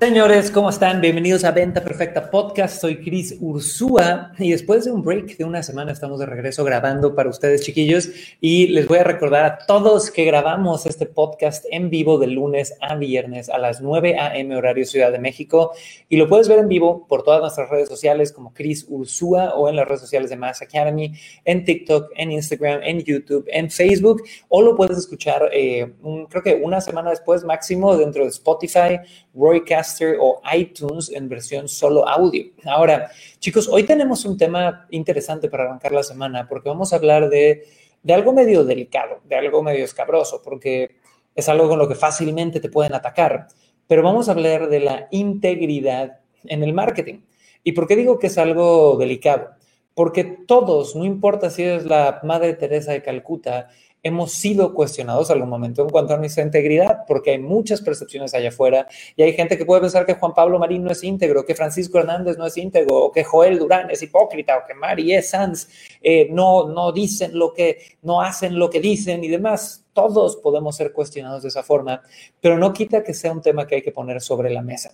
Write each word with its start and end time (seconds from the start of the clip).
Señores, 0.00 0.52
¿cómo 0.52 0.70
están? 0.70 1.00
Bienvenidos 1.00 1.42
a 1.42 1.50
Venta 1.50 1.82
Perfecta 1.82 2.30
Podcast. 2.30 2.80
Soy 2.80 3.02
Cris 3.02 3.36
Ursúa 3.40 4.30
y 4.38 4.52
después 4.52 4.84
de 4.84 4.92
un 4.92 5.02
break 5.02 5.36
de 5.36 5.44
una 5.44 5.64
semana 5.64 5.90
estamos 5.90 6.20
de 6.20 6.26
regreso 6.26 6.62
grabando 6.62 7.16
para 7.16 7.28
ustedes, 7.28 7.62
chiquillos. 7.62 8.08
Y 8.40 8.68
les 8.68 8.86
voy 8.86 8.98
a 8.98 9.04
recordar 9.04 9.44
a 9.44 9.58
todos 9.66 10.12
que 10.12 10.24
grabamos 10.24 10.86
este 10.86 11.06
podcast 11.06 11.64
en 11.72 11.90
vivo 11.90 12.16
de 12.16 12.28
lunes 12.28 12.74
a 12.80 12.94
viernes 12.94 13.48
a 13.48 13.58
las 13.58 13.80
9 13.80 14.16
a.m. 14.16 14.54
horario 14.54 14.86
Ciudad 14.86 15.10
de 15.10 15.18
México. 15.18 15.72
Y 16.08 16.16
lo 16.16 16.28
puedes 16.28 16.46
ver 16.46 16.60
en 16.60 16.68
vivo 16.68 17.04
por 17.08 17.24
todas 17.24 17.40
nuestras 17.40 17.68
redes 17.68 17.88
sociales 17.88 18.30
como 18.30 18.54
Cris 18.54 18.86
Ursúa 18.88 19.54
o 19.56 19.68
en 19.68 19.74
las 19.74 19.88
redes 19.88 20.02
sociales 20.02 20.30
de 20.30 20.36
Mass 20.36 20.62
Academy, 20.62 21.12
en 21.44 21.64
TikTok, 21.64 22.12
en 22.14 22.30
Instagram, 22.30 22.84
en 22.84 23.02
YouTube, 23.02 23.46
en 23.48 23.68
Facebook. 23.68 24.22
O 24.46 24.62
lo 24.62 24.76
puedes 24.76 24.96
escuchar, 24.96 25.50
eh, 25.52 25.92
creo 26.30 26.42
que 26.44 26.54
una 26.54 26.80
semana 26.80 27.10
después 27.10 27.42
máximo 27.42 27.96
dentro 27.96 28.22
de 28.22 28.30
Spotify, 28.30 29.00
Roycast 29.34 29.87
o 30.18 30.40
iTunes 30.54 31.10
en 31.10 31.28
versión 31.28 31.68
solo 31.68 32.08
audio. 32.08 32.44
Ahora, 32.64 33.10
chicos, 33.38 33.68
hoy 33.68 33.84
tenemos 33.84 34.24
un 34.24 34.36
tema 34.36 34.86
interesante 34.90 35.48
para 35.48 35.64
arrancar 35.64 35.92
la 35.92 36.02
semana 36.02 36.46
porque 36.48 36.68
vamos 36.68 36.92
a 36.92 36.96
hablar 36.96 37.28
de, 37.28 37.64
de 38.02 38.14
algo 38.14 38.32
medio 38.32 38.64
delicado, 38.64 39.20
de 39.24 39.36
algo 39.36 39.62
medio 39.62 39.84
escabroso, 39.84 40.40
porque 40.42 40.96
es 41.34 41.48
algo 41.48 41.68
con 41.68 41.78
lo 41.78 41.88
que 41.88 41.94
fácilmente 41.94 42.60
te 42.60 42.68
pueden 42.68 42.94
atacar. 42.94 43.48
Pero 43.86 44.02
vamos 44.02 44.28
a 44.28 44.32
hablar 44.32 44.68
de 44.68 44.80
la 44.80 45.08
integridad 45.10 46.20
en 46.44 46.62
el 46.62 46.72
marketing. 46.72 47.20
¿Y 47.64 47.72
por 47.72 47.86
qué 47.86 47.96
digo 47.96 48.18
que 48.18 48.28
es 48.28 48.38
algo 48.38 48.96
delicado? 48.96 49.50
Porque 49.94 50.24
todos, 50.24 50.94
no 50.94 51.04
importa 51.04 51.50
si 51.50 51.62
eres 51.62 51.84
la 51.84 52.20
Madre 52.22 52.54
Teresa 52.54 52.92
de 52.92 53.02
Calcuta, 53.02 53.68
hemos 54.08 54.32
sido 54.32 54.74
cuestionados 54.74 55.30
algún 55.30 55.48
momento 55.48 55.82
en 55.82 55.88
cuanto 55.88 56.14
a 56.14 56.16
nuestra 56.16 56.42
integridad, 56.42 57.04
porque 57.06 57.30
hay 57.30 57.38
muchas 57.38 57.80
percepciones 57.80 58.34
allá 58.34 58.48
afuera 58.48 58.86
y 59.16 59.22
hay 59.22 59.32
gente 59.32 59.56
que 59.56 59.64
puede 59.64 59.80
pensar 59.80 60.04
que 60.04 60.14
Juan 60.14 60.34
Pablo 60.34 60.58
Marín 60.58 60.84
no 60.84 60.90
es 60.90 61.04
íntegro, 61.04 61.44
que 61.44 61.54
Francisco 61.54 61.98
Hernández 61.98 62.36
no 62.36 62.46
es 62.46 62.56
íntegro, 62.56 62.96
o 62.96 63.12
que 63.12 63.24
Joel 63.24 63.58
Durán 63.58 63.90
es 63.90 64.02
hipócrita, 64.02 64.58
o 64.58 64.66
que 64.66 64.74
María 64.74 65.22
Sanz 65.22 65.68
eh, 66.02 66.28
no, 66.30 66.68
no 66.68 66.92
dicen 66.92 67.38
lo 67.38 67.52
que, 67.52 67.78
no 68.02 68.20
hacen 68.20 68.58
lo 68.58 68.68
que 68.68 68.80
dicen 68.80 69.22
y 69.22 69.28
demás. 69.28 69.84
Todos 69.92 70.36
podemos 70.36 70.76
ser 70.76 70.92
cuestionados 70.92 71.42
de 71.42 71.48
esa 71.48 71.62
forma, 71.62 72.02
pero 72.40 72.58
no 72.58 72.72
quita 72.72 73.02
que 73.02 73.14
sea 73.14 73.32
un 73.32 73.42
tema 73.42 73.66
que 73.66 73.76
hay 73.76 73.82
que 73.82 73.92
poner 73.92 74.20
sobre 74.20 74.50
la 74.50 74.62
mesa. 74.62 74.92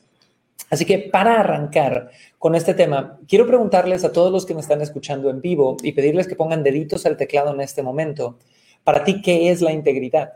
Así 0.70 0.84
que 0.84 0.98
para 0.98 1.40
arrancar 1.40 2.10
con 2.38 2.54
este 2.54 2.74
tema, 2.74 3.18
quiero 3.28 3.46
preguntarles 3.46 4.04
a 4.04 4.12
todos 4.12 4.32
los 4.32 4.46
que 4.46 4.54
me 4.54 4.60
están 4.60 4.80
escuchando 4.80 5.30
en 5.30 5.40
vivo 5.40 5.76
y 5.82 5.92
pedirles 5.92 6.26
que 6.26 6.36
pongan 6.36 6.62
deditos 6.62 7.06
al 7.06 7.16
teclado 7.16 7.52
en 7.52 7.60
este 7.60 7.82
momento. 7.82 8.38
Para 8.84 9.02
ti, 9.02 9.22
¿qué 9.22 9.50
es 9.50 9.62
la 9.62 9.72
integridad? 9.72 10.34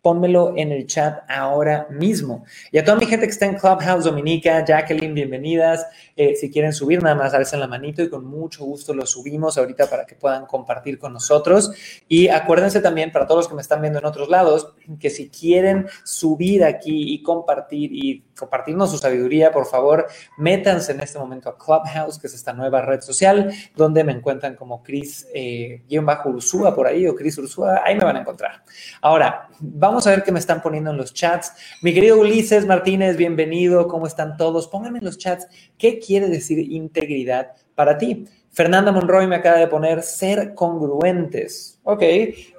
Pónmelo 0.00 0.54
en 0.56 0.70
el 0.70 0.86
chat 0.86 1.24
ahora 1.28 1.88
mismo. 1.90 2.44
Y 2.70 2.78
a 2.78 2.84
toda 2.84 2.96
mi 2.96 3.04
gente 3.04 3.26
que 3.26 3.32
está 3.32 3.46
en 3.46 3.56
Clubhouse, 3.56 4.04
Dominica, 4.04 4.64
Jacqueline, 4.64 5.12
bienvenidas. 5.12 5.84
Eh, 6.14 6.36
si 6.36 6.52
quieren 6.52 6.72
subir, 6.72 7.02
nada 7.02 7.16
más 7.16 7.34
alcen 7.34 7.58
la 7.58 7.66
manito 7.66 8.00
y 8.00 8.08
con 8.08 8.24
mucho 8.24 8.64
gusto 8.64 8.94
lo 8.94 9.04
subimos 9.06 9.58
ahorita 9.58 9.90
para 9.90 10.06
que 10.06 10.14
puedan 10.14 10.46
compartir 10.46 11.00
con 11.00 11.12
nosotros. 11.12 11.72
Y 12.08 12.28
acuérdense 12.28 12.80
también, 12.80 13.10
para 13.10 13.26
todos 13.26 13.40
los 13.40 13.48
que 13.48 13.56
me 13.56 13.62
están 13.62 13.80
viendo 13.80 13.98
en 13.98 14.04
otros 14.04 14.28
lados, 14.28 14.72
que 14.98 15.10
si 15.10 15.28
quieren 15.28 15.86
subir 16.04 16.64
aquí 16.64 17.14
y 17.14 17.22
compartir 17.22 17.90
y 17.92 18.24
compartirnos 18.38 18.90
su 18.90 18.98
sabiduría, 18.98 19.52
por 19.52 19.66
favor, 19.66 20.06
métanse 20.38 20.92
en 20.92 21.00
este 21.00 21.18
momento 21.18 21.50
a 21.50 21.58
Clubhouse, 21.58 22.18
que 22.18 22.26
es 22.26 22.34
esta 22.34 22.52
nueva 22.52 22.80
red 22.82 23.00
social, 23.00 23.52
donde 23.76 24.02
me 24.02 24.12
encuentran 24.12 24.56
como 24.56 24.82
Chris, 24.82 25.28
eh, 25.34 25.82
bajo 26.02 26.30
Ursúa 26.30 26.74
por 26.74 26.86
ahí, 26.86 27.06
o 27.06 27.14
Chris 27.14 27.36
Ursúa, 27.38 27.82
ahí 27.84 27.94
me 27.94 28.04
van 28.04 28.16
a 28.16 28.20
encontrar. 28.20 28.64
Ahora, 29.02 29.48
vamos 29.60 30.06
a 30.06 30.10
ver 30.10 30.22
qué 30.22 30.32
me 30.32 30.38
están 30.38 30.62
poniendo 30.62 30.90
en 30.90 30.96
los 30.96 31.12
chats. 31.12 31.52
Mi 31.82 31.92
querido 31.92 32.18
Ulises 32.18 32.66
Martínez, 32.66 33.16
bienvenido, 33.16 33.86
¿cómo 33.86 34.06
están 34.06 34.36
todos? 34.36 34.68
Pónganme 34.68 34.98
en 34.98 35.04
los 35.04 35.18
chats 35.18 35.46
qué 35.76 35.98
quiere 35.98 36.28
decir 36.28 36.58
integridad 36.58 37.52
para 37.74 37.98
ti. 37.98 38.26
Fernanda 38.52 38.90
Monroy 38.90 39.26
me 39.26 39.36
acaba 39.36 39.58
de 39.58 39.68
poner 39.68 40.02
ser 40.02 40.54
congruentes. 40.54 41.78
Ok, 41.84 42.02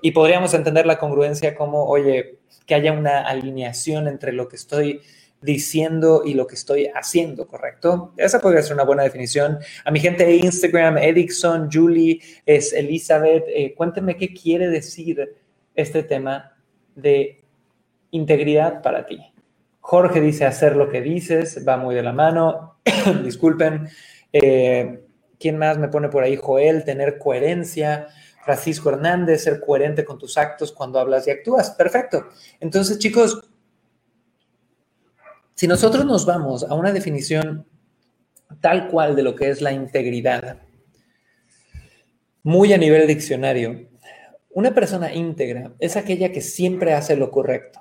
y 0.01 0.11
podríamos 0.11 0.53
entender 0.53 0.85
la 0.85 0.97
congruencia 0.97 1.55
como, 1.55 1.85
oye, 1.85 2.39
que 2.65 2.75
haya 2.75 2.93
una 2.93 3.21
alineación 3.21 4.07
entre 4.07 4.31
lo 4.31 4.47
que 4.47 4.55
estoy 4.55 5.01
diciendo 5.41 6.21
y 6.23 6.35
lo 6.35 6.47
que 6.47 6.55
estoy 6.55 6.87
haciendo, 6.93 7.47
¿correcto? 7.47 8.13
Esa 8.15 8.39
podría 8.39 8.61
ser 8.61 8.75
una 8.75 8.83
buena 8.83 9.03
definición. 9.03 9.57
A 9.83 9.91
mi 9.91 9.99
gente 9.99 10.25
de 10.25 10.35
Instagram, 10.35 10.97
Edixon, 10.97 11.69
Julie, 11.71 12.21
es 12.45 12.73
Elizabeth, 12.73 13.43
eh, 13.47 13.73
cuéntenme 13.75 14.15
qué 14.15 14.33
quiere 14.33 14.69
decir 14.69 15.35
este 15.75 16.03
tema 16.03 16.55
de 16.95 17.43
integridad 18.11 18.81
para 18.81 19.05
ti. 19.05 19.19
Jorge 19.79 20.21
dice 20.21 20.45
hacer 20.45 20.75
lo 20.75 20.89
que 20.89 21.01
dices, 21.01 21.65
va 21.67 21.75
muy 21.75 21.95
de 21.95 22.03
la 22.03 22.13
mano, 22.13 22.75
disculpen. 23.23 23.89
Eh, 24.31 25.05
¿Quién 25.41 25.57
más 25.57 25.77
me 25.77 25.87
pone 25.87 26.07
por 26.07 26.23
ahí? 26.23 26.37
Joel, 26.37 26.83
tener 26.83 27.17
coherencia. 27.17 28.07
Francisco 28.45 28.89
Hernández, 28.89 29.43
ser 29.43 29.59
coherente 29.59 30.03
con 30.05 30.17
tus 30.17 30.37
actos 30.37 30.71
cuando 30.71 30.99
hablas 30.99 31.27
y 31.27 31.31
actúas. 31.31 31.71
Perfecto. 31.71 32.29
Entonces, 32.59 32.97
chicos, 32.97 33.41
si 35.55 35.67
nosotros 35.67 36.05
nos 36.05 36.25
vamos 36.25 36.63
a 36.63 36.73
una 36.73 36.91
definición 36.91 37.67
tal 38.61 38.87
cual 38.87 39.15
de 39.15 39.23
lo 39.23 39.35
que 39.35 39.49
es 39.49 39.61
la 39.61 39.71
integridad, 39.71 40.59
muy 42.43 42.73
a 42.73 42.77
nivel 42.77 43.07
diccionario, 43.07 43.87
una 44.49 44.73
persona 44.73 45.13
íntegra 45.13 45.73
es 45.79 45.95
aquella 45.95 46.31
que 46.31 46.41
siempre 46.41 46.93
hace 46.93 47.15
lo 47.15 47.31
correcto, 47.31 47.79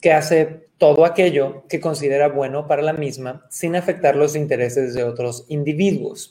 que 0.00 0.12
hace 0.12 0.68
todo 0.78 1.06
aquello 1.06 1.64
que 1.68 1.80
considera 1.80 2.28
bueno 2.28 2.66
para 2.66 2.82
la 2.82 2.92
misma 2.92 3.46
sin 3.50 3.76
afectar 3.76 4.14
los 4.14 4.36
intereses 4.36 4.94
de 4.94 5.02
otros 5.02 5.46
individuos. 5.48 6.30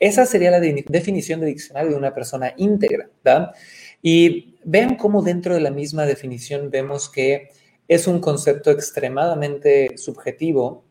Esa 0.00 0.26
sería 0.26 0.50
la 0.50 0.60
definición 0.60 1.40
de 1.40 1.46
diccionario 1.46 1.90
de 1.90 1.96
una 1.96 2.14
persona 2.14 2.54
íntegra. 2.56 3.10
Y 4.00 4.56
vean 4.64 4.96
cómo 4.96 5.22
dentro 5.22 5.54
de 5.54 5.60
la 5.60 5.70
misma 5.70 6.06
definición 6.06 6.70
vemos 6.70 7.08
que 7.08 7.50
es 7.88 8.06
un 8.06 8.20
concepto 8.20 8.70
extremadamente 8.70 9.96
subjetivo, 9.96 10.84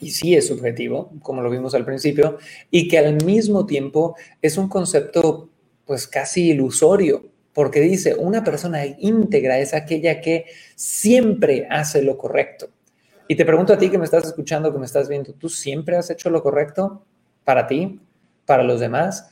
y 0.00 0.12
sí 0.12 0.34
es 0.34 0.46
subjetivo, 0.46 1.12
como 1.20 1.42
lo 1.42 1.50
vimos 1.50 1.74
al 1.74 1.84
principio, 1.84 2.38
y 2.70 2.88
que 2.88 2.98
al 2.98 3.22
mismo 3.24 3.66
tiempo 3.66 4.16
es 4.40 4.56
un 4.56 4.68
concepto 4.68 5.50
pues 5.84 6.06
casi 6.06 6.50
ilusorio, 6.50 7.28
porque 7.52 7.80
dice, 7.80 8.14
una 8.14 8.42
persona 8.42 8.86
íntegra 8.86 9.58
es 9.58 9.74
aquella 9.74 10.20
que 10.20 10.46
siempre 10.74 11.66
hace 11.68 12.00
lo 12.00 12.16
correcto. 12.16 12.70
Y 13.28 13.36
te 13.36 13.44
pregunto 13.44 13.74
a 13.74 13.78
ti 13.78 13.90
que 13.90 13.98
me 13.98 14.04
estás 14.04 14.24
escuchando, 14.24 14.72
que 14.72 14.78
me 14.78 14.86
estás 14.86 15.08
viendo, 15.08 15.34
¿tú 15.34 15.48
siempre 15.48 15.96
has 15.96 16.08
hecho 16.08 16.30
lo 16.30 16.42
correcto 16.42 17.04
para 17.44 17.66
ti, 17.66 18.00
para 18.46 18.62
los 18.62 18.80
demás? 18.80 19.31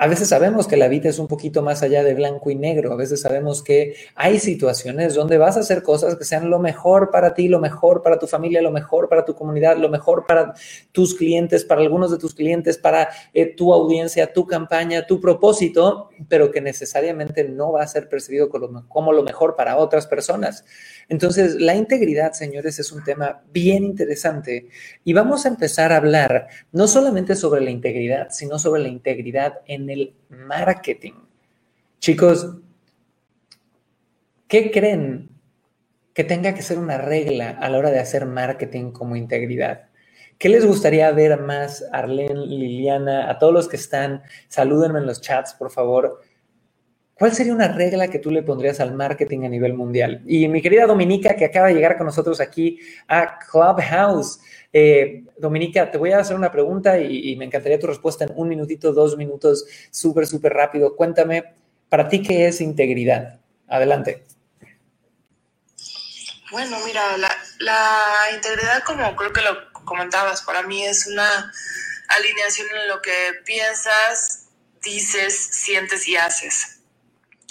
A 0.00 0.06
veces 0.06 0.28
sabemos 0.28 0.68
que 0.68 0.76
la 0.76 0.86
vida 0.86 1.08
es 1.08 1.18
un 1.18 1.26
poquito 1.26 1.60
más 1.60 1.82
allá 1.82 2.04
de 2.04 2.14
blanco 2.14 2.50
y 2.50 2.54
negro. 2.54 2.92
A 2.92 2.96
veces 2.96 3.20
sabemos 3.20 3.64
que 3.64 3.96
hay 4.14 4.38
situaciones 4.38 5.14
donde 5.14 5.38
vas 5.38 5.56
a 5.56 5.60
hacer 5.60 5.82
cosas 5.82 6.14
que 6.14 6.24
sean 6.24 6.50
lo 6.50 6.60
mejor 6.60 7.10
para 7.10 7.34
ti, 7.34 7.48
lo 7.48 7.58
mejor 7.58 8.00
para 8.00 8.16
tu 8.16 8.28
familia, 8.28 8.62
lo 8.62 8.70
mejor 8.70 9.08
para 9.08 9.24
tu 9.24 9.34
comunidad, 9.34 9.76
lo 9.76 9.88
mejor 9.88 10.24
para 10.24 10.54
tus 10.92 11.16
clientes, 11.16 11.64
para 11.64 11.80
algunos 11.80 12.12
de 12.12 12.18
tus 12.18 12.32
clientes, 12.32 12.78
para 12.78 13.08
eh, 13.34 13.56
tu 13.56 13.72
audiencia, 13.74 14.32
tu 14.32 14.46
campaña, 14.46 15.04
tu 15.04 15.20
propósito, 15.20 16.10
pero 16.28 16.52
que 16.52 16.60
necesariamente 16.60 17.42
no 17.42 17.72
va 17.72 17.82
a 17.82 17.88
ser 17.88 18.08
percibido 18.08 18.48
como 18.88 19.12
lo 19.12 19.24
mejor 19.24 19.56
para 19.56 19.78
otras 19.78 20.06
personas. 20.06 20.64
Entonces, 21.08 21.56
la 21.56 21.74
integridad, 21.74 22.34
señores, 22.34 22.78
es 22.78 22.92
un 22.92 23.02
tema 23.02 23.42
bien 23.50 23.82
interesante 23.82 24.68
y 25.02 25.12
vamos 25.12 25.44
a 25.44 25.48
empezar 25.48 25.90
a 25.90 25.96
hablar 25.96 26.46
no 26.70 26.86
solamente 26.86 27.34
sobre 27.34 27.62
la 27.62 27.70
integridad, 27.70 28.28
sino 28.30 28.60
sobre 28.60 28.82
la 28.82 28.88
integridad 28.88 29.60
en 29.66 29.87
el 29.90 30.14
marketing. 30.28 31.14
Chicos, 31.98 32.56
¿qué 34.46 34.70
creen 34.70 35.30
que 36.14 36.24
tenga 36.24 36.54
que 36.54 36.62
ser 36.62 36.78
una 36.78 36.98
regla 36.98 37.50
a 37.50 37.68
la 37.68 37.78
hora 37.78 37.90
de 37.90 38.00
hacer 38.00 38.26
marketing 38.26 38.92
como 38.92 39.16
integridad? 39.16 39.88
¿Qué 40.38 40.48
les 40.48 40.64
gustaría 40.64 41.10
ver 41.10 41.40
más, 41.40 41.84
Arlene, 41.92 42.46
Liliana, 42.46 43.28
a 43.28 43.38
todos 43.38 43.52
los 43.52 43.68
que 43.68 43.76
están? 43.76 44.22
Salúdenme 44.46 45.00
en 45.00 45.06
los 45.06 45.20
chats, 45.20 45.54
por 45.54 45.70
favor. 45.70 46.22
¿Cuál 47.18 47.34
sería 47.34 47.52
una 47.52 47.66
regla 47.66 48.06
que 48.06 48.20
tú 48.20 48.30
le 48.30 48.44
pondrías 48.44 48.78
al 48.78 48.94
marketing 48.94 49.42
a 49.44 49.48
nivel 49.48 49.74
mundial? 49.74 50.22
Y 50.24 50.46
mi 50.46 50.62
querida 50.62 50.86
Dominica, 50.86 51.34
que 51.34 51.46
acaba 51.46 51.66
de 51.66 51.74
llegar 51.74 51.96
con 51.96 52.06
nosotros 52.06 52.40
aquí 52.40 52.78
a 53.08 53.40
Clubhouse. 53.40 54.38
Eh, 54.72 55.24
Dominica, 55.36 55.90
te 55.90 55.98
voy 55.98 56.12
a 56.12 56.20
hacer 56.20 56.36
una 56.36 56.52
pregunta 56.52 56.96
y, 57.00 57.34
me 57.34 57.46
encantaría 57.46 57.80
tu 57.80 57.88
respuesta 57.88 58.24
en 58.24 58.30
un 58.36 58.48
minutito, 58.48 58.92
dos 58.92 59.16
minutos, 59.16 59.66
súper, 59.90 60.28
súper 60.28 60.52
rápido. 60.52 60.94
Cuéntame, 60.94 61.54
Para 61.88 62.08
ti, 62.08 62.22
¿qué 62.22 62.46
es 62.46 62.60
integridad? 62.60 63.40
Adelante. 63.66 64.24
Bueno, 66.52 66.78
mira, 66.86 67.16
la, 67.16 67.36
la 67.58 68.00
integridad, 68.32 68.84
como 68.84 69.16
creo 69.16 69.32
que 69.32 69.40
lo 69.40 69.72
comentabas, 69.84 70.42
para 70.42 70.62
mí 70.62 70.84
es 70.84 71.08
una 71.08 71.52
alineación 72.08 72.68
en 72.80 72.88
lo 72.88 73.02
que 73.02 73.10
piensas, 73.44 74.46
dices, 74.84 75.34
sientes 75.36 76.06
y 76.06 76.16
haces. 76.16 76.77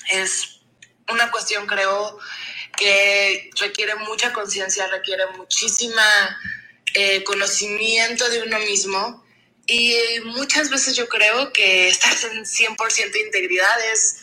Es 0.09 0.61
una 1.09 1.31
cuestión, 1.31 1.65
creo, 1.67 2.19
que 2.77 3.49
requiere 3.59 3.95
mucha 3.95 4.31
conciencia, 4.33 4.87
requiere 4.87 5.25
muchísima 5.35 6.03
eh, 6.93 7.23
conocimiento 7.23 8.29
de 8.29 8.43
uno 8.43 8.59
mismo 8.59 9.25
y 9.65 9.97
muchas 10.25 10.69
veces 10.69 10.95
yo 10.95 11.09
creo 11.09 11.51
que 11.51 11.89
estar 11.89 12.13
en 12.31 12.45
100% 12.45 13.11
de 13.11 13.19
integridad 13.19 13.85
es 13.91 14.17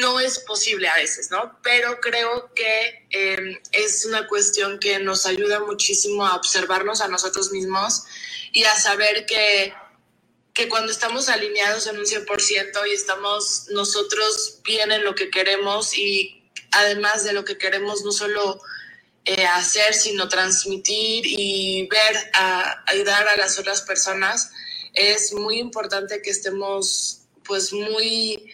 no 0.00 0.20
es 0.20 0.38
posible 0.40 0.88
a 0.88 0.96
veces, 0.96 1.30
¿no? 1.30 1.58
Pero 1.62 1.98
creo 2.00 2.52
que 2.54 3.06
em, 3.10 3.58
es 3.72 4.04
una 4.04 4.26
cuestión 4.26 4.78
que 4.78 4.98
nos 4.98 5.24
ayuda 5.26 5.60
muchísimo 5.60 6.26
a 6.26 6.36
observarnos 6.36 7.00
a 7.00 7.08
nosotros 7.08 7.50
mismos 7.52 8.04
y 8.52 8.64
a 8.64 8.78
saber 8.78 9.24
que, 9.26 9.72
que 10.56 10.70
cuando 10.70 10.90
estamos 10.90 11.28
alineados 11.28 11.86
en 11.86 11.98
un 11.98 12.06
100% 12.06 12.88
y 12.88 12.92
estamos 12.92 13.66
nosotros 13.72 14.60
bien 14.64 14.90
en 14.90 15.04
lo 15.04 15.14
que 15.14 15.28
queremos 15.28 15.96
y 15.96 16.50
además 16.70 17.24
de 17.24 17.34
lo 17.34 17.44
que 17.44 17.58
queremos 17.58 18.02
no 18.06 18.10
solo 18.10 18.58
eh, 19.26 19.44
hacer, 19.44 19.92
sino 19.92 20.28
transmitir 20.28 21.24
y 21.26 21.86
ver, 21.88 22.30
ayudar 22.86 23.28
a 23.28 23.36
las 23.36 23.58
otras 23.58 23.82
personas, 23.82 24.50
es 24.94 25.34
muy 25.34 25.58
importante 25.58 26.22
que 26.22 26.30
estemos 26.30 27.20
pues 27.44 27.74
muy 27.74 28.50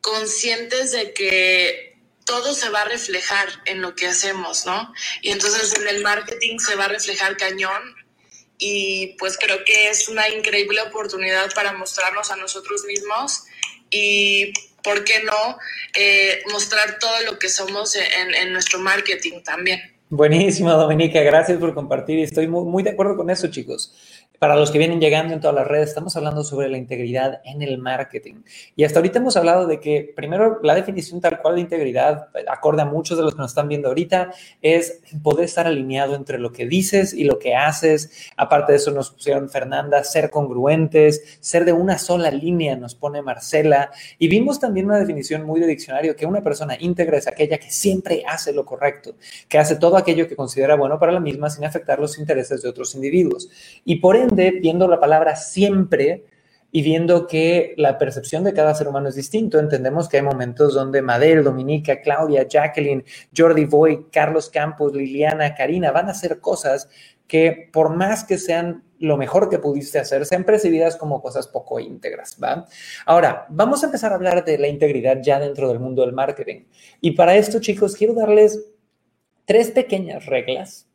conscientes 0.00 0.92
de 0.92 1.12
que 1.12 1.98
todo 2.26 2.54
se 2.54 2.68
va 2.68 2.82
a 2.82 2.84
reflejar 2.84 3.48
en 3.64 3.82
lo 3.82 3.96
que 3.96 4.06
hacemos, 4.06 4.66
¿no? 4.66 4.94
Y 5.20 5.30
entonces 5.30 5.74
en 5.74 5.88
el 5.88 6.00
marketing 6.00 6.58
se 6.60 6.76
va 6.76 6.84
a 6.84 6.88
reflejar 6.88 7.36
cañón 7.36 7.99
y 8.60 9.16
pues 9.18 9.36
creo 9.38 9.64
que 9.64 9.88
es 9.88 10.08
una 10.08 10.28
increíble 10.28 10.80
oportunidad 10.82 11.52
para 11.54 11.72
mostrarnos 11.72 12.30
a 12.30 12.36
nosotros 12.36 12.84
mismos 12.84 13.44
y, 13.90 14.52
¿por 14.84 15.02
qué 15.02 15.22
no?, 15.24 15.58
eh, 15.96 16.42
mostrar 16.52 16.98
todo 17.00 17.20
lo 17.22 17.38
que 17.38 17.48
somos 17.48 17.96
en, 17.96 18.34
en 18.34 18.52
nuestro 18.52 18.78
marketing 18.78 19.42
también. 19.42 19.80
Buenísimo, 20.10 20.70
Dominica, 20.72 21.20
gracias 21.22 21.58
por 21.58 21.72
compartir. 21.72 22.18
Estoy 22.18 22.48
muy, 22.48 22.64
muy 22.64 22.82
de 22.82 22.90
acuerdo 22.90 23.16
con 23.16 23.30
eso, 23.30 23.48
chicos. 23.48 23.94
Para 24.40 24.56
los 24.56 24.70
que 24.70 24.78
vienen 24.78 25.00
llegando 25.00 25.34
en 25.34 25.40
todas 25.40 25.54
las 25.54 25.66
redes, 25.68 25.90
estamos 25.90 26.16
hablando 26.16 26.42
sobre 26.44 26.70
la 26.70 26.78
integridad 26.78 27.42
en 27.44 27.60
el 27.60 27.76
marketing. 27.76 28.36
Y 28.74 28.84
hasta 28.84 28.98
ahorita 28.98 29.18
hemos 29.18 29.36
hablado 29.36 29.66
de 29.66 29.80
que, 29.80 30.14
primero, 30.16 30.60
la 30.62 30.74
definición 30.74 31.20
tal 31.20 31.42
cual 31.42 31.56
de 31.56 31.60
integridad, 31.60 32.28
acorde 32.48 32.80
a 32.80 32.86
muchos 32.86 33.18
de 33.18 33.24
los 33.24 33.34
que 33.34 33.42
nos 33.42 33.50
están 33.50 33.68
viendo 33.68 33.88
ahorita, 33.88 34.32
es 34.62 35.02
poder 35.22 35.44
estar 35.44 35.66
alineado 35.66 36.14
entre 36.14 36.38
lo 36.38 36.52
que 36.52 36.64
dices 36.64 37.12
y 37.12 37.24
lo 37.24 37.38
que 37.38 37.54
haces. 37.54 38.30
Aparte 38.34 38.72
de 38.72 38.78
eso, 38.78 38.92
nos 38.92 39.10
pusieron 39.10 39.50
Fernanda, 39.50 40.02
ser 40.04 40.30
congruentes, 40.30 41.38
ser 41.40 41.66
de 41.66 41.74
una 41.74 41.98
sola 41.98 42.30
línea, 42.30 42.76
nos 42.76 42.94
pone 42.94 43.20
Marcela. 43.20 43.90
Y 44.18 44.28
vimos 44.28 44.58
también 44.58 44.86
una 44.86 44.98
definición 44.98 45.44
muy 45.44 45.60
de 45.60 45.66
diccionario, 45.66 46.16
que 46.16 46.24
una 46.24 46.42
persona 46.42 46.78
íntegra 46.80 47.18
es 47.18 47.28
aquella 47.28 47.58
que 47.58 47.70
siempre 47.70 48.22
hace 48.26 48.54
lo 48.54 48.64
correcto, 48.64 49.16
que 49.50 49.58
hace 49.58 49.76
todo 49.76 49.98
aquello 49.98 50.26
que 50.26 50.34
considera 50.34 50.76
bueno 50.76 50.98
para 50.98 51.12
la 51.12 51.20
misma 51.20 51.50
sin 51.50 51.66
afectar 51.66 51.98
los 51.98 52.18
intereses 52.18 52.62
de 52.62 52.70
otros 52.70 52.94
individuos. 52.94 53.50
Y 53.84 53.96
por 53.96 54.16
ende, 54.16 54.29
viendo 54.30 54.88
la 54.88 55.00
palabra 55.00 55.36
siempre 55.36 56.24
y 56.72 56.82
viendo 56.82 57.26
que 57.26 57.74
la 57.76 57.98
percepción 57.98 58.44
de 58.44 58.52
cada 58.52 58.74
ser 58.74 58.88
humano 58.88 59.08
es 59.08 59.16
distinto, 59.16 59.58
entendemos 59.58 60.08
que 60.08 60.18
hay 60.18 60.22
momentos 60.22 60.74
donde 60.74 61.02
Madel, 61.02 61.42
Dominica, 61.42 62.00
Claudia, 62.00 62.46
Jacqueline, 62.46 63.04
Jordi 63.36 63.64
Boy, 63.64 64.06
Carlos 64.12 64.50
Campos, 64.50 64.94
Liliana, 64.94 65.54
Karina 65.54 65.90
van 65.90 66.08
a 66.08 66.12
hacer 66.12 66.38
cosas 66.40 66.88
que 67.26 67.68
por 67.72 67.94
más 67.94 68.24
que 68.24 68.38
sean 68.38 68.84
lo 68.98 69.16
mejor 69.16 69.48
que 69.48 69.58
pudiste 69.58 69.98
hacer, 69.98 70.26
sean 70.26 70.44
percibidas 70.44 70.96
como 70.96 71.22
cosas 71.22 71.48
poco 71.48 71.80
íntegras, 71.80 72.36
¿va? 72.42 72.66
Ahora, 73.06 73.46
vamos 73.48 73.82
a 73.82 73.86
empezar 73.86 74.12
a 74.12 74.16
hablar 74.16 74.44
de 74.44 74.58
la 74.58 74.68
integridad 74.68 75.18
ya 75.22 75.40
dentro 75.40 75.68
del 75.68 75.80
mundo 75.80 76.02
del 76.02 76.12
marketing. 76.12 76.64
Y 77.00 77.12
para 77.12 77.36
esto, 77.36 77.60
chicos, 77.60 77.96
quiero 77.96 78.14
darles 78.14 78.60
tres 79.46 79.70
pequeñas 79.70 80.26
reglas, 80.26 80.86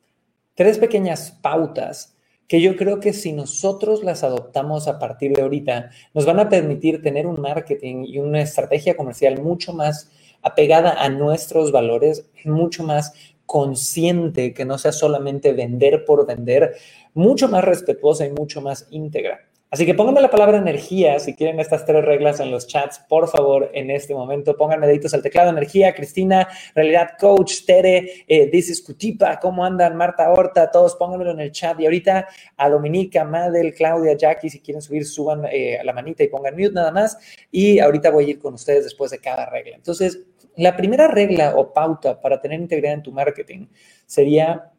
tres 0.54 0.78
pequeñas 0.78 1.32
pautas 1.42 2.15
que 2.48 2.60
yo 2.60 2.76
creo 2.76 3.00
que 3.00 3.12
si 3.12 3.32
nosotros 3.32 4.04
las 4.04 4.22
adoptamos 4.22 4.88
a 4.88 4.98
partir 4.98 5.32
de 5.32 5.42
ahorita, 5.42 5.90
nos 6.14 6.26
van 6.26 6.38
a 6.38 6.48
permitir 6.48 7.02
tener 7.02 7.26
un 7.26 7.40
marketing 7.40 8.04
y 8.06 8.18
una 8.18 8.40
estrategia 8.40 8.96
comercial 8.96 9.42
mucho 9.42 9.72
más 9.72 10.10
apegada 10.42 11.02
a 11.02 11.08
nuestros 11.08 11.72
valores, 11.72 12.28
mucho 12.44 12.84
más 12.84 13.12
consciente, 13.46 14.54
que 14.54 14.64
no 14.64 14.78
sea 14.78 14.92
solamente 14.92 15.52
vender 15.52 16.04
por 16.04 16.26
vender, 16.26 16.76
mucho 17.14 17.48
más 17.48 17.64
respetuosa 17.64 18.26
y 18.26 18.32
mucho 18.32 18.60
más 18.60 18.86
íntegra. 18.90 19.45
Así 19.68 19.84
que 19.84 19.94
pónganme 19.94 20.20
la 20.20 20.30
palabra 20.30 20.58
energía 20.58 21.18
si 21.18 21.34
quieren 21.34 21.58
estas 21.58 21.84
tres 21.84 22.04
reglas 22.04 22.38
en 22.38 22.52
los 22.52 22.68
chats, 22.68 23.00
por 23.08 23.28
favor, 23.28 23.68
en 23.74 23.90
este 23.90 24.14
momento. 24.14 24.56
Pónganme 24.56 24.86
deditos 24.86 25.12
al 25.12 25.22
teclado 25.22 25.50
energía. 25.50 25.92
Cristina, 25.92 26.48
realidad 26.72 27.10
coach, 27.18 27.64
Tere, 27.66 28.24
eh, 28.28 28.48
This 28.48 28.80
Cutipa, 28.80 29.40
¿cómo 29.40 29.64
andan? 29.64 29.96
Marta 29.96 30.30
Horta, 30.30 30.70
todos 30.70 30.94
pónganmelo 30.94 31.32
en 31.32 31.40
el 31.40 31.50
chat. 31.50 31.80
Y 31.80 31.84
ahorita 31.84 32.28
a 32.56 32.70
Dominica, 32.70 33.24
Madel, 33.24 33.74
Claudia, 33.74 34.16
Jackie, 34.16 34.50
si 34.50 34.60
quieren 34.60 34.80
subir, 34.80 35.04
suban 35.04 35.44
eh, 35.50 35.80
la 35.82 35.92
manita 35.92 36.22
y 36.22 36.28
pongan 36.28 36.54
mute 36.54 36.72
nada 36.72 36.92
más. 36.92 37.18
Y 37.50 37.80
ahorita 37.80 38.10
voy 38.10 38.26
a 38.26 38.28
ir 38.30 38.38
con 38.38 38.54
ustedes 38.54 38.84
después 38.84 39.10
de 39.10 39.18
cada 39.18 39.46
regla. 39.46 39.74
Entonces, 39.74 40.20
la 40.56 40.76
primera 40.76 41.08
regla 41.08 41.54
o 41.56 41.72
pauta 41.72 42.20
para 42.20 42.40
tener 42.40 42.60
integridad 42.60 42.94
en 42.94 43.02
tu 43.02 43.10
marketing 43.10 43.66
sería 44.06 44.70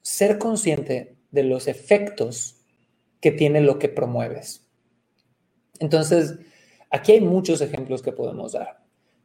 ser 0.00 0.38
consciente 0.38 1.16
de 1.32 1.42
los 1.42 1.66
efectos 1.66 2.55
que 3.26 3.32
tiene 3.32 3.60
lo 3.60 3.80
que 3.80 3.88
promueves. 3.88 4.64
Entonces, 5.80 6.36
aquí 6.92 7.10
hay 7.10 7.20
muchos 7.20 7.60
ejemplos 7.60 8.00
que 8.00 8.12
podemos 8.12 8.52
dar. 8.52 8.84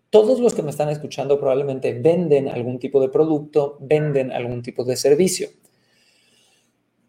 Todos 0.09 0.39
los 0.39 0.56
que 0.56 0.63
me 0.63 0.71
están 0.71 0.89
escuchando 0.89 1.39
probablemente 1.39 1.94
venden 1.94 2.50
algún 2.50 2.80
tipo 2.80 3.00
de 3.00 3.09
producto, 3.09 3.77
venden 3.80 4.31
algún 4.31 4.63
tipo 4.63 4.83
de 4.86 4.95
servicio. 4.95 5.50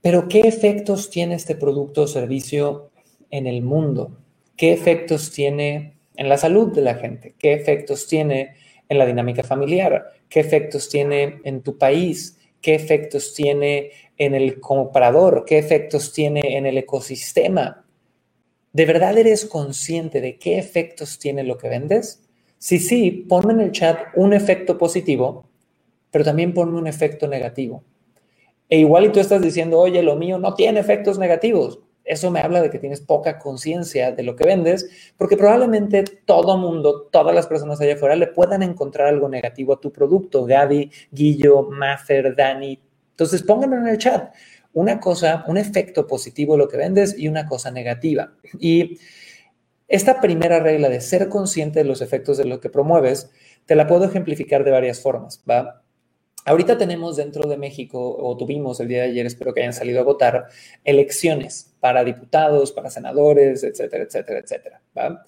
Pero 0.03 0.29
¿qué 0.29 0.41
efectos 0.41 1.09
tiene 1.09 1.37
este 1.37 1.55
producto 1.55 2.03
o 2.03 2.07
servicio 2.07 2.91
en 3.31 3.47
el 3.47 3.63
mundo? 3.63 4.19
¿Qué 4.55 4.75
efectos 4.75 5.31
tiene 5.31 5.95
en 6.17 6.29
la 6.29 6.37
salud 6.37 6.75
de 6.75 6.83
la 6.83 6.97
gente? 6.97 7.35
¿Qué 7.39 7.55
efectos 7.55 8.07
tiene 8.07 8.57
en 8.87 8.99
la 8.99 9.07
dinámica 9.07 9.45
familiar? 9.45 10.09
¿Qué 10.29 10.41
efectos 10.41 10.91
tiene 10.91 11.41
en 11.45 11.63
tu 11.63 11.79
país? 11.79 12.39
¿Qué 12.61 12.75
efectos 12.75 13.33
tiene 13.33 13.93
en 14.25 14.35
el 14.35 14.61
comprador, 14.61 15.45
qué 15.47 15.59
efectos 15.59 16.13
tiene 16.13 16.57
en 16.57 16.67
el 16.67 16.79
ecosistema. 16.79 17.85
¿De 18.73 18.87
verdad 18.87 19.19
eres 19.19 19.45
consciente 19.45 20.21
de 20.21 20.39
qué 20.39 20.59
efectos 20.59 21.19
tiene 21.19 21.45
lo 21.45 21.59
que 21.59 21.69
vendes? 21.69 22.23
Si 22.59 22.79
sí, 22.79 23.27
ponme 23.29 23.53
en 23.53 23.61
el 23.61 23.73
chat 23.73 23.99
un 24.15 24.33
efecto 24.33 24.79
positivo, 24.79 25.45
pero 26.11 26.25
también 26.25 26.55
ponme 26.55 26.79
un 26.79 26.87
efecto 26.87 27.27
negativo. 27.27 27.83
E 28.69 28.79
igual 28.79 29.05
y 29.05 29.09
tú 29.11 29.21
estás 29.21 29.43
diciendo, 29.43 29.79
oye, 29.79 30.03
lo 30.03 30.17
mío 30.17 30.39
no 30.39 30.55
tiene 30.55 30.81
efectos 30.81 31.19
negativos. 31.19 31.81
Eso 32.05 32.31
me 32.31 32.41
habla 32.41 32.63
de 32.63 32.71
que 32.71 32.79
tienes 32.79 33.01
poca 33.01 33.39
conciencia 33.39 34.13
de 34.13 34.23
lo 34.23 34.35
que 34.35 34.45
vendes, 34.45 35.13
porque 35.17 35.37
probablemente 35.37 36.05
todo 36.25 36.57
mundo, 36.57 37.09
todas 37.13 37.35
las 37.35 37.47
personas 37.47 37.81
allá 37.81 37.95
afuera 37.95 38.17
le 38.17 38.27
puedan 38.27 38.63
encontrar 38.63 39.09
algo 39.09 39.29
negativo 39.29 39.75
a 39.75 39.81
tu 39.81 39.93
producto. 39.93 40.45
Gaby, 40.45 40.91
Guillo, 41.11 41.69
Maffer, 41.71 42.35
Dani, 42.35 42.81
entonces, 43.13 43.43
pónganme 43.43 43.77
en 43.77 43.87
el 43.87 43.99
chat 43.99 44.35
una 44.75 45.01
cosa, 45.01 45.45
un 45.49 45.59
efecto 45.59 46.07
positivo 46.07 46.57
lo 46.57 46.69
que 46.69 46.79
vendes 46.79 47.19
y 47.19 47.29
una 47.29 47.47
cosa 47.47 47.71
negativa. 47.71 48.33
Y 48.59 48.99
esta 49.89 50.21
primera 50.21 50.61
regla 50.61 50.89
de 50.89 51.01
ser 51.01 51.29
consciente 51.29 51.81
de 51.81 51.85
los 51.85 52.01
efectos 52.01 52.39
de 52.39 52.47
lo 52.47 52.61
que 52.61 52.71
promueves, 52.71 53.31
te 53.67 53.77
la 53.77 53.87
puedo 53.87 54.07
ejemplificar 54.07 54.65
de 54.65 54.71
varias 54.71 55.01
formas, 55.01 55.43
¿va? 55.49 55.83
Ahorita 56.45 56.77
tenemos 56.77 57.17
dentro 57.17 57.49
de 57.49 57.57
México, 57.57 58.17
o 58.19 58.37
tuvimos 58.37 58.81
el 58.81 58.89
día 58.89 59.03
de 59.03 59.11
ayer, 59.11 59.27
espero 59.27 59.55
que 59.55 59.61
hayan 59.61 59.73
salido 59.73 60.01
a 60.01 60.05
votar, 60.05 60.47
elecciones 60.83 61.77
para 61.79 62.03
diputados, 62.03 62.73
para 62.73 62.91
senadores, 62.91 63.63
etcétera, 63.63 64.05
etcétera, 64.05 64.41
etcétera, 64.41 64.83
¿va? 64.97 65.25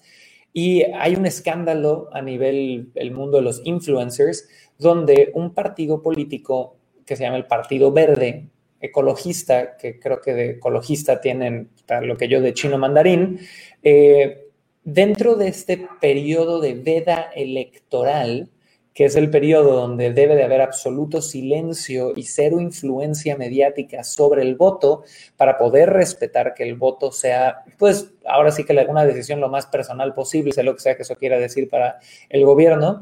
Y 0.51 0.83
hay 0.83 1.15
un 1.15 1.25
escándalo 1.25 2.09
a 2.11 2.21
nivel 2.21 2.91
del 2.93 3.11
mundo 3.11 3.37
de 3.37 3.43
los 3.43 3.61
influencers, 3.63 4.49
donde 4.77 5.31
un 5.35 5.53
partido 5.53 6.01
político 6.01 6.77
que 7.05 7.15
se 7.15 7.23
llama 7.23 7.37
el 7.37 7.45
Partido 7.45 7.91
Verde 7.91 8.49
Ecologista, 8.81 9.77
que 9.77 9.99
creo 9.99 10.21
que 10.21 10.33
de 10.33 10.49
ecologista 10.51 11.21
tienen 11.21 11.69
lo 12.01 12.17
que 12.17 12.27
yo 12.27 12.41
de 12.41 12.53
chino 12.53 12.77
mandarín, 12.77 13.39
eh, 13.83 14.45
dentro 14.83 15.35
de 15.35 15.47
este 15.47 15.87
periodo 15.99 16.59
de 16.59 16.73
veda 16.75 17.31
electoral, 17.35 18.49
que 18.93 19.05
es 19.05 19.17
el 19.17 19.29
periodo 19.29 19.73
donde 19.73 20.13
debe 20.13 20.35
de 20.35 20.43
haber 20.43 20.61
absoluto 20.61 21.21
silencio 21.21 22.13
y 22.15 22.23
cero 22.23 22.61
influencia 22.61 23.35
mediática 23.35 24.05
sobre 24.05 24.41
el 24.41 24.55
voto 24.55 25.03
para 25.35 25.57
poder 25.57 25.89
respetar 25.89 26.53
que 26.53 26.63
el 26.63 26.75
voto 26.75 27.11
sea, 27.11 27.63
pues 27.77 28.13
ahora 28.25 28.51
sí 28.51 28.63
que 28.63 28.71
alguna 28.79 29.05
decisión 29.05 29.41
lo 29.41 29.49
más 29.49 29.65
personal 29.67 30.13
posible, 30.13 30.53
sea 30.53 30.63
lo 30.63 30.75
que 30.75 30.81
sea 30.81 30.95
que 30.95 31.03
eso 31.03 31.17
quiera 31.17 31.37
decir 31.37 31.69
para 31.69 31.99
el 32.29 32.45
gobierno. 32.45 33.01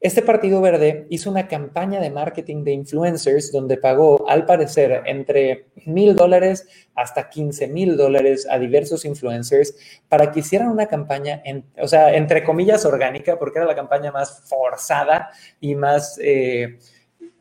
Este 0.00 0.22
Partido 0.22 0.60
Verde 0.60 1.08
hizo 1.10 1.28
una 1.28 1.48
campaña 1.48 1.98
de 1.98 2.10
marketing 2.10 2.62
de 2.62 2.70
influencers 2.70 3.50
donde 3.50 3.78
pagó, 3.78 4.28
al 4.28 4.46
parecer, 4.46 5.02
entre 5.06 5.66
mil 5.86 6.14
dólares 6.14 6.68
hasta 6.94 7.28
15 7.28 7.66
mil 7.66 7.96
dólares 7.96 8.46
a 8.48 8.60
diversos 8.60 9.04
influencers 9.04 9.74
para 10.08 10.30
que 10.30 10.40
hicieran 10.40 10.68
una 10.68 10.86
campaña, 10.86 11.42
o 11.80 11.88
sea, 11.88 12.14
entre 12.14 12.44
comillas, 12.44 12.84
orgánica, 12.84 13.40
porque 13.40 13.58
era 13.58 13.66
la 13.66 13.74
campaña 13.74 14.12
más 14.12 14.42
forzada 14.48 15.30
y 15.60 15.74
más... 15.74 16.18
Eh, 16.22 16.78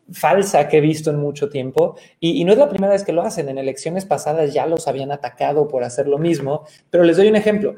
falsa 0.09 0.69
que 0.69 0.77
he 0.77 0.81
visto 0.81 1.09
en 1.09 1.17
mucho 1.17 1.49
tiempo. 1.49 1.97
Y, 2.21 2.41
y, 2.41 2.45
no 2.45 2.53
es 2.53 2.57
la 2.57 2.69
primera 2.69 2.93
vez 2.93 3.03
que 3.03 3.11
lo 3.11 3.23
hacen. 3.23 3.49
En 3.49 3.57
elecciones 3.57 4.05
pasadas 4.05 4.53
ya 4.53 4.65
los 4.65 4.87
habían 4.87 5.11
atacado 5.11 5.67
por 5.67 5.83
hacer 5.83 6.07
lo 6.07 6.17
mismo. 6.17 6.65
Pero 6.89 7.03
les 7.03 7.17
doy 7.17 7.27
un 7.27 7.35
ejemplo. 7.35 7.75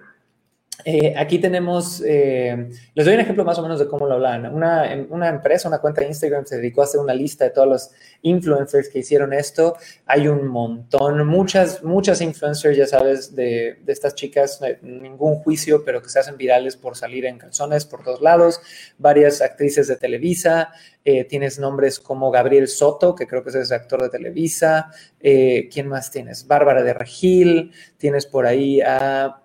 Eh, 0.86 1.14
aquí 1.18 1.40
tenemos, 1.40 2.02
eh, 2.06 2.70
les 2.94 3.06
doy 3.06 3.16
un 3.16 3.20
ejemplo 3.20 3.44
más 3.44 3.60
o 3.60 3.62
menos 3.62 3.80
de 3.80 3.88
cómo 3.88 4.08
lo 4.08 4.16
hablan. 4.16 4.46
Una, 4.54 5.06
una, 5.10 5.28
empresa, 5.28 5.68
una 5.68 5.80
cuenta 5.80 6.02
de 6.02 6.08
Instagram 6.08 6.46
se 6.46 6.58
dedicó 6.58 6.82
a 6.82 6.86
hacer 6.86 7.02
una 7.02 7.14
lista 7.14 7.44
de 7.44 7.50
todos 7.50 7.68
los 7.68 7.92
influencers 8.22 8.88
que 8.88 9.00
hicieron 9.00 9.34
esto. 9.34 9.76
Hay 10.06 10.28
un 10.28 10.48
montón, 10.48 11.28
muchas, 11.28 11.84
muchas 11.84 12.22
influencers, 12.22 12.78
ya 12.78 12.88
sabes, 12.88 13.36
de, 13.36 13.78
estas 13.88 14.16
chicas, 14.16 14.62
ningún 14.82 15.36
juicio, 15.36 15.84
pero 15.84 16.02
que 16.02 16.10
se 16.10 16.20
hacen 16.20 16.38
virales 16.38 16.78
por 16.78 16.96
salir 16.96 17.26
en 17.26 17.38
calzones 17.38 17.86
por 17.86 18.04
todos 18.04 18.22
lados. 18.22 18.62
Varias 18.98 19.42
actrices 19.42 19.88
de 19.88 19.98
Televisa. 19.98 20.72
Eh, 21.04 21.26
tienes 21.26 21.60
nombres 21.60 22.00
como 22.00 22.32
Gabriel 22.32 22.68
Soto, 22.68 23.16
que 23.16 23.28
creo 23.28 23.44
que 23.44 23.50
es 23.50 23.72
actor 23.72 24.02
de 24.02 24.10
Televisa. 24.10 24.92
¿Quién 25.20 25.88
más 25.88 26.10
tienes? 26.12 26.48
Bárbara 26.48 26.84
de 26.84 26.94
Regil. 26.94 27.74
Tienes 27.98 28.26
por 28.26 28.46
ahí 28.46 28.80
a 28.80 29.42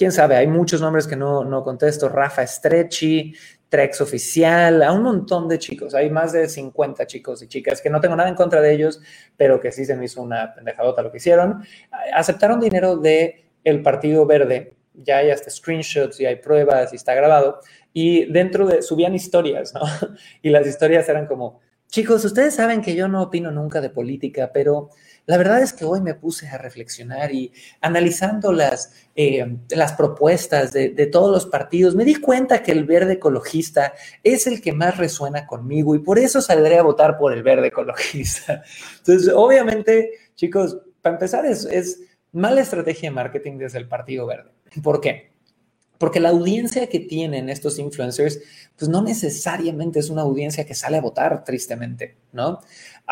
quién 0.00 0.12
sabe, 0.12 0.34
hay 0.34 0.46
muchos 0.46 0.80
nombres 0.80 1.06
que 1.06 1.14
no, 1.14 1.44
no 1.44 1.62
contesto, 1.62 2.08
Rafa 2.08 2.42
Estrechi, 2.42 3.34
Trex 3.68 4.00
Oficial, 4.00 4.82
a 4.82 4.92
un 4.92 5.02
montón 5.02 5.46
de 5.46 5.58
chicos, 5.58 5.94
hay 5.94 6.08
más 6.08 6.32
de 6.32 6.48
50 6.48 7.06
chicos 7.06 7.42
y 7.42 7.48
chicas 7.48 7.82
que 7.82 7.90
no 7.90 8.00
tengo 8.00 8.16
nada 8.16 8.30
en 8.30 8.34
contra 8.34 8.62
de 8.62 8.72
ellos, 8.72 9.02
pero 9.36 9.60
que 9.60 9.70
sí 9.70 9.84
se 9.84 9.94
me 9.94 10.06
hizo 10.06 10.22
una 10.22 10.54
pendejadota 10.54 11.02
lo 11.02 11.10
que 11.10 11.18
hicieron. 11.18 11.62
Aceptaron 12.14 12.60
dinero 12.60 12.96
de 12.96 13.44
el 13.62 13.82
Partido 13.82 14.24
Verde, 14.24 14.72
ya 14.94 15.18
hay 15.18 15.32
hasta 15.32 15.50
screenshots 15.50 16.18
y 16.18 16.24
hay 16.24 16.36
pruebas 16.36 16.94
y 16.94 16.96
está 16.96 17.12
grabado, 17.12 17.60
y 17.92 18.24
dentro 18.32 18.66
de, 18.66 18.80
subían 18.80 19.14
historias, 19.14 19.74
¿no? 19.74 19.82
Y 20.40 20.48
las 20.48 20.66
historias 20.66 21.06
eran 21.10 21.26
como, 21.26 21.60
chicos, 21.88 22.24
ustedes 22.24 22.54
saben 22.54 22.80
que 22.80 22.94
yo 22.94 23.06
no 23.06 23.24
opino 23.24 23.50
nunca 23.50 23.82
de 23.82 23.90
política, 23.90 24.50
pero 24.50 24.88
la 25.26 25.36
verdad 25.36 25.62
es 25.62 25.72
que 25.72 25.84
hoy 25.84 26.00
me 26.00 26.14
puse 26.14 26.48
a 26.48 26.58
reflexionar 26.58 27.32
y 27.32 27.52
analizando 27.80 28.52
las, 28.52 28.92
eh, 29.14 29.56
las 29.70 29.92
propuestas 29.92 30.72
de, 30.72 30.90
de, 30.90 31.06
todos 31.06 31.30
los 31.30 31.46
partidos, 31.46 31.94
me 31.94 32.04
di 32.04 32.16
cuenta 32.16 32.62
que 32.62 32.72
el 32.72 32.84
verde 32.84 33.14
ecologista 33.14 33.94
es 34.22 34.46
el 34.46 34.60
que 34.60 34.72
más 34.72 34.96
resuena 34.96 35.46
conmigo 35.46 35.94
y 35.94 36.00
por 36.00 36.18
eso 36.18 36.40
saldré 36.40 36.78
a 36.78 36.82
votar 36.82 37.18
por 37.18 37.32
el 37.32 37.42
verde 37.42 37.68
ecologista. 37.68 38.62
Entonces, 38.98 39.32
obviamente, 39.34 40.10
chicos, 40.34 40.78
para 41.02 41.16
empezar, 41.16 41.46
es, 41.46 41.64
es 41.64 42.00
mala 42.32 42.60
estrategia 42.60 43.10
de 43.10 43.14
marketing 43.14 43.58
desde 43.58 43.78
el 43.78 43.88
Partido 43.88 44.26
Verde. 44.26 44.50
¿Por 44.82 45.00
qué? 45.00 45.30
Porque 45.98 46.20
la 46.20 46.30
audiencia 46.30 46.88
que 46.88 47.00
tienen 47.00 47.50
estos 47.50 47.78
influencers, 47.78 48.40
pues 48.76 48.88
no 48.88 49.02
necesariamente 49.02 49.98
es 49.98 50.08
una 50.08 50.22
audiencia 50.22 50.64
que 50.64 50.74
sale 50.74 50.96
a 50.96 51.02
votar, 51.02 51.44
tristemente, 51.44 52.16
¿no? 52.32 52.60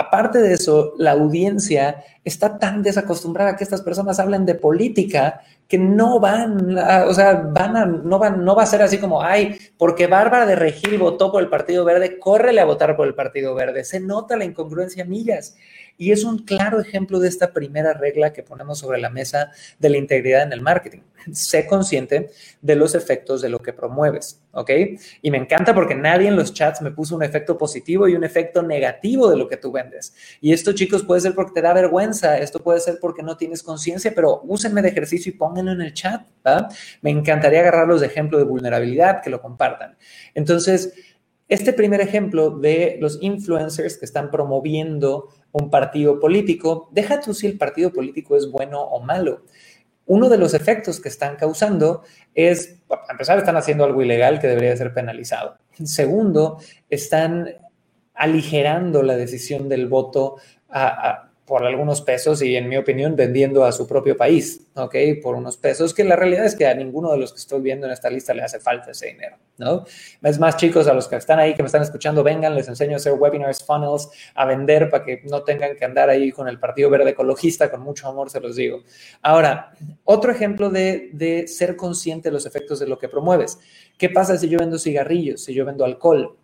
Aparte 0.00 0.38
de 0.38 0.54
eso, 0.54 0.94
la 0.96 1.10
audiencia 1.10 2.04
está 2.22 2.56
tan 2.56 2.84
desacostumbrada 2.84 3.50
a 3.50 3.56
que 3.56 3.64
estas 3.64 3.82
personas 3.82 4.20
hablen 4.20 4.46
de 4.46 4.54
política 4.54 5.40
que 5.66 5.76
no 5.76 6.20
van, 6.20 6.78
o 6.78 7.12
sea, 7.12 7.34
van 7.34 7.76
a, 7.76 7.84
no 7.84 8.16
van, 8.20 8.44
no 8.44 8.54
va 8.54 8.62
a 8.62 8.66
ser 8.66 8.80
así 8.80 8.98
como, 8.98 9.20
ay, 9.20 9.58
porque 9.76 10.06
Bárbara 10.06 10.46
de 10.46 10.54
Regil 10.54 10.98
votó 10.98 11.32
por 11.32 11.42
el 11.42 11.48
Partido 11.48 11.84
Verde, 11.84 12.20
córrele 12.20 12.60
a 12.60 12.64
votar 12.64 12.96
por 12.96 13.08
el 13.08 13.16
Partido 13.16 13.56
Verde. 13.56 13.82
Se 13.82 13.98
nota 13.98 14.36
la 14.36 14.44
incongruencia, 14.44 15.02
amigas. 15.02 15.56
Y 15.98 16.12
es 16.12 16.22
un 16.22 16.38
claro 16.38 16.80
ejemplo 16.80 17.18
de 17.18 17.28
esta 17.28 17.52
primera 17.52 17.92
regla 17.92 18.32
que 18.32 18.44
ponemos 18.44 18.78
sobre 18.78 19.00
la 19.00 19.10
mesa 19.10 19.50
de 19.80 19.90
la 19.90 19.98
integridad 19.98 20.44
en 20.44 20.52
el 20.52 20.60
marketing. 20.60 21.00
Sé 21.32 21.66
consciente 21.66 22.30
de 22.62 22.76
los 22.76 22.94
efectos 22.94 23.42
de 23.42 23.48
lo 23.48 23.58
que 23.58 23.72
promueves, 23.72 24.40
¿ok? 24.52 24.70
Y 25.20 25.30
me 25.32 25.38
encanta 25.38 25.74
porque 25.74 25.96
nadie 25.96 26.28
en 26.28 26.36
los 26.36 26.54
chats 26.54 26.80
me 26.80 26.92
puso 26.92 27.16
un 27.16 27.24
efecto 27.24 27.58
positivo 27.58 28.06
y 28.06 28.14
un 28.14 28.22
efecto 28.22 28.62
negativo 28.62 29.28
de 29.28 29.36
lo 29.36 29.48
que 29.48 29.56
tú 29.56 29.72
vendes. 29.72 30.14
Y 30.40 30.52
esto, 30.52 30.72
chicos, 30.72 31.02
puede 31.02 31.20
ser 31.20 31.34
porque 31.34 31.52
te 31.52 31.62
da 31.62 31.74
vergüenza, 31.74 32.38
esto 32.38 32.60
puede 32.60 32.78
ser 32.78 32.98
porque 33.00 33.24
no 33.24 33.36
tienes 33.36 33.64
conciencia, 33.64 34.12
pero 34.14 34.40
úsenme 34.44 34.80
de 34.80 34.90
ejercicio 34.90 35.32
y 35.32 35.36
pónganlo 35.36 35.72
en 35.72 35.82
el 35.82 35.92
chat, 35.92 36.22
¿va? 36.46 36.68
Me 37.02 37.10
encantaría 37.10 37.60
agarrarlos 37.60 38.00
de 38.00 38.06
ejemplo 38.06 38.38
de 38.38 38.44
vulnerabilidad, 38.44 39.20
que 39.20 39.30
lo 39.30 39.42
compartan. 39.42 39.98
Entonces, 40.34 40.94
este 41.48 41.72
primer 41.72 42.02
ejemplo 42.02 42.50
de 42.50 42.98
los 43.00 43.18
influencers 43.22 43.96
que 43.96 44.04
están 44.04 44.30
promoviendo 44.30 45.28
un 45.60 45.70
partido 45.70 46.20
político, 46.20 46.88
deja 46.92 47.20
tú 47.20 47.34
si 47.34 47.46
el 47.46 47.58
partido 47.58 47.92
político 47.92 48.36
es 48.36 48.50
bueno 48.50 48.80
o 48.80 49.00
malo. 49.00 49.42
Uno 50.06 50.28
de 50.28 50.38
los 50.38 50.54
efectos 50.54 51.00
que 51.00 51.08
están 51.08 51.36
causando 51.36 52.02
es, 52.34 52.80
a 52.88 53.12
empezar, 53.12 53.38
están 53.38 53.56
haciendo 53.56 53.84
algo 53.84 54.02
ilegal 54.02 54.40
que 54.40 54.46
debería 54.46 54.76
ser 54.76 54.94
penalizado. 54.94 55.58
Segundo, 55.84 56.58
están 56.88 57.48
aligerando 58.14 59.02
la 59.02 59.16
decisión 59.16 59.68
del 59.68 59.86
voto 59.86 60.36
a 60.70 61.27
por 61.48 61.64
algunos 61.64 62.02
pesos 62.02 62.42
y, 62.42 62.56
en 62.56 62.68
mi 62.68 62.76
opinión, 62.76 63.16
vendiendo 63.16 63.64
a 63.64 63.72
su 63.72 63.86
propio 63.86 64.16
país, 64.18 64.66
¿ok? 64.74 64.94
Por 65.22 65.34
unos 65.34 65.56
pesos 65.56 65.94
que 65.94 66.04
la 66.04 66.14
realidad 66.14 66.44
es 66.44 66.54
que 66.54 66.66
a 66.66 66.74
ninguno 66.74 67.10
de 67.10 67.16
los 67.16 67.32
que 67.32 67.38
estoy 67.38 67.62
viendo 67.62 67.86
en 67.86 67.92
esta 67.92 68.10
lista 68.10 68.34
le 68.34 68.42
hace 68.42 68.60
falta 68.60 68.90
ese 68.90 69.06
dinero, 69.06 69.38
¿no? 69.56 69.84
Es 70.22 70.38
más, 70.38 70.58
chicos, 70.58 70.86
a 70.86 70.92
los 70.92 71.08
que 71.08 71.16
están 71.16 71.38
ahí, 71.38 71.54
que 71.54 71.62
me 71.62 71.66
están 71.68 71.80
escuchando, 71.80 72.22
vengan, 72.22 72.54
les 72.54 72.68
enseño 72.68 72.92
a 72.92 72.96
hacer 72.96 73.14
webinars, 73.14 73.64
funnels, 73.64 74.10
a 74.34 74.44
vender 74.44 74.90
para 74.90 75.02
que 75.02 75.22
no 75.24 75.42
tengan 75.42 75.74
que 75.74 75.86
andar 75.86 76.10
ahí 76.10 76.30
con 76.30 76.48
el 76.48 76.60
Partido 76.60 76.90
Verde 76.90 77.10
Ecologista, 77.10 77.70
con 77.70 77.80
mucho 77.80 78.06
amor 78.08 78.28
se 78.28 78.40
los 78.40 78.54
digo. 78.54 78.82
Ahora, 79.22 79.72
otro 80.04 80.30
ejemplo 80.30 80.68
de, 80.68 81.08
de 81.14 81.48
ser 81.48 81.76
consciente 81.76 82.28
de 82.28 82.34
los 82.34 82.44
efectos 82.44 82.78
de 82.78 82.86
lo 82.86 82.98
que 82.98 83.08
promueves. 83.08 83.58
¿Qué 83.96 84.10
pasa 84.10 84.36
si 84.36 84.50
yo 84.50 84.58
vendo 84.58 84.78
cigarrillos, 84.78 85.44
si 85.44 85.54
yo 85.54 85.64
vendo 85.64 85.86
alcohol? 85.86 86.36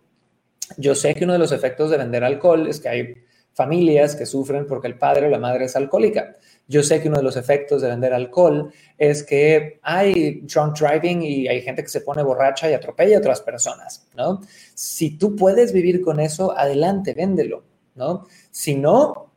Yo 0.79 0.95
sé 0.95 1.15
que 1.15 1.25
uno 1.25 1.35
de 1.35 1.39
los 1.39 1.53
efectos 1.53 1.91
de 1.91 1.99
vender 1.99 2.25
alcohol 2.25 2.67
es 2.67 2.81
que 2.81 2.89
hay 2.89 3.24
familias 3.55 4.17
que 4.17 4.27
sufren 4.27 4.67
porque 4.67 4.89
el 4.89 4.99
padre 4.99 5.27
o 5.27 5.31
la 5.31 5.39
madre 5.39 5.67
es 5.67 5.77
alcohólica. 5.77 6.37
Yo 6.67 6.83
sé 6.83 7.01
que 7.01 7.09
uno 7.09 7.19
de 7.19 7.23
los 7.23 7.37
efectos 7.37 7.83
de 7.83 7.89
vender 7.89 8.13
alcohol 8.13 8.73
es 8.99 9.23
que 9.23 9.79
hay 9.83 10.41
drunk 10.43 10.79
driving 10.79 11.23
y 11.23 11.47
hay 11.49 11.63
gente 11.63 11.83
que 11.83 11.89
se 11.89 12.01
pone 12.01 12.23
borracha 12.23 12.71
y 12.71 12.75
atropella 12.75 13.17
a 13.17 13.21
otras 13.21 13.41
personas, 13.41 14.07
¿no? 14.17 14.41
Si 14.75 15.17
tú 15.17 15.37
puedes 15.37 15.73
vivir 15.73 16.01
con 16.01 16.21
eso, 16.21 16.57
adelante, 16.57 17.15
véndelo, 17.15 17.65
¿no? 17.95 18.27
Si 18.51 18.75
no, 18.75 19.31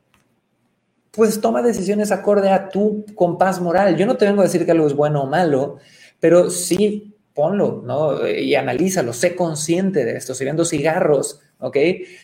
pues 1.11 1.41
toma 1.41 1.61
decisiones 1.61 2.11
acorde 2.11 2.49
a 2.49 2.69
tu 2.69 3.05
compás 3.13 3.59
moral. 3.59 3.97
Yo 3.97 4.05
no 4.05 4.17
te 4.17 4.25
vengo 4.25 4.41
a 4.41 4.45
decir 4.45 4.65
que 4.65 4.71
algo 4.71 4.87
es 4.87 4.93
bueno 4.93 5.23
o 5.23 5.27
malo, 5.27 5.77
pero 6.19 6.49
sí 6.49 7.13
ponlo, 7.33 7.83
¿no? 7.85 8.27
Y 8.27 8.55
analízalo, 8.55 9.13
sé 9.13 9.35
consciente 9.35 10.05
de 10.05 10.15
esto. 10.17 10.33
Si 10.33 10.45
vendo 10.45 10.65
cigarros, 10.65 11.41
¿ok? 11.59 11.77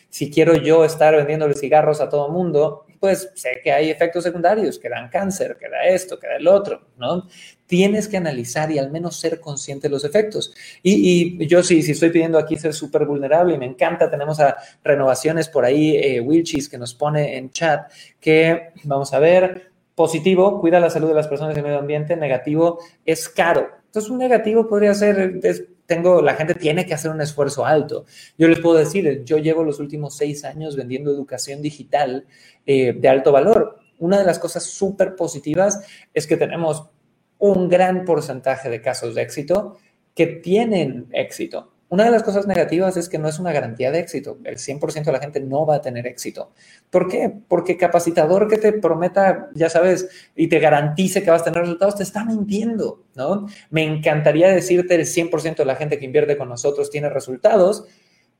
Si 0.08 0.30
quiero 0.30 0.54
yo 0.56 0.84
estar 0.84 1.14
vendiéndole 1.14 1.54
cigarros 1.54 2.00
a 2.00 2.08
todo 2.08 2.28
mundo, 2.28 2.86
pues 3.00 3.30
sé 3.34 3.60
que 3.62 3.70
hay 3.70 3.90
efectos 3.90 4.24
secundarios, 4.24 4.78
que 4.78 4.88
dan 4.88 5.10
cáncer, 5.10 5.56
que 5.60 5.68
da 5.68 5.84
esto, 5.84 6.18
que 6.18 6.26
da 6.26 6.36
el 6.36 6.48
otro, 6.48 6.88
¿no? 6.96 7.28
Tienes 7.66 8.08
que 8.08 8.16
analizar 8.16 8.70
y 8.70 8.78
al 8.78 8.90
menos 8.90 9.16
ser 9.16 9.40
consciente 9.40 9.88
de 9.88 9.92
los 9.92 10.04
efectos. 10.04 10.54
Y, 10.82 11.46
yo 11.46 11.62
sí, 11.62 11.82
si 11.82 11.92
estoy 11.92 12.10
pidiendo 12.10 12.38
aquí 12.38 12.56
ser 12.56 12.72
súper 12.72 13.04
vulnerable 13.04 13.54
y 13.54 13.58
me 13.58 13.66
encanta, 13.66 14.10
tenemos 14.10 14.40
a 14.40 14.56
renovaciones 14.82 15.48
por 15.48 15.64
ahí, 15.64 15.96
eh, 15.96 16.20
Wilchis 16.20 16.68
que 16.68 16.78
nos 16.78 16.94
pone 16.94 17.36
en 17.36 17.50
chat, 17.50 17.92
que 18.20 18.70
vamos 18.84 19.12
a 19.12 19.18
ver, 19.18 19.70
positivo, 19.94 20.60
cuida 20.60 20.80
la 20.80 20.90
salud 20.90 21.08
de 21.08 21.14
las 21.14 21.28
personas 21.28 21.54
y 21.54 21.58
el 21.58 21.64
medio 21.64 21.78
ambiente, 21.78 22.16
negativo, 22.16 22.78
es 23.04 23.28
caro. 23.28 23.68
Entonces, 23.86 24.10
un 24.10 24.18
negativo 24.18 24.66
podría 24.66 24.94
ser, 24.94 25.40
tengo, 25.86 26.22
la 26.22 26.34
gente 26.34 26.54
tiene 26.54 26.86
que 26.86 26.94
hacer 26.94 27.10
un 27.10 27.20
esfuerzo 27.20 27.66
alto. 27.66 28.06
Yo 28.38 28.48
les 28.48 28.60
puedo 28.60 28.76
decir, 28.76 29.24
yo 29.24 29.38
llevo 29.38 29.64
los 29.64 29.80
últimos 29.80 30.16
seis 30.16 30.44
años 30.44 30.76
vendiendo 30.76 31.10
educación 31.10 31.62
digital 31.62 32.26
eh, 32.66 32.94
de 32.94 33.08
alto 33.08 33.32
valor. 33.32 33.78
Una 33.98 34.18
de 34.18 34.24
las 34.24 34.38
cosas 34.38 34.64
súper 34.64 35.16
positivas 35.16 35.84
es 36.12 36.26
que 36.26 36.36
tenemos 36.36 36.90
un 37.38 37.68
gran 37.68 38.04
porcentaje 38.04 38.70
de 38.70 38.80
casos 38.80 39.14
de 39.14 39.22
éxito 39.22 39.76
que 40.14 40.26
tienen 40.26 41.08
éxito. 41.12 41.73
Una 41.94 42.06
de 42.06 42.10
las 42.10 42.24
cosas 42.24 42.48
negativas 42.48 42.96
es 42.96 43.08
que 43.08 43.20
no 43.20 43.28
es 43.28 43.38
una 43.38 43.52
garantía 43.52 43.92
de 43.92 44.00
éxito. 44.00 44.38
El 44.42 44.56
100% 44.56 45.04
de 45.04 45.12
la 45.12 45.20
gente 45.20 45.38
no 45.38 45.64
va 45.64 45.76
a 45.76 45.80
tener 45.80 46.08
éxito. 46.08 46.50
¿Por 46.90 47.06
qué? 47.06 47.32
Porque 47.46 47.76
capacitador 47.76 48.48
que 48.48 48.58
te 48.58 48.72
prometa, 48.72 49.48
ya 49.54 49.70
sabes, 49.70 50.08
y 50.34 50.48
te 50.48 50.58
garantice 50.58 51.22
que 51.22 51.30
vas 51.30 51.42
a 51.42 51.44
tener 51.44 51.60
resultados, 51.60 51.94
te 51.94 52.02
está 52.02 52.24
mintiendo, 52.24 53.04
¿no? 53.14 53.46
Me 53.70 53.84
encantaría 53.84 54.48
decirte 54.48 54.96
el 54.96 55.06
100% 55.06 55.54
de 55.58 55.64
la 55.64 55.76
gente 55.76 55.96
que 56.00 56.04
invierte 56.04 56.36
con 56.36 56.48
nosotros 56.48 56.90
tiene 56.90 57.10
resultados, 57.10 57.84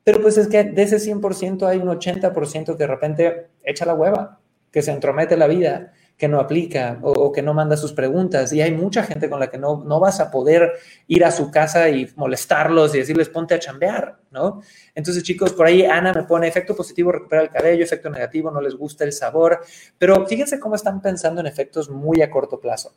Pero 0.02 0.20
pues 0.20 0.36
es 0.36 0.48
que 0.48 0.64
de 0.64 0.82
ese 0.82 0.98
100% 0.98 1.66
hay 1.68 1.78
un 1.78 1.88
80% 1.88 2.72
que 2.72 2.74
de 2.74 2.86
repente 2.88 3.46
echa 3.62 3.86
la 3.86 3.94
hueva, 3.94 4.40
que 4.72 4.82
se 4.82 4.90
entromete 4.90 5.36
la 5.36 5.46
vida, 5.46 5.92
que 6.16 6.28
no 6.28 6.38
aplica 6.38 6.98
o, 7.02 7.32
que 7.32 7.42
no 7.42 7.54
manda 7.54 7.76
sus 7.76 7.92
preguntas. 7.92 8.52
Y 8.52 8.62
hay 8.62 8.72
mucha 8.72 9.02
gente 9.02 9.28
con 9.28 9.40
la 9.40 9.50
que 9.50 9.58
no, 9.58 9.82
no 9.84 9.98
vas 9.98 10.20
a 10.20 10.30
poder 10.30 10.72
ir 11.08 11.24
a 11.24 11.30
su 11.30 11.50
casa 11.50 11.88
y 11.88 12.08
molestarlos 12.16 12.94
y 12.94 12.98
decirles 12.98 13.28
ponte 13.28 13.54
a 13.54 13.58
chambear, 13.58 14.18
¿no? 14.30 14.60
Entonces, 14.94 15.22
chicos, 15.24 15.52
por 15.52 15.66
ahí 15.66 15.84
Ana 15.84 16.12
me 16.12 16.22
pone 16.22 16.46
efecto 16.46 16.76
positivo, 16.76 17.10
recupera 17.10 17.42
el 17.42 17.50
cabello, 17.50 17.82
efecto 17.82 18.10
negativo, 18.10 18.50
no 18.50 18.60
les 18.60 18.76
gusta 18.76 19.04
el 19.04 19.12
sabor. 19.12 19.60
Pero 19.98 20.24
fíjense 20.26 20.60
cómo 20.60 20.76
están 20.76 21.02
pensando 21.02 21.40
en 21.40 21.46
efectos 21.46 21.90
muy 21.90 22.22
a 22.22 22.30
corto 22.30 22.60
plazo. 22.60 22.94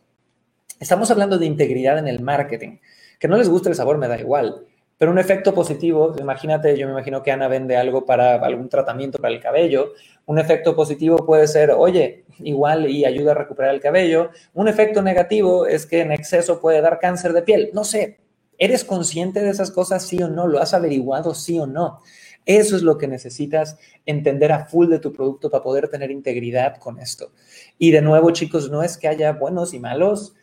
Estamos 0.80 1.10
hablando 1.10 1.40
de 1.40 1.48
integridad 1.48 1.98
en 1.98 2.08
el 2.08 2.20
marketing. 2.22 2.78
Que 3.20 3.28
no 3.28 3.36
les 3.36 3.50
guste 3.50 3.70
el 3.70 3.76
sabor 3.76 3.98
me 3.98 4.08
da 4.08 4.20
igual. 4.20 4.64
Pero 4.98 5.12
un 5.12 5.20
efecto 5.20 5.54
positivo, 5.54 6.16
imagínate, 6.20 6.76
yo 6.76 6.88
me 6.88 6.94
imagino 6.94 7.22
que 7.22 7.32
Ana 7.32 7.48
vende 7.48 7.78
algo 7.78 8.04
para 8.06 8.36
algún 8.36 8.68
tratamiento 8.68 9.20
para 9.20 9.34
el 9.34 9.40
cabello. 9.40 9.94
Un 10.28 10.40
efecto 10.40 10.76
positivo 10.76 11.26
puede 11.26 11.48
ser, 11.48 11.72
oye, 11.72 12.26
igual 12.40 12.92
y 12.92 13.06
ayuda 13.06 13.32
a 13.32 13.36
recuperar 13.36 13.74
el 13.74 13.80
cabello. 13.80 14.30
Un 14.54 14.68
efecto 14.68 15.02
negativo 15.02 15.66
es 15.66 15.86
que 15.86 16.02
en 16.02 16.12
exceso 16.12 16.60
puede 16.60 16.82
dar 16.82 17.00
cáncer 17.00 17.32
de 17.32 17.44
piel. 17.44 17.70
No 17.74 17.86
sé, 17.86 18.20
¿eres 18.58 18.84
consciente 18.84 19.40
de 19.40 19.50
esas 19.50 19.72
cosas 19.72 20.06
sí 20.06 20.22
o 20.22 20.28
no? 20.28 20.46
¿Lo 20.46 20.60
has 20.60 20.74
averiguado 20.74 21.34
sí 21.34 21.58
o 21.58 21.66
no? 21.66 22.02
Eso 22.46 22.76
es 22.76 22.82
lo 22.82 22.98
que 22.98 23.08
necesitas 23.08 23.78
entender 24.06 24.52
a 24.52 24.66
full 24.66 24.90
de 24.90 25.00
tu 25.00 25.14
producto 25.14 25.50
para 25.50 25.64
poder 25.64 25.88
tener 25.88 26.12
integridad 26.12 26.76
con 26.76 27.00
esto. 27.00 27.32
Y 27.78 27.92
de 27.92 28.02
nuevo, 28.02 28.32
chicos, 28.32 28.70
no 28.70 28.84
es 28.84 28.98
que 28.98 29.08
haya 29.08 29.32
buenos 29.32 29.74
y 29.74 29.80
malos 29.80 30.36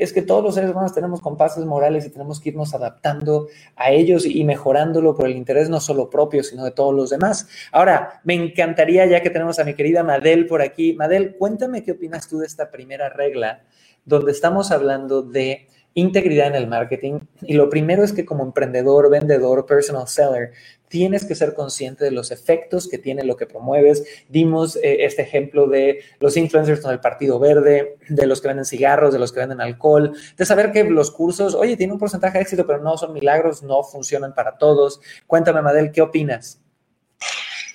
es 0.00 0.14
que 0.14 0.22
todos 0.22 0.42
los 0.42 0.54
seres 0.54 0.70
humanos 0.70 0.94
tenemos 0.94 1.20
compases 1.20 1.64
morales 1.66 2.06
y 2.06 2.10
tenemos 2.10 2.40
que 2.40 2.48
irnos 2.48 2.74
adaptando 2.74 3.48
a 3.76 3.90
ellos 3.90 4.24
y 4.24 4.42
mejorándolo 4.44 5.14
por 5.14 5.26
el 5.26 5.36
interés 5.36 5.68
no 5.68 5.78
solo 5.78 6.08
propio, 6.08 6.42
sino 6.42 6.64
de 6.64 6.70
todos 6.70 6.94
los 6.94 7.10
demás. 7.10 7.48
Ahora, 7.70 8.20
me 8.24 8.34
encantaría, 8.34 9.04
ya 9.04 9.20
que 9.20 9.28
tenemos 9.28 9.58
a 9.58 9.64
mi 9.64 9.74
querida 9.74 10.02
Madel 10.02 10.46
por 10.46 10.62
aquí, 10.62 10.94
Madel, 10.94 11.36
cuéntame 11.36 11.82
qué 11.82 11.92
opinas 11.92 12.28
tú 12.28 12.38
de 12.38 12.46
esta 12.46 12.70
primera 12.70 13.10
regla, 13.10 13.62
donde 14.06 14.32
estamos 14.32 14.70
hablando 14.70 15.20
de 15.20 15.68
integridad 15.94 16.48
en 16.48 16.54
el 16.54 16.66
marketing. 16.66 17.20
Y 17.42 17.54
lo 17.54 17.68
primero 17.68 18.04
es 18.04 18.12
que 18.12 18.24
como 18.24 18.44
emprendedor, 18.44 19.10
vendedor, 19.10 19.66
personal 19.66 20.06
seller, 20.08 20.52
tienes 20.88 21.24
que 21.24 21.34
ser 21.34 21.54
consciente 21.54 22.04
de 22.04 22.10
los 22.10 22.30
efectos 22.30 22.88
que 22.88 22.98
tiene 22.98 23.24
lo 23.24 23.36
que 23.36 23.46
promueves. 23.46 24.04
Dimos 24.28 24.76
eh, 24.76 25.04
este 25.04 25.22
ejemplo 25.22 25.66
de 25.66 26.04
los 26.18 26.36
influencers 26.36 26.80
con 26.80 26.92
el 26.92 27.00
Partido 27.00 27.38
Verde, 27.38 27.96
de 28.08 28.26
los 28.26 28.40
que 28.40 28.48
venden 28.48 28.64
cigarros, 28.64 29.12
de 29.12 29.18
los 29.18 29.32
que 29.32 29.40
venden 29.40 29.60
alcohol, 29.60 30.12
de 30.36 30.46
saber 30.46 30.72
que 30.72 30.84
los 30.84 31.10
cursos, 31.10 31.54
oye, 31.54 31.76
tienen 31.76 31.94
un 31.94 32.00
porcentaje 32.00 32.38
de 32.38 32.42
éxito, 32.42 32.66
pero 32.66 32.80
no 32.80 32.96
son 32.96 33.12
milagros, 33.12 33.62
no 33.62 33.82
funcionan 33.82 34.34
para 34.34 34.58
todos. 34.58 35.00
Cuéntame, 35.26 35.62
Madel, 35.62 35.92
¿qué 35.92 36.02
opinas? 36.02 36.60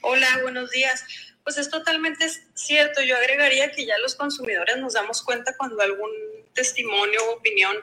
Hola, 0.02 0.28
buenos 0.44 0.70
días. 0.72 1.04
Pues 1.44 1.58
es 1.58 1.70
totalmente 1.70 2.26
cierto. 2.54 3.02
Yo 3.02 3.16
agregaría 3.16 3.72
que 3.72 3.86
ya 3.86 3.98
los 4.00 4.16
consumidores 4.16 4.78
nos 4.78 4.94
damos 4.94 5.22
cuenta 5.24 5.56
cuando 5.58 5.82
algún 5.82 6.10
testimonio 6.54 7.20
o 7.30 7.38
opinión 7.38 7.76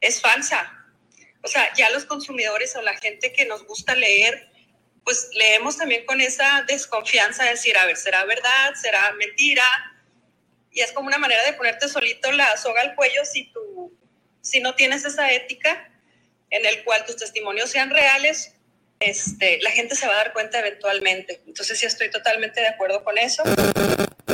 es 0.00 0.20
falsa. 0.20 0.76
O 1.42 1.48
sea, 1.48 1.72
ya 1.74 1.90
los 1.90 2.04
consumidores 2.04 2.76
o 2.76 2.82
la 2.82 2.96
gente 2.96 3.32
que 3.32 3.46
nos 3.46 3.64
gusta 3.64 3.94
leer 3.94 4.50
pues 5.04 5.30
leemos 5.32 5.76
también 5.76 6.04
con 6.06 6.20
esa 6.20 6.64
desconfianza 6.68 7.44
de 7.44 7.50
decir, 7.50 7.76
a 7.76 7.86
ver, 7.86 7.96
¿será 7.96 8.24
verdad? 8.24 8.74
¿Será 8.80 9.12
mentira? 9.12 9.62
Y 10.72 10.80
es 10.80 10.92
como 10.92 11.08
una 11.08 11.18
manera 11.18 11.44
de 11.44 11.52
ponerte 11.54 11.88
solito 11.88 12.30
la 12.32 12.56
soga 12.56 12.82
al 12.82 12.94
cuello 12.94 13.24
si 13.24 13.50
tú, 13.52 13.92
si 14.40 14.60
no 14.60 14.74
tienes 14.74 15.04
esa 15.04 15.32
ética 15.32 15.90
en 16.50 16.64
el 16.66 16.84
cual 16.84 17.04
tus 17.04 17.16
testimonios 17.16 17.70
sean 17.70 17.90
reales, 17.90 18.54
este, 19.00 19.58
la 19.62 19.70
gente 19.70 19.96
se 19.96 20.06
va 20.06 20.12
a 20.14 20.16
dar 20.16 20.32
cuenta 20.32 20.58
eventualmente. 20.58 21.40
Entonces 21.46 21.78
sí 21.78 21.86
estoy 21.86 22.10
totalmente 22.10 22.60
de 22.60 22.68
acuerdo 22.68 23.02
con 23.02 23.18
eso. 23.18 23.42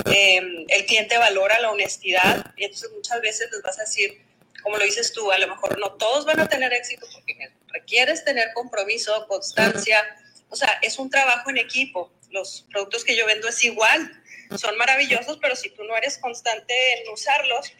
Em, 0.07 0.67
el 0.69 0.87
cliente 0.87 1.17
valora 1.19 1.61
la 1.61 1.71
honestidad 1.71 2.53
y 2.57 2.65
entonces 2.65 2.91
muchas 2.93 3.21
veces 3.21 3.51
les 3.51 3.63
vas 3.63 3.79
a 3.79 3.83
decir, 3.83 4.26
como 4.67 4.79
lo 4.79 4.85
dices 4.85 5.13
tú, 5.13 5.31
a 5.31 5.39
lo 5.39 5.47
mejor 5.47 5.79
no 5.79 5.93
todos 5.93 6.25
van 6.25 6.41
a 6.41 6.49
tener 6.49 6.73
éxito 6.73 7.07
porque 7.13 7.53
requieres 7.69 8.25
tener 8.25 8.53
compromiso, 8.53 9.27
constancia 9.29 10.03
o 10.49 10.57
sea, 10.57 10.79
es 10.83 10.99
un 10.99 11.11
trabajo 11.11 11.51
en 11.51 11.59
equipo. 11.59 12.13
Los 12.31 12.67
productos 12.71 13.05
que 13.05 13.17
yo 13.17 13.27
vendo 13.27 13.49
es 13.49 13.65
igual, 13.65 14.23
son 14.57 14.77
maravillosos, 14.77 15.39
pero 15.41 15.57
si 15.57 15.71
tú 15.71 15.85
no 15.85 15.97
eres 15.97 16.19
constante 16.19 16.75
en 17.01 17.13
usarlos 17.13 17.73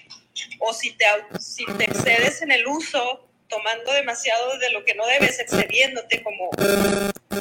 o 0.61 0.73
si 0.73 0.93
te, 0.93 1.07
excedes 1.85 2.43
en 2.43 2.53
el 2.53 2.67
uso, 2.67 3.29
tomando 3.49 3.93
demasiado 3.93 4.59
de 4.59 4.71
lo 4.71 4.85
que 4.85 4.95
no 4.95 5.07
debes, 5.07 5.39
excediéndote 5.39 6.23
como, 6.23 6.51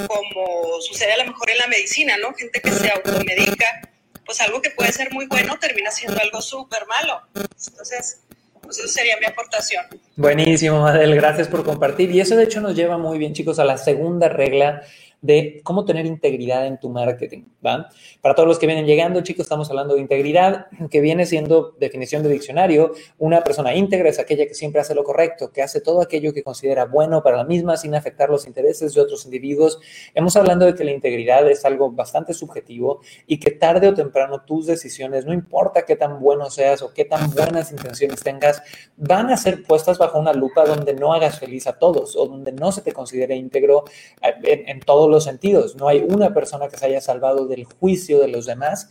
como 0.08 0.82
sucede 0.82 1.14
a 1.14 1.18
lo 1.18 1.26
mejor 1.26 1.50
en 1.50 1.58
la 1.58 1.68
medicina, 1.68 2.18
¿no? 2.18 2.34
Gente 2.34 2.62
que 2.62 2.72
se 2.72 2.92
automedica, 2.92 3.90
pues 4.26 4.40
algo 4.42 4.62
que 4.62 4.72
puede 4.72 4.92
ser 4.92 5.12
muy 5.12 5.26
bueno 5.28 5.58
termina 5.60 5.92
siendo 5.92 6.20
algo 6.20 6.42
súper 6.42 6.86
malo. 6.88 7.22
Entonces, 7.34 8.22
pues 8.66 8.80
eso 8.80 8.88
sería 8.88 9.16
mi 9.20 9.26
aportación. 9.26 9.86
Buenísimo, 10.16 10.86
Adel, 10.86 11.16
gracias 11.16 11.48
por 11.48 11.64
compartir. 11.64 12.12
Y 12.12 12.20
eso 12.20 12.36
de 12.36 12.44
hecho 12.44 12.62
nos 12.62 12.76
lleva 12.76 12.98
muy 12.98 13.18
bien, 13.18 13.34
chicos, 13.34 13.60
a 13.60 13.64
la 13.64 13.78
segunda 13.78 14.30
regla 14.30 14.84
de 15.26 15.62
cómo 15.64 15.86
tener 15.86 16.06
integridad 16.06 16.68
en 16.68 16.80
tu 16.80 16.90
marketing, 16.90 17.46
¿va? 17.66 17.90
Para 18.22 18.36
todos 18.36 18.48
los 18.48 18.60
que 18.60 18.68
vienen 18.68 18.86
llegando, 18.86 19.22
chicos, 19.22 19.46
estamos 19.46 19.68
hablando 19.72 19.96
de 19.96 20.02
integridad, 20.02 20.68
que 20.92 21.02
viene 21.02 21.26
siendo 21.26 21.74
definición 21.80 22.22
de 22.22 22.30
diccionario. 22.30 22.92
Una 23.18 23.44
persona 23.44 23.74
íntegra 23.74 24.10
es 24.10 24.20
aquella 24.20 24.46
que 24.46 24.54
siempre 24.54 24.82
hace 24.82 24.94
lo 24.94 25.04
correcto, 25.04 25.52
que 25.52 25.64
hace 25.64 25.82
todo 25.82 26.02
aquello 26.02 26.32
que 26.32 26.44
considera 26.44 26.86
bueno 26.86 27.24
para 27.24 27.38
la 27.38 27.44
misma 27.44 27.76
sin 27.76 27.96
afectar 27.96 28.30
los 28.30 28.46
intereses 28.46 28.94
de 28.94 29.02
otros 29.02 29.26
individuos. 29.26 29.80
Hemos 30.14 30.36
hablando 30.36 30.68
de 30.68 30.76
que 30.76 30.84
la 30.84 30.92
integridad 30.92 31.50
es 31.50 31.66
algo 31.66 31.90
bastante 31.92 32.36
subjetivo 32.36 33.02
y 33.26 33.40
que 33.40 33.50
tarde 33.50 33.88
o 33.88 33.96
temprano 33.96 34.44
tus 34.46 34.68
decisiones, 34.68 35.26
no 35.26 35.34
importa 35.34 35.86
qué 35.86 35.96
tan 35.96 36.20
bueno 36.20 36.52
seas 36.52 36.84
o 36.84 36.94
qué 36.94 37.04
tan 37.06 37.32
buenas 37.32 37.72
intenciones 37.72 38.22
tengas, 38.22 38.62
van 38.96 39.32
a 39.32 39.38
ser 39.38 39.64
puestas 39.64 39.98
bajo 39.98 40.20
una 40.20 40.34
lupa 40.34 40.66
donde 40.66 40.94
no 40.94 41.14
hagas 41.14 41.40
feliz 41.40 41.66
a 41.66 41.80
todos 41.80 42.16
o 42.16 42.28
donde 42.28 42.52
no 42.52 42.72
se 42.72 42.82
te 42.82 42.92
considere 42.92 43.36
íntegro 43.36 43.86
eh, 44.22 44.36
en, 44.44 44.70
en 44.70 44.80
todos 44.82 45.10
los 45.10 45.15
sentidos. 45.24 45.76
No 45.76 45.88
hay 45.88 46.06
una 46.08 46.34
persona 46.34 46.68
que 46.68 46.78
se 46.78 46.86
haya 46.86 47.02
salvado 47.02 47.48
del 47.48 47.66
juicio 47.66 48.20
de 48.20 48.28
los 48.28 48.46
demás 48.46 48.90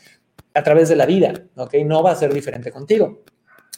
a 0.55 0.63
través 0.63 0.89
de 0.89 0.97
la 0.97 1.07
vida, 1.07 1.45
¿ok? 1.57 1.75
No 1.85 2.03
va 2.03 2.13
a 2.13 2.17
ser 2.17 2.33
diferente 2.33 2.71
contigo. 2.71 3.23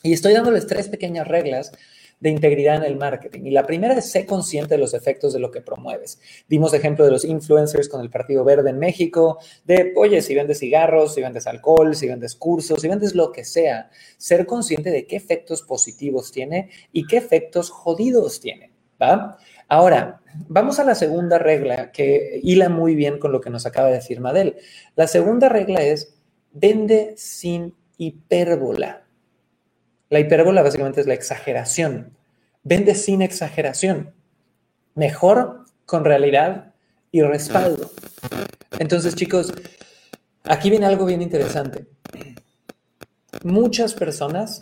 Y 0.02 0.12
estoy 0.12 0.34
dándoles 0.34 0.66
tres 0.66 0.88
pequeñas 0.88 1.26
reglas 1.26 1.72
de 2.20 2.30
integridad 2.30 2.76
en 2.76 2.84
el 2.84 2.96
marketing. 2.96 3.44
Y 3.44 3.50
la 3.50 3.66
primera 3.66 3.94
es 3.94 4.10
ser 4.10 4.26
consciente 4.26 4.74
de 4.74 4.78
los 4.78 4.94
efectos 4.94 5.32
de 5.32 5.40
lo 5.40 5.50
que 5.50 5.60
promueves. 5.60 6.18
Dimos 6.48 6.72
ejemplo 6.72 7.04
de 7.04 7.10
los 7.10 7.24
influencers 7.24 7.88
con 7.88 8.00
el 8.00 8.10
Partido 8.10 8.44
Verde 8.44 8.70
en 8.70 8.78
México, 8.78 9.38
de, 9.64 9.92
oye, 9.96 10.22
si 10.22 10.34
vendes 10.34 10.58
cigarros, 10.58 11.14
si 11.14 11.20
vendes 11.20 11.46
alcohol, 11.46 11.94
si 11.94 12.08
vendes 12.08 12.34
cursos, 12.34 12.80
si 12.80 12.88
vendes 12.88 13.14
lo 13.14 13.32
que 13.32 13.44
sea, 13.44 13.90
ser 14.16 14.46
consciente 14.46 14.90
de 14.90 15.06
qué 15.06 15.16
efectos 15.16 15.62
positivos 15.62 16.32
tiene 16.32 16.70
y 16.92 17.06
qué 17.06 17.18
efectos 17.18 17.70
jodidos 17.70 18.40
tiene, 18.40 18.72
¿va? 19.00 19.36
Ahora, 19.68 20.20
vamos 20.48 20.78
a 20.78 20.84
la 20.84 20.94
segunda 20.94 21.38
regla 21.38 21.90
que 21.90 22.40
hila 22.42 22.68
muy 22.68 22.94
bien 22.94 23.18
con 23.18 23.32
lo 23.32 23.40
que 23.40 23.50
nos 23.50 23.66
acaba 23.66 23.88
de 23.88 23.94
decir 23.94 24.20
Madel. 24.20 24.56
La 24.94 25.06
segunda 25.08 25.48
regla 25.48 25.82
es 25.82 26.14
vende 26.52 27.14
sin 27.16 27.74
hipérbola. 27.98 29.02
La 30.08 30.20
hipérbola 30.20 30.62
básicamente 30.62 31.00
es 31.00 31.06
la 31.06 31.14
exageración. 31.14 32.16
Vende 32.62 32.94
sin 32.94 33.22
exageración. 33.22 34.14
Mejor 34.94 35.64
con 35.84 36.04
realidad 36.04 36.74
y 37.10 37.22
respaldo. 37.22 37.90
Entonces, 38.78 39.14
chicos, 39.16 39.52
aquí 40.44 40.70
viene 40.70 40.86
algo 40.86 41.06
bien 41.06 41.22
interesante. 41.22 41.86
Muchas 43.42 43.94
personas 43.94 44.60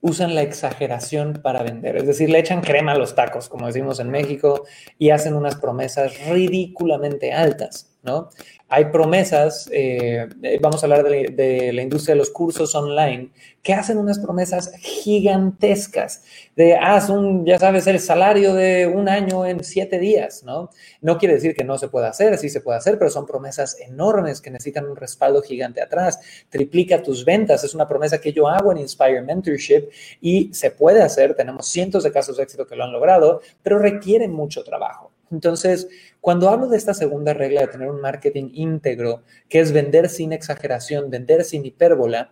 usan 0.00 0.34
la 0.34 0.42
exageración 0.42 1.40
para 1.42 1.62
vender, 1.62 1.96
es 1.96 2.06
decir, 2.06 2.30
le 2.30 2.38
echan 2.38 2.60
crema 2.60 2.92
a 2.92 2.98
los 2.98 3.14
tacos, 3.14 3.48
como 3.48 3.66
decimos 3.66 3.98
en 4.00 4.10
México, 4.10 4.64
y 4.98 5.10
hacen 5.10 5.34
unas 5.34 5.56
promesas 5.56 6.26
ridículamente 6.28 7.32
altas, 7.32 7.87
¿no? 8.08 8.30
Hay 8.70 8.86
promesas, 8.86 9.68
eh, 9.72 10.28
vamos 10.60 10.82
a 10.82 10.86
hablar 10.86 11.02
de, 11.02 11.72
la 11.72 11.82
industria 11.82 12.14
de 12.14 12.18
los 12.18 12.28
cursos 12.28 12.74
online, 12.74 13.30
que 13.62 13.72
hacen 13.72 13.96
unas 13.96 14.18
promesas 14.18 14.72
gigantescas 14.78 16.22
de 16.54 16.74
haz 16.74 17.08
un, 17.08 17.46
ya 17.46 17.58
sabes, 17.58 17.86
el 17.86 17.98
salario 17.98 18.52
de 18.52 18.86
un 18.86 19.08
año 19.08 19.46
en 19.46 19.64
siete 19.64 19.98
días, 19.98 20.42
¿no? 20.44 20.68
No 21.00 21.16
quiere 21.16 21.34
decir 21.34 21.54
que 21.54 21.64
no 21.64 21.78
se 21.78 21.88
pueda 21.88 22.08
hacer, 22.08 22.36
sí 22.36 22.50
se 22.50 22.60
puede 22.60 22.76
hacer, 22.76 22.98
pero 22.98 23.10
son 23.10 23.24
promesas 23.26 23.78
enormes 23.80 24.42
que 24.42 24.50
necesitan 24.50 24.86
un 24.86 24.96
respaldo 24.96 25.40
gigante 25.40 25.80
atrás. 25.80 26.20
Triplica 26.50 27.02
tus 27.02 27.24
ventas, 27.24 27.64
es 27.64 27.74
una 27.74 27.88
promesa 27.88 28.20
que 28.20 28.34
yo 28.34 28.48
hago 28.48 28.72
en 28.72 28.78
Inspire 28.78 29.22
Mentorship 29.22 29.88
y 30.20 30.52
se 30.52 30.70
puede 30.70 31.00
hacer, 31.00 31.34
tenemos 31.34 31.66
cientos 31.66 32.04
de 32.04 32.12
casos 32.12 32.36
de 32.36 32.42
éxito 32.42 32.66
que 32.66 32.76
lo 32.76 32.84
han 32.84 32.92
logrado, 32.92 33.40
pero 33.62 33.78
requiere 33.78 34.28
mucho 34.28 34.62
trabajo. 34.62 35.10
Entonces, 35.30 35.88
cuando 36.20 36.48
hablo 36.48 36.68
de 36.68 36.76
esta 36.76 36.94
segunda 36.94 37.32
regla 37.32 37.62
de 37.62 37.68
tener 37.68 37.90
un 37.90 38.00
marketing 38.00 38.50
íntegro, 38.52 39.22
que 39.48 39.60
es 39.60 39.72
vender 39.72 40.08
sin 40.08 40.32
exageración, 40.32 41.10
vender 41.10 41.44
sin 41.44 41.64
hipérbola, 41.64 42.30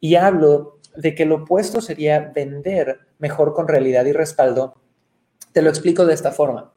y 0.00 0.14
hablo 0.14 0.78
de 0.96 1.14
que 1.14 1.24
lo 1.24 1.36
opuesto 1.36 1.80
sería 1.80 2.32
vender 2.34 3.00
mejor 3.18 3.52
con 3.54 3.68
realidad 3.68 4.04
y 4.04 4.12
respaldo, 4.12 4.74
te 5.52 5.62
lo 5.62 5.70
explico 5.70 6.06
de 6.06 6.14
esta 6.14 6.30
forma. 6.30 6.72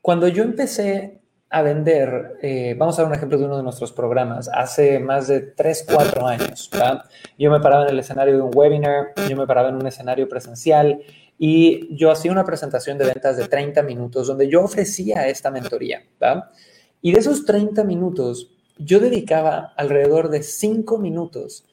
Cuando 0.00 0.28
yo 0.28 0.42
empecé 0.42 1.20
a 1.50 1.62
vender, 1.62 2.38
eh, 2.42 2.74
vamos 2.76 2.98
a 2.98 3.02
dar 3.02 3.10
un 3.10 3.16
ejemplo 3.16 3.38
de 3.38 3.44
uno 3.44 3.56
de 3.56 3.62
nuestros 3.62 3.92
programas, 3.92 4.50
hace 4.52 4.98
más 4.98 5.28
de 5.28 5.40
3, 5.40 5.86
4 5.92 6.26
años, 6.26 6.70
yo 7.38 7.50
me 7.50 7.60
paraba 7.60 7.84
en 7.84 7.90
el 7.90 7.98
escenario 8.00 8.34
de 8.34 8.42
un 8.42 8.50
webinar, 8.54 9.12
yo 9.28 9.36
me 9.36 9.46
paraba 9.46 9.68
en 9.68 9.76
un 9.76 9.86
escenario 9.86 10.28
presencial 10.28 11.00
y 11.38 11.94
yo 11.96 12.10
hacía 12.10 12.32
una 12.32 12.44
presentación 12.44 12.98
de 12.98 13.06
ventas 13.06 13.36
de 13.36 13.48
30 13.48 13.82
minutos 13.82 14.26
donde 14.26 14.48
yo 14.48 14.62
ofrecía 14.62 15.26
esta 15.28 15.50
mentoría. 15.50 16.02
Y 17.02 17.12
de 17.12 17.18
esos 17.18 17.44
30 17.44 17.84
minutos, 17.84 18.50
yo 18.78 19.00
dedicaba 19.00 19.72
alrededor 19.76 20.30
de 20.30 20.42
5 20.42 20.98
minutos 20.98 21.64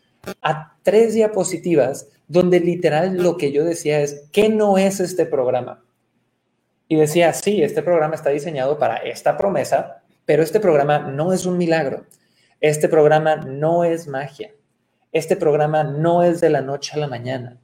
a 0.42 0.76
tres 0.84 1.14
diapositivas 1.14 2.10
donde 2.28 2.60
literal 2.60 3.18
lo 3.18 3.38
que 3.38 3.52
yo 3.52 3.64
decía 3.64 4.02
es, 4.02 4.30
¿qué 4.32 4.50
no 4.50 4.78
es 4.78 5.00
este 5.00 5.26
programa? 5.26 5.84
Y 6.88 6.96
decía, 6.96 7.34
sí, 7.34 7.64
este 7.64 7.84
programa 7.84 8.16
está 8.16 8.30
diseñado 8.30 8.78
para 8.78 8.98
esta 8.98 9.38
promesa, 9.38 10.04
pero 10.26 10.44
este 10.44 10.60
programa 10.60 11.00
no 11.00 11.34
es 11.34 11.46
un 11.46 11.58
milagro. 11.58 12.06
Este 12.60 12.90
programa 12.90 13.38
no 13.38 13.84
es 13.84 14.08
magia. 14.08 14.52
Este 15.12 15.36
programa 15.36 15.84
no 15.84 16.24
es 16.24 16.42
de 16.42 16.50
la 16.50 16.62
noche 16.62 16.94
a 16.96 17.00
la 17.00 17.08
mañana. 17.08 17.61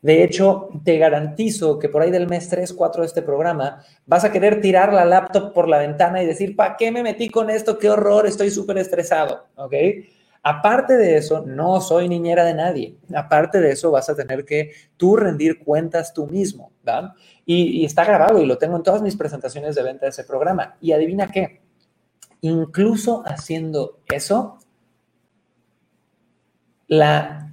De 0.00 0.22
hecho, 0.22 0.68
te 0.84 0.98
garantizo 0.98 1.78
que 1.78 1.88
por 1.88 2.02
ahí 2.02 2.10
del 2.10 2.28
mes 2.28 2.48
3, 2.48 2.72
4 2.72 3.02
de 3.02 3.06
este 3.06 3.22
programa 3.22 3.82
vas 4.06 4.24
a 4.24 4.30
querer 4.30 4.60
tirar 4.60 4.92
la 4.92 5.04
laptop 5.04 5.52
por 5.52 5.68
la 5.68 5.78
ventana 5.78 6.22
y 6.22 6.26
decir, 6.26 6.54
¿para 6.54 6.76
qué 6.76 6.92
me 6.92 7.02
metí 7.02 7.28
con 7.28 7.50
esto? 7.50 7.78
¡Qué 7.78 7.90
horror! 7.90 8.26
Estoy 8.26 8.50
súper 8.50 8.78
estresado. 8.78 9.46
¿Ok? 9.56 9.74
Aparte 10.42 10.96
de 10.96 11.16
eso, 11.16 11.44
no 11.44 11.80
soy 11.80 12.08
niñera 12.08 12.44
de 12.44 12.54
nadie. 12.54 12.96
Aparte 13.14 13.60
de 13.60 13.72
eso, 13.72 13.90
vas 13.90 14.08
a 14.08 14.14
tener 14.14 14.44
que 14.44 14.70
tú 14.96 15.16
rendir 15.16 15.58
cuentas 15.58 16.14
tú 16.14 16.26
mismo. 16.26 16.70
¿verdad? 16.84 17.12
Y, 17.44 17.80
y 17.80 17.84
está 17.84 18.04
grabado 18.04 18.40
y 18.40 18.46
lo 18.46 18.56
tengo 18.56 18.76
en 18.76 18.84
todas 18.84 19.02
mis 19.02 19.16
presentaciones 19.16 19.74
de 19.74 19.82
venta 19.82 20.06
de 20.06 20.10
ese 20.10 20.24
programa. 20.24 20.76
Y 20.80 20.92
adivina 20.92 21.30
qué, 21.30 21.60
incluso 22.40 23.24
haciendo 23.26 23.98
eso, 24.06 24.58
la 26.86 27.52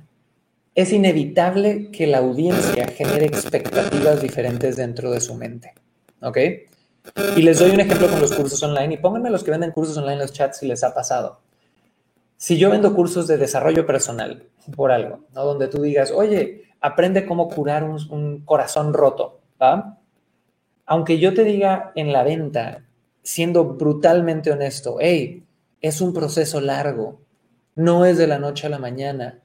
es 0.76 0.92
inevitable 0.92 1.90
que 1.90 2.06
la 2.06 2.18
audiencia 2.18 2.88
genere 2.90 3.26
expectativas 3.26 4.22
diferentes 4.22 4.76
dentro 4.76 5.10
de 5.10 5.22
su 5.22 5.34
mente. 5.34 5.74
¿Ok? 6.22 6.38
Y 7.38 7.42
les 7.44 7.60
doy 7.60 7.72
un 7.72 7.80
ejemplo 7.80 8.10
con 8.10 8.20
los 8.20 8.34
cursos 8.34 8.62
online 8.62 8.96
y 8.96 8.98
pónganme 8.98 9.30
los 9.30 9.44
que 9.44 9.52
venden 9.52 9.72
cursos 9.72 9.98
online 9.98 10.14
en 10.14 10.20
los 10.20 10.34
chats 10.34 10.58
si 10.60 10.68
les 10.68 10.84
ha 10.84 10.94
pasado. 10.94 11.40
Si 12.36 12.58
yo 12.58 12.70
vendo 12.70 12.94
cursos 12.94 13.26
de 13.28 13.38
desarrollo 13.38 13.86
personal 13.86 14.44
por 14.76 14.92
algo, 14.92 15.22
¿no? 15.34 15.46
Donde 15.46 15.70
tú 15.70 15.82
digas, 15.82 16.12
oye, 16.12 16.64
aprende 16.82 17.26
cómo 17.26 17.48
curar 17.48 17.86
un, 17.86 17.98
un 18.12 18.44
corazón 18.44 18.94
roto, 18.94 19.40
¿va? 19.62 20.00
Aunque 20.86 21.20
yo 21.20 21.34
te 21.34 21.46
diga 21.46 21.94
en 21.96 22.12
la 22.12 22.24
venta, 22.24 22.84
siendo 23.24 23.64
brutalmente 23.64 24.52
honesto, 24.52 24.98
hey, 25.00 25.46
es 25.80 26.02
un 26.02 26.14
proceso 26.14 26.60
largo, 26.60 27.22
no 27.76 28.06
es 28.06 28.18
de 28.18 28.28
la 28.28 28.40
noche 28.40 28.68
a 28.68 28.70
la 28.70 28.80
mañana, 28.80 29.42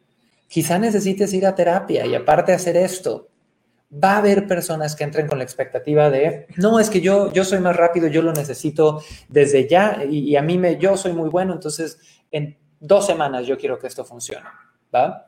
Quizá 0.50 0.80
necesites 0.80 1.32
ir 1.32 1.46
a 1.46 1.54
terapia 1.54 2.04
y 2.06 2.16
aparte 2.16 2.52
hacer 2.52 2.76
esto. 2.76 3.28
Va 3.92 4.14
a 4.14 4.18
haber 4.18 4.48
personas 4.48 4.96
que 4.96 5.04
entren 5.04 5.28
con 5.28 5.38
la 5.38 5.44
expectativa 5.44 6.10
de, 6.10 6.48
no, 6.56 6.80
es 6.80 6.90
que 6.90 7.00
yo, 7.00 7.32
yo 7.32 7.44
soy 7.44 7.60
más 7.60 7.76
rápido, 7.76 8.08
yo 8.08 8.20
lo 8.20 8.32
necesito 8.32 9.00
desde 9.28 9.68
ya 9.68 10.02
y, 10.04 10.34
a 10.34 10.42
mí 10.42 10.58
me, 10.58 10.76
yo 10.76 10.96
soy 10.96 11.12
muy 11.12 11.28
bueno, 11.28 11.52
entonces 11.52 12.00
en 12.32 12.58
dos 12.80 13.06
semanas 13.06 13.46
yo 13.46 13.56
quiero 13.56 13.78
que 13.78 13.86
esto 13.86 14.04
funcione, 14.04 14.46
¿va? 14.92 15.26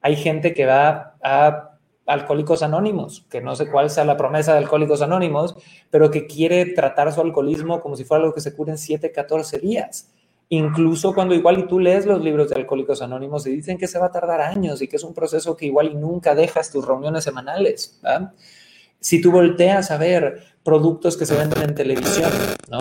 Hay 0.00 0.16
gente 0.16 0.52
que 0.52 0.66
va 0.66 1.14
a 1.22 1.78
Alcohólicos 2.06 2.64
Anónimos, 2.64 3.24
que 3.30 3.40
no 3.40 3.54
sé 3.54 3.70
cuál 3.70 3.90
sea 3.90 4.04
la 4.04 4.16
promesa 4.16 4.54
de 4.54 4.58
Alcohólicos 4.58 5.02
Anónimos, 5.02 5.54
pero 5.88 6.10
que 6.10 6.26
quiere 6.26 6.66
tratar 6.66 7.12
su 7.12 7.20
alcoholismo 7.20 7.80
como 7.80 7.94
si 7.94 8.02
fuera 8.02 8.24
algo 8.24 8.34
que 8.34 8.40
se 8.40 8.56
cure 8.56 8.72
en 8.72 8.78
7, 8.78 9.12
14 9.12 9.58
días. 9.60 10.12
Incluso 10.54 11.12
cuando 11.14 11.34
igual 11.34 11.58
y 11.58 11.66
tú 11.66 11.80
lees 11.80 12.06
los 12.06 12.22
libros 12.22 12.48
de 12.48 12.54
Alcohólicos 12.54 13.02
Anónimos 13.02 13.44
y 13.46 13.50
dicen 13.50 13.76
que 13.76 13.88
se 13.88 13.98
va 13.98 14.06
a 14.06 14.12
tardar 14.12 14.40
años 14.40 14.80
y 14.82 14.86
que 14.86 14.96
es 14.96 15.02
un 15.02 15.12
proceso 15.12 15.56
que 15.56 15.66
igual 15.66 15.88
y 15.88 15.94
nunca 15.96 16.36
dejas 16.36 16.70
tus 16.70 16.86
reuniones 16.86 17.24
semanales. 17.24 18.00
Si 19.00 19.20
tú 19.20 19.32
volteas 19.32 19.90
a 19.90 19.98
ver 19.98 20.44
productos 20.62 21.16
que 21.16 21.26
se 21.26 21.36
venden 21.36 21.62
en 21.62 21.74
televisión, 21.74 22.30
¿no? 22.70 22.78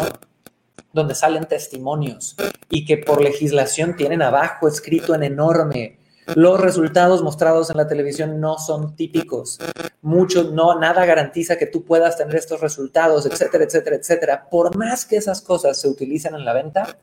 donde 0.93 1.15
salen 1.15 1.45
testimonios 1.45 2.35
y 2.69 2.85
que 2.85 2.97
por 2.97 3.23
legislación 3.23 3.95
tienen 3.95 4.21
abajo 4.21 4.67
escrito 4.67 5.15
en 5.15 5.23
enorme, 5.23 5.97
los 6.35 6.59
resultados 6.59 7.23
mostrados 7.23 7.71
en 7.71 7.77
la 7.77 7.87
televisión 7.87 8.39
no 8.39 8.59
son 8.59 8.95
típicos. 8.95 9.57
Mucho, 10.03 10.51
no, 10.51 10.79
nada 10.79 11.05
garantiza 11.05 11.57
que 11.57 11.65
tú 11.65 11.83
puedas 11.83 12.17
tener 12.17 12.35
estos 12.35 12.61
resultados, 12.61 13.25
etcétera, 13.25 13.63
etcétera, 13.63 13.95
etcétera. 13.95 14.47
Por 14.51 14.77
más 14.77 15.07
que 15.07 15.17
esas 15.17 15.41
cosas 15.41 15.81
se 15.81 15.87
utilicen 15.87 16.35
en 16.35 16.45
la 16.45 16.53
venta, 16.53 16.99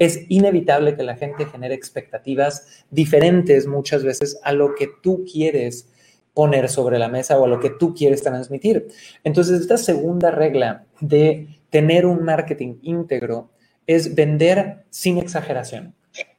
es 0.00 0.24
inevitable 0.30 0.96
que 0.96 1.02
la 1.02 1.14
gente 1.14 1.44
genere 1.44 1.74
expectativas 1.74 2.84
diferentes 2.90 3.66
muchas 3.66 4.02
veces 4.02 4.40
a 4.42 4.52
lo 4.52 4.74
que 4.74 4.88
tú 5.02 5.26
quieres 5.30 5.88
poner 6.32 6.70
sobre 6.70 6.98
la 6.98 7.08
mesa 7.08 7.38
o 7.38 7.44
a 7.44 7.48
lo 7.48 7.60
que 7.60 7.68
tú 7.68 7.94
quieres 7.94 8.22
transmitir. 8.22 8.88
Entonces, 9.24 9.60
esta 9.60 9.76
segunda 9.76 10.30
regla 10.30 10.86
de 11.00 11.60
tener 11.68 12.06
un 12.06 12.24
marketing 12.24 12.76
íntegro 12.80 13.50
es 13.86 14.14
vender 14.14 14.84
sin 14.88 15.18
exageración. 15.18 15.94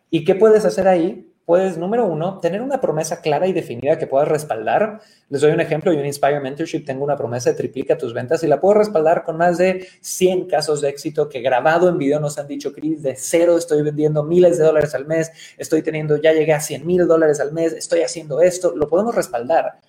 ¿Y 0.09 0.25
qué 0.25 0.33
puedes 0.33 0.65
hacer 0.65 0.87
ahí? 0.87 1.30
Puedes, 1.51 1.77
número 1.77 2.05
uno, 2.05 2.39
tener 2.39 2.61
una 2.61 2.79
promesa 2.79 3.19
clara 3.19 3.45
y 3.45 3.51
definida 3.51 3.97
que 3.97 4.07
puedas 4.07 4.29
respaldar. 4.29 5.01
Les 5.27 5.41
doy 5.41 5.51
un 5.51 5.59
ejemplo, 5.59 5.91
yo 5.91 5.99
en 5.99 6.05
Inspire 6.05 6.39
Mentorship 6.39 6.85
tengo 6.85 7.03
una 7.03 7.17
promesa 7.17 7.49
de 7.49 7.57
triplica 7.57 7.97
tus 7.97 8.13
ventas 8.13 8.41
y 8.45 8.47
la 8.47 8.61
puedo 8.61 8.75
respaldar 8.75 9.25
con 9.25 9.35
más 9.35 9.57
de 9.57 9.85
100 9.99 10.47
casos 10.47 10.79
de 10.79 10.87
éxito 10.87 11.27
que 11.27 11.41
grabado 11.41 11.89
en 11.89 11.97
video 11.97 12.21
nos 12.21 12.37
han 12.37 12.47
dicho, 12.47 12.71
Chris, 12.71 13.03
de 13.03 13.17
cero 13.17 13.57
estoy 13.57 13.81
vendiendo 13.81 14.23
miles 14.23 14.59
de 14.59 14.63
dólares 14.63 14.95
al 14.95 15.05
mes, 15.05 15.29
estoy 15.57 15.81
teniendo, 15.81 16.15
ya 16.15 16.31
llegué 16.31 16.53
a 16.53 16.61
100 16.61 16.87
mil 16.87 17.05
dólares 17.05 17.41
al 17.41 17.51
mes, 17.51 17.73
estoy 17.73 17.99
haciendo 17.99 18.39
esto, 18.39 18.73
lo 18.73 18.87
podemos 18.87 19.13
respaldar, 19.13 19.81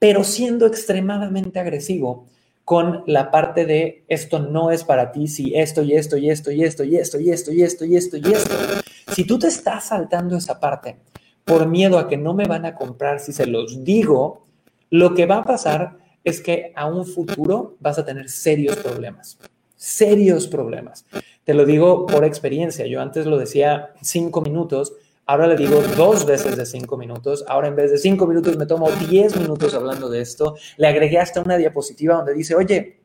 pero 0.00 0.24
siendo 0.24 0.66
extremadamente 0.66 1.60
agresivo 1.60 2.26
con 2.64 3.04
la 3.06 3.30
parte 3.30 3.66
de 3.66 4.02
esto 4.08 4.40
no 4.40 4.72
es 4.72 4.82
para 4.82 5.12
ti, 5.12 5.28
si 5.28 5.54
esto 5.54 5.84
y 5.84 5.94
esto 5.94 6.16
y 6.16 6.28
esto 6.28 6.50
y 6.50 6.64
esto 6.64 6.82
y 6.82 6.96
esto 6.96 7.20
y 7.20 7.30
esto 7.30 7.52
y 7.52 7.62
esto 7.62 7.84
y 7.84 7.96
esto 7.96 8.16
y 8.16 8.32
esto. 8.32 8.83
Si 9.12 9.24
tú 9.24 9.38
te 9.38 9.48
estás 9.48 9.88
saltando 9.88 10.36
esa 10.36 10.60
parte 10.60 10.96
por 11.44 11.66
miedo 11.66 11.98
a 11.98 12.08
que 12.08 12.16
no 12.16 12.34
me 12.34 12.46
van 12.46 12.64
a 12.64 12.74
comprar 12.74 13.20
si 13.20 13.32
se 13.32 13.46
los 13.46 13.84
digo, 13.84 14.44
lo 14.90 15.14
que 15.14 15.26
va 15.26 15.38
a 15.38 15.44
pasar 15.44 15.98
es 16.24 16.40
que 16.40 16.72
a 16.74 16.86
un 16.86 17.06
futuro 17.06 17.76
vas 17.80 17.98
a 17.98 18.04
tener 18.04 18.30
serios 18.30 18.76
problemas, 18.76 19.38
serios 19.76 20.46
problemas. 20.46 21.04
Te 21.44 21.52
lo 21.52 21.66
digo 21.66 22.06
por 22.06 22.24
experiencia. 22.24 22.86
Yo 22.86 23.02
antes 23.02 23.26
lo 23.26 23.36
decía 23.36 23.90
cinco 24.00 24.40
minutos, 24.40 24.94
ahora 25.26 25.46
le 25.46 25.56
digo 25.56 25.82
dos 25.96 26.24
veces 26.24 26.56
de 26.56 26.64
cinco 26.64 26.96
minutos. 26.96 27.44
Ahora 27.46 27.68
en 27.68 27.76
vez 27.76 27.90
de 27.90 27.98
cinco 27.98 28.26
minutos 28.26 28.56
me 28.56 28.64
tomo 28.64 28.90
diez 29.08 29.36
minutos 29.38 29.74
hablando 29.74 30.08
de 30.08 30.22
esto. 30.22 30.56
Le 30.78 30.86
agregué 30.86 31.18
hasta 31.18 31.42
una 31.42 31.58
diapositiva 31.58 32.16
donde 32.16 32.32
dice, 32.32 32.54
oye, 32.54 33.03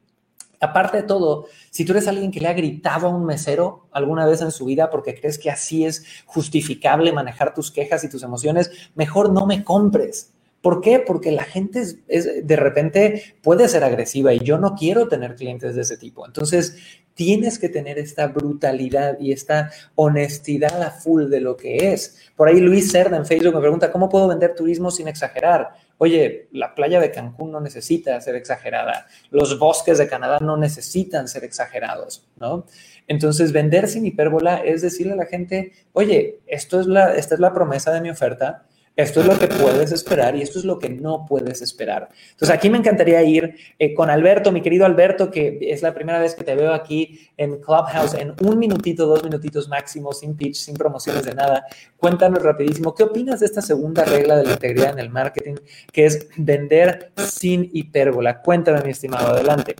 Aparte 0.59 0.97
de 0.97 1.03
todo, 1.03 1.47
si 1.69 1.85
tú 1.85 1.93
eres 1.93 2.07
alguien 2.07 2.31
que 2.31 2.41
le 2.41 2.49
ha 2.49 2.53
gritado 2.53 3.07
a 3.07 3.09
un 3.09 3.25
mesero 3.25 3.87
alguna 3.91 4.25
vez 4.25 4.41
en 4.41 4.51
su 4.51 4.65
vida 4.65 4.89
porque 4.89 5.15
crees 5.15 5.37
que 5.37 5.49
así 5.49 5.85
es 5.85 6.03
justificable 6.25 7.13
manejar 7.13 7.53
tus 7.53 7.71
quejas 7.71 8.03
y 8.03 8.09
tus 8.09 8.23
emociones, 8.23 8.71
mejor 8.95 9.31
no 9.31 9.45
me 9.45 9.63
compres. 9.63 10.33
¿Por 10.61 10.81
qué? 10.81 10.99
Porque 10.99 11.31
la 11.31 11.45
gente 11.45 11.83
es, 12.07 12.45
de 12.47 12.55
repente 12.57 13.35
puede 13.41 13.69
ser 13.69 13.85
agresiva 13.85 14.33
y 14.33 14.39
yo 14.39 14.57
no 14.57 14.75
quiero 14.75 15.07
tener 15.07 15.35
clientes 15.35 15.75
de 15.75 15.83
ese 15.83 15.95
tipo. 15.95 16.25
Entonces, 16.25 16.75
tienes 17.13 17.59
que 17.59 17.69
tener 17.69 17.97
esta 17.97 18.27
brutalidad 18.27 19.17
y 19.19 19.31
esta 19.31 19.71
honestidad 19.95 20.81
a 20.81 20.91
full 20.91 21.29
de 21.29 21.39
lo 21.39 21.55
que 21.55 21.93
es. 21.93 22.17
Por 22.35 22.49
ahí 22.49 22.59
Luis 22.59 22.91
Cerda 22.91 23.15
en 23.15 23.25
Facebook 23.25 23.55
me 23.55 23.61
pregunta, 23.61 23.91
¿cómo 23.91 24.09
puedo 24.09 24.27
vender 24.27 24.55
turismo 24.55 24.91
sin 24.91 25.07
exagerar? 25.07 25.69
Oye, 26.01 26.47
la 26.53 26.75
playa 26.75 27.01
de 27.01 27.11
Cancún 27.11 27.51
no 27.51 27.59
necesita 27.59 28.19
ser 28.21 28.35
exagerada, 28.35 29.05
los 29.31 29.59
bosques 29.59 29.97
de 29.97 30.07
Canadá 30.07 30.39
no 30.39 30.55
necesitan 30.55 31.27
ser 31.27 31.43
exagerados, 31.43 32.25
¿no? 32.39 32.65
Entonces, 33.07 33.51
vender 33.51 33.89
sin 33.89 34.05
hipérbola 34.05 34.63
es 34.63 34.81
decirle 34.81 35.11
a 35.13 35.17
la 35.17 35.25
gente, 35.25 35.73
oye, 35.91 36.39
esto 36.47 36.79
es 36.79 36.87
la, 36.87 37.15
esta 37.15 37.35
es 37.35 37.41
la 37.41 37.53
promesa 37.53 37.91
de 37.91 37.99
mi 37.99 38.09
oferta, 38.09 38.65
esto 39.01 39.21
es 39.21 39.27
lo 39.27 39.39
que 39.39 39.47
puedes 39.47 39.93
esperar 39.93 40.35
y 40.35 40.41
esto 40.41 40.59
es 40.59 40.65
lo 40.65 40.77
que 40.77 40.89
no 40.89 41.25
puedes 41.25 41.61
esperar. 41.61 42.09
Entonces, 42.31 42.49
aquí 42.49 42.69
me 42.69 42.77
encantaría 42.77 43.23
ir 43.23 43.55
eh, 43.79 43.93
con 43.93 44.09
Alberto, 44.09 44.51
mi 44.51 44.61
querido 44.61 44.85
Alberto, 44.85 45.31
que 45.31 45.57
es 45.61 45.81
la 45.81 45.93
primera 45.93 46.19
vez 46.19 46.35
que 46.35 46.43
te 46.43 46.53
veo 46.53 46.73
aquí 46.73 47.29
en 47.37 47.61
Clubhouse, 47.61 48.15
en 48.15 48.35
un 48.41 48.59
minutito, 48.59 49.05
dos 49.05 49.23
minutitos 49.23 49.69
máximo, 49.69 50.11
sin 50.11 50.35
pitch, 50.35 50.55
sin 50.55 50.75
promociones 50.75 51.23
de 51.23 51.33
nada. 51.33 51.65
Cuéntanos 51.95 52.43
rapidísimo, 52.43 52.93
¿qué 52.93 53.03
opinas 53.03 53.39
de 53.39 53.45
esta 53.45 53.61
segunda 53.61 54.03
regla 54.03 54.35
de 54.35 54.43
la 54.43 54.51
integridad 54.51 54.91
en 54.91 54.99
el 54.99 55.09
marketing, 55.09 55.55
que 55.93 56.05
es 56.05 56.27
vender 56.35 57.13
sin 57.15 57.69
hipérbola? 57.71 58.41
Cuéntame, 58.41 58.81
mi 58.81 58.91
estimado, 58.91 59.29
adelante. 59.29 59.75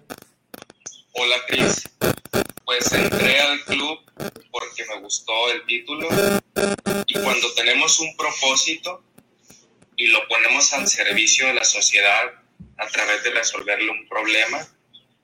Hola, 1.12 1.36
Cris. 1.45 1.84
Pues 2.63 2.93
entré 2.93 3.41
al 3.41 3.60
club 3.65 3.99
porque 4.51 4.86
me 4.95 5.01
gustó 5.01 5.34
el 5.53 5.65
título 5.65 6.08
y 7.08 7.13
cuando 7.15 7.47
tenemos 7.55 7.99
un 7.99 8.15
propósito, 8.15 9.01
y 10.00 10.08
lo 10.08 10.26
ponemos 10.30 10.72
al 10.72 10.88
servicio 10.88 11.46
de 11.48 11.56
la 11.56 11.66
sociedad 11.66 12.32
a 12.78 12.88
través 12.88 13.22
de 13.22 13.32
resolverle 13.32 13.92
un 13.92 14.08
problema. 14.08 14.66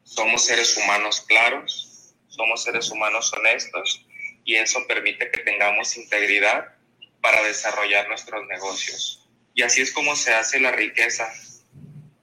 Somos 0.04 0.44
seres 0.44 0.76
humanos 0.76 1.22
claros, 1.22 2.14
somos 2.28 2.62
seres 2.62 2.90
humanos 2.90 3.32
honestos 3.32 4.06
y 4.44 4.56
eso 4.56 4.86
permite 4.86 5.32
que 5.32 5.44
tengamos 5.44 5.96
integridad 5.96 6.76
para 7.22 7.42
desarrollar 7.44 8.10
nuestros 8.10 8.46
negocios. 8.48 9.26
Y 9.54 9.62
así 9.62 9.82
es 9.82 9.94
como 9.94 10.14
se 10.14 10.34
hace 10.34 10.60
la 10.60 10.74
riqueza, 10.74 11.34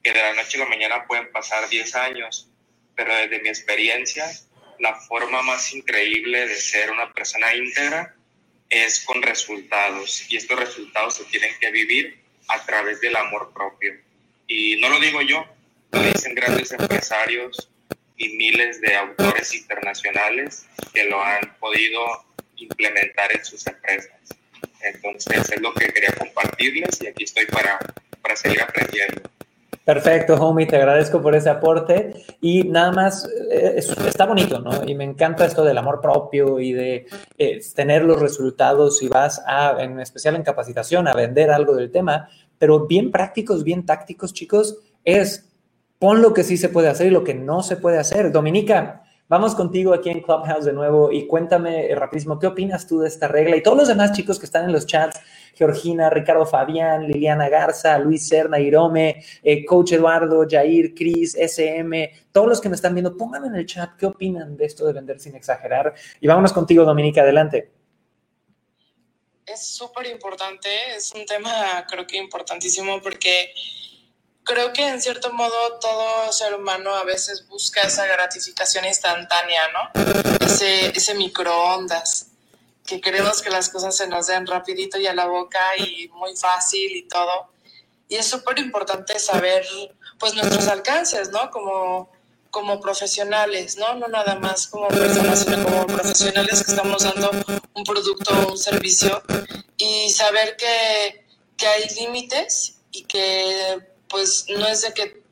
que 0.03 0.13
de 0.13 0.21
la 0.21 0.33
noche 0.33 0.57
a 0.57 0.65
la 0.65 0.69
mañana 0.69 1.07
pueden 1.07 1.31
pasar 1.31 1.67
10 1.67 1.95
años, 1.95 2.51
pero 2.95 3.15
desde 3.15 3.41
mi 3.41 3.49
experiencia, 3.49 4.31
la 4.77 4.93
forma 4.93 5.41
más 5.41 5.73
increíble 5.73 6.47
de 6.47 6.55
ser 6.55 6.91
una 6.91 7.11
persona 7.13 7.55
íntegra 7.55 8.15
es 8.69 9.03
con 9.05 9.23
resultados 9.23 10.29
y 10.29 10.37
estos 10.37 10.59
resultados 10.59 11.15
se 11.15 11.25
tienen 11.25 11.51
que 11.59 11.71
vivir 11.71 12.22
a 12.47 12.65
través 12.65 13.01
del 13.01 13.15
amor 13.15 13.51
propio. 13.53 13.93
Y 14.47 14.77
no 14.79 14.89
lo 14.89 14.99
digo 14.99 15.21
yo, 15.21 15.45
lo 15.91 16.03
dicen 16.03 16.35
grandes 16.35 16.71
empresarios 16.71 17.69
y 18.17 18.29
miles 18.29 18.81
de 18.81 18.95
autores 18.95 19.53
internacionales 19.53 20.65
que 20.93 21.05
lo 21.05 21.21
han 21.21 21.55
podido 21.59 22.25
implementar 22.57 23.31
en 23.31 23.43
sus 23.43 23.65
empresas. 23.67 24.11
Entonces 24.81 25.49
es 25.49 25.61
lo 25.61 25.73
que 25.73 25.87
quería 25.87 26.13
compartirles 26.13 27.01
y 27.01 27.07
aquí 27.07 27.23
estoy 27.23 27.45
para, 27.45 27.79
para 28.21 28.35
seguir 28.35 28.61
aprendiendo. 28.61 29.21
Perfecto, 29.85 30.35
homie, 30.35 30.65
te 30.65 30.77
agradezco 30.77 31.21
por 31.21 31.35
ese 31.35 31.49
aporte. 31.49 32.13
Y 32.39 32.63
nada 32.63 32.91
más, 32.91 33.29
eh, 33.51 33.75
está 33.77 34.25
bonito, 34.25 34.59
¿no? 34.59 34.71
Y 34.85 34.95
me 34.95 35.03
encanta 35.03 35.45
esto 35.45 35.63
del 35.65 35.77
amor 35.77 35.99
propio 35.99 36.59
y 36.59 36.71
de 36.71 37.05
eh, 37.37 37.59
tener 37.75 38.05
los 38.05 38.21
resultados 38.21 38.99
si 38.99 39.09
vas 39.09 39.43
a, 39.45 39.83
en 39.83 39.99
especial 39.99 40.35
en 40.35 40.43
capacitación, 40.43 41.07
a 41.09 41.13
vender 41.13 41.51
algo 41.51 41.75
del 41.75 41.91
tema, 41.91 42.29
pero 42.57 42.87
bien 42.87 43.11
prácticos, 43.11 43.65
bien 43.65 43.85
tácticos, 43.85 44.33
chicos, 44.33 44.77
es 45.03 45.49
pon 45.99 46.21
lo 46.21 46.33
que 46.33 46.43
sí 46.43 46.55
se 46.55 46.69
puede 46.69 46.87
hacer 46.87 47.07
y 47.07 47.11
lo 47.11 47.25
que 47.25 47.33
no 47.33 47.61
se 47.61 47.75
puede 47.75 47.97
hacer. 47.97 48.31
Dominica, 48.31 49.02
Vamos 49.29 49.55
contigo 49.55 49.93
aquí 49.93 50.09
en 50.09 50.19
Clubhouse 50.21 50.65
de 50.65 50.73
nuevo 50.73 51.09
y 51.09 51.25
cuéntame 51.27 51.85
eh, 51.85 51.95
rapidísimo, 51.95 52.37
¿qué 52.37 52.47
opinas 52.47 52.85
tú 52.85 52.99
de 52.99 53.07
esta 53.07 53.27
regla? 53.29 53.55
Y 53.55 53.63
todos 53.63 53.77
los 53.77 53.87
demás 53.87 54.11
chicos 54.11 54.37
que 54.37 54.45
están 54.45 54.65
en 54.65 54.73
los 54.73 54.85
chats, 54.85 55.17
Georgina, 55.55 56.09
Ricardo 56.09 56.45
Fabián, 56.45 57.07
Liliana 57.07 57.47
Garza, 57.47 57.97
Luis 57.99 58.27
Serna, 58.27 58.59
Irome, 58.59 59.23
eh, 59.41 59.63
Coach 59.63 59.93
Eduardo, 59.93 60.45
Jair, 60.47 60.93
Cris, 60.93 61.35
SM, 61.35 62.11
todos 62.33 62.47
los 62.49 62.59
que 62.59 62.67
me 62.67 62.75
están 62.75 62.93
viendo, 62.93 63.15
pónganme 63.15 63.47
en 63.47 63.55
el 63.55 63.65
chat 63.65 63.91
qué 63.97 64.07
opinan 64.07 64.57
de 64.57 64.65
esto 64.65 64.85
de 64.85 64.91
vender 64.91 65.19
sin 65.21 65.35
exagerar. 65.35 65.93
Y 66.19 66.27
vámonos 66.27 66.51
contigo, 66.51 66.83
Dominica, 66.83 67.21
adelante. 67.21 67.71
Es 69.45 69.65
súper 69.67 70.07
importante, 70.07 70.69
es 70.95 71.11
un 71.13 71.25
tema 71.25 71.85
creo 71.87 72.05
que 72.05 72.17
importantísimo 72.17 73.01
porque 73.01 73.53
creo 74.43 74.73
que 74.73 74.87
en 74.87 75.01
cierto 75.01 75.31
modo 75.33 75.79
todo 75.79 76.31
ser 76.31 76.53
humano 76.55 76.95
a 76.95 77.03
veces 77.03 77.47
busca 77.47 77.81
esa 77.81 78.05
gratificación 78.05 78.85
instantánea, 78.85 79.61
¿no? 79.71 80.45
Ese, 80.45 80.89
ese 80.97 81.13
microondas, 81.15 82.27
que 82.85 82.99
queremos 82.99 83.41
que 83.41 83.49
las 83.49 83.69
cosas 83.69 83.95
se 83.95 84.07
nos 84.07 84.27
den 84.27 84.45
rapidito 84.45 84.97
y 84.99 85.07
a 85.07 85.13
la 85.13 85.25
boca 85.25 85.59
y 85.77 86.09
muy 86.09 86.35
fácil 86.35 86.95
y 86.95 87.07
todo. 87.07 87.49
Y 88.09 88.15
es 88.15 88.27
súper 88.27 88.59
importante 88.59 89.17
saber, 89.19 89.65
pues, 90.19 90.33
nuestros 90.33 90.67
alcances, 90.67 91.29
¿no? 91.29 91.49
Como, 91.49 92.11
como 92.51 92.79
profesionales, 92.81 93.77
¿no? 93.77 93.95
No 93.95 94.07
nada 94.07 94.35
más 94.35 94.67
como 94.67 94.89
personas, 94.89 95.39
sino 95.39 95.63
como 95.63 95.87
profesionales 95.87 96.63
que 96.63 96.71
estamos 96.71 97.03
dando 97.03 97.31
un 97.73 97.83
producto 97.83 98.33
o 98.33 98.51
un 98.51 98.57
servicio 98.57 99.23
y 99.77 100.11
saber 100.11 100.57
que, 100.57 101.25
que 101.57 101.65
hay 101.65 101.89
límites 101.95 102.81
y 102.91 103.03
que 103.05 103.92
pues 104.13 104.45
no 104.47 104.67
es 104.67 104.81
de 104.83 104.93
que 104.93 105.23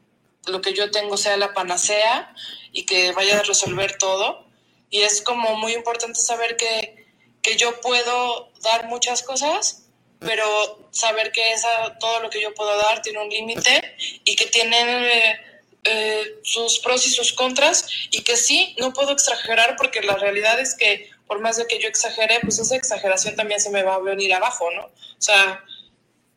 lo 0.48 0.60
que 0.60 0.74
yo 0.74 0.90
tengo 0.90 1.16
sea 1.16 1.38
la 1.38 1.54
panacea 1.54 2.34
y 2.72 2.88
que 2.88 3.12
vaya 3.12 3.40
a 3.40 3.44
resolver 3.44 4.00
todo. 4.00 4.44
Y 4.90 5.02
es 5.02 5.22
como 5.22 5.56
muy 5.56 5.74
importante 5.74 6.20
saber 6.20 6.58
que, 6.58 7.06
que 7.44 7.58
yo 7.58 7.80
puedo 7.80 8.52
dar 8.64 8.88
muchas 8.88 9.22
cosas, 9.22 9.84
pero 10.20 10.90
saber 10.90 11.32
que 11.32 11.54
esa, 11.54 11.98
todo 12.00 12.22
lo 12.22 12.32
que 12.32 12.42
yo 12.42 12.56
puedo 12.56 12.76
dar 12.76 13.04
tiene 13.04 13.20
un 13.20 13.30
límite 13.30 13.96
y 14.26 14.36
que 14.36 14.48
tiene 14.48 15.40
eh, 15.84 16.40
sus 16.42 16.80
pros 16.80 17.06
y 17.06 17.12
sus 17.12 17.34
contras 17.34 17.86
y 18.10 18.24
que 18.24 18.36
sí, 18.36 18.76
no 18.80 18.94
puedo 18.94 19.12
exagerar 19.12 19.76
porque 19.78 20.02
la 20.02 20.16
realidad 20.16 20.60
es 20.60 20.74
que 20.74 21.08
por 21.28 21.40
más 21.40 21.58
de 21.58 21.68
que 21.68 21.80
yo 21.80 21.88
exagere, 21.88 22.40
pues 22.42 22.58
esa 22.58 22.76
exageración 22.76 23.36
también 23.36 23.62
se 23.62 23.70
me 23.70 23.84
va 23.84 23.96
a 23.96 24.00
venir 24.00 24.34
abajo, 24.34 24.72
¿no? 24.72 24.86
O 24.86 25.22
sea, 25.22 25.64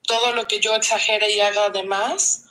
todo 0.06 0.32
lo 0.32 0.46
que 0.46 0.60
yo 0.60 0.74
exagere 0.74 1.30
y 1.32 1.40
haga 1.40 1.70
de 1.70 1.82
más 1.84 2.44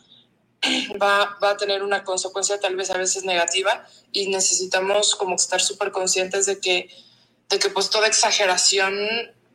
va, 1.02 1.38
va 1.44 1.52
a 1.52 1.58
tener 1.58 1.84
una 1.84 2.04
consecuencia 2.04 2.60
tal 2.60 2.76
vez 2.76 2.90
a 2.92 2.98
veces 2.98 3.24
negativa 3.26 3.86
y 4.12 4.28
necesitamos 4.28 5.16
como 5.16 5.36
estar 5.36 5.62
súper 5.62 5.92
conscientes 5.92 6.46
de 6.46 6.60
que, 6.60 6.90
de 7.50 7.60
que 7.60 7.70
pues 7.70 7.90
toda 7.90 8.08
exageración 8.08 8.94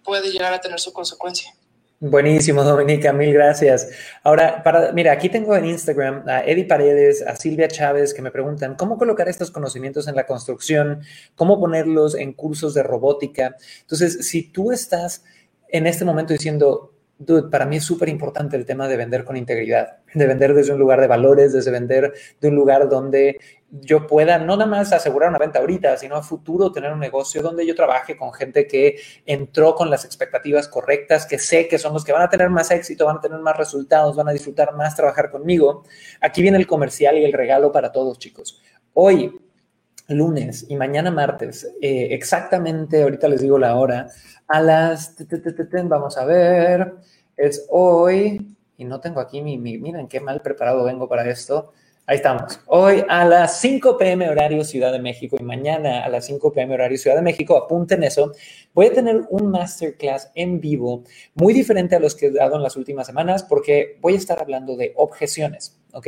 puede 0.04 0.30
llegar 0.30 0.52
a 0.52 0.61
tener 0.61 0.80
su 0.80 0.92
consecuencia. 0.92 1.54
Buenísimo, 2.00 2.62
Dominica, 2.62 3.12
mil 3.12 3.32
gracias. 3.32 3.88
Ahora, 4.22 4.62
para, 4.62 4.92
mira, 4.92 5.11
aquí 5.11 5.28
tengo 5.28 5.56
en 5.56 5.64
Instagram 5.64 6.22
a 6.28 6.44
Eddie 6.44 6.64
Paredes, 6.64 7.26
a 7.26 7.34
Silvia 7.34 7.66
Chávez, 7.66 8.14
que 8.14 8.22
me 8.22 8.30
preguntan 8.30 8.76
cómo 8.76 8.96
colocar 8.96 9.28
estos 9.28 9.50
conocimientos 9.50 10.06
en 10.06 10.14
la 10.14 10.24
construcción, 10.24 11.02
cómo 11.34 11.58
ponerlos 11.58 12.14
en 12.14 12.34
cursos 12.34 12.72
de 12.74 12.84
robótica. 12.84 13.56
Entonces, 13.80 14.28
si 14.28 14.44
tú 14.44 14.70
estás 14.70 15.24
en 15.70 15.88
este 15.88 16.04
momento 16.04 16.32
diciendo, 16.32 16.92
dude, 17.18 17.50
para 17.50 17.66
mí 17.66 17.76
es 17.76 17.85
súper 17.85 18.09
importante 18.09 18.57
el 18.57 18.64
tema 18.64 18.87
de 18.87 18.96
vender 18.96 19.24
con 19.24 19.37
integridad, 19.37 19.98
de 20.14 20.26
vender 20.26 20.54
desde 20.54 20.72
un 20.72 20.78
lugar 20.78 21.00
de 21.00 21.09
valores, 21.09 21.52
desde 21.52 21.70
vender 21.70 22.12
de 22.40 22.48
un 22.48 22.54
lugar 22.54 22.88
donde 22.88 23.38
yo 23.70 24.07
pueda 24.07 24.38
no 24.38 24.57
nada 24.57 24.70
más 24.70 24.92
asegurar 24.92 25.28
una 25.28 25.38
venta 25.38 25.59
ahorita, 25.59 25.96
sino 25.96 26.16
a 26.16 26.22
futuro 26.22 26.72
tener 26.72 26.92
un 26.92 27.00
negocio 27.00 27.42
donde 27.42 27.66
yo 27.66 27.74
trabaje 27.74 28.16
con 28.16 28.33
gente 28.33 28.66
que 28.66 28.96
entró 29.26 29.74
con 29.74 29.90
las 29.90 30.04
expectativas 30.04 30.68
correctas, 30.68 31.26
que 31.26 31.38
sé 31.38 31.68
que 31.68 31.78
son 31.78 31.92
los 31.92 32.04
que 32.04 32.12
van 32.12 32.22
a 32.22 32.31
tener 32.31 32.48
más 32.50 32.70
éxito, 32.70 33.04
van 33.04 33.18
a 33.18 33.20
tener 33.20 33.40
más 33.40 33.57
resultados, 33.57 34.16
van 34.16 34.28
a 34.28 34.33
disfrutar 34.33 34.74
más 34.74 34.94
trabajar 34.94 35.31
conmigo. 35.31 35.85
Aquí 36.20 36.40
viene 36.40 36.57
el 36.57 36.66
comercial 36.66 37.18
y 37.18 37.24
el 37.24 37.33
regalo 37.33 37.72
para 37.72 37.92
todos, 37.92 38.18
chicos. 38.18 38.62
Hoy, 38.94 39.38
lunes 40.09 40.66
y 40.68 40.77
mañana 40.77 41.11
martes, 41.11 41.71
eh, 41.81 42.09
exactamente, 42.11 43.03
ahorita 43.03 43.29
les 43.29 43.42
digo 43.42 43.59
la 43.59 43.77
hora, 43.77 44.09
a 44.47 44.61
las, 44.61 45.14
vamos 45.85 46.16
a 46.16 46.25
ver, 46.25 46.94
es 47.37 47.66
hoy, 47.71 48.57
y 48.77 48.85
no 48.85 49.01
tengo 49.01 49.21
aquí 49.21 49.42
mi, 49.42 49.59
miren 49.59 50.09
qué 50.09 50.21
mal 50.21 50.40
preparado 50.40 50.85
vengo 50.85 51.09
para 51.09 51.29
esto. 51.29 51.73
Ahí 52.07 52.16
estamos. 52.16 52.59
Hoy 52.68 53.05
a 53.07 53.27
las 53.27 53.61
5 53.61 53.99
pm 53.99 54.31
horario 54.31 54.64
Ciudad 54.64 54.92
de 54.92 54.99
México 54.99 55.37
y 55.38 55.42
mañana 55.42 56.05
a 56.05 56.09
las 56.09 56.25
5 56.25 56.55
pm 56.55 56.73
horario 56.73 56.97
Ciudad 56.97 57.16
de 57.16 57.23
México, 57.23 57.55
apunten 57.55 58.03
eso, 58.03 58.33
voy 58.73 58.87
a 58.87 58.92
tener 58.94 59.25
un 59.29 59.51
masterclass 59.51 60.31
en 60.35 60.59
vivo 60.59 61.05
muy 61.35 61.53
diferente 61.53 61.97
a 61.97 62.01
los 62.01 62.14
que 62.14 62.29
he 62.29 62.31
dado 62.31 62.57
en 62.57 62.62
las 62.62 62.77
últimas 62.77 63.07
semanas 63.07 63.42
porque 63.42 63.99
voy 64.01 64.14
a 64.14 64.16
estar 64.16 64.40
hablando 64.40 64.75
de 64.75 64.94
objeciones, 64.97 65.79
¿ok? 65.92 66.07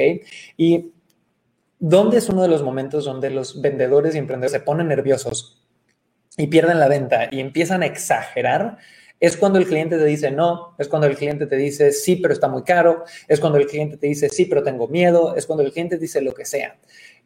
Y 0.57 0.91
¿dónde 1.81 2.19
es 2.19 2.29
uno 2.29 2.43
de 2.43 2.49
los 2.49 2.63
momentos 2.63 3.07
donde 3.07 3.31
los 3.31 3.61
vendedores 3.61 4.15
y 4.15 4.19
emprendedores 4.19 4.53
se 4.53 4.61
ponen 4.61 4.89
nerviosos 4.89 5.67
y 6.37 6.47
pierden 6.47 6.79
la 6.79 6.89
venta 6.89 7.29
y 7.31 7.41
empiezan 7.41 7.83
a 7.83 7.87
exagerar, 7.87 8.79
es 9.19 9.37
cuando 9.37 9.59
el 9.59 9.67
cliente 9.67 9.99
te 9.99 10.05
dice 10.05 10.31
no, 10.31 10.77
es 10.79 10.89
cuando 10.89 11.07
el 11.07 11.17
cliente 11.17 11.47
te 11.47 11.57
dice 11.57 11.93
sí, 11.93 12.17
pero 12.17 12.33
está 12.33 12.49
muy 12.49 12.63
caro, 12.63 13.05
es 13.29 13.41
cuando 13.41 13.59
el 13.59 13.67
cliente 13.67 13.97
te 13.97 14.07
dice 14.07 14.29
sí, 14.29 14.45
pero 14.45 14.63
tengo 14.63 14.89
miedo, 14.89 15.35
es 15.37 15.47
cuando 15.47 15.65
el 15.65 15.73
cliente 15.73 15.99
dice 15.99 16.21
lo 16.21 16.33
que 16.33 16.45
sea. 16.45 16.79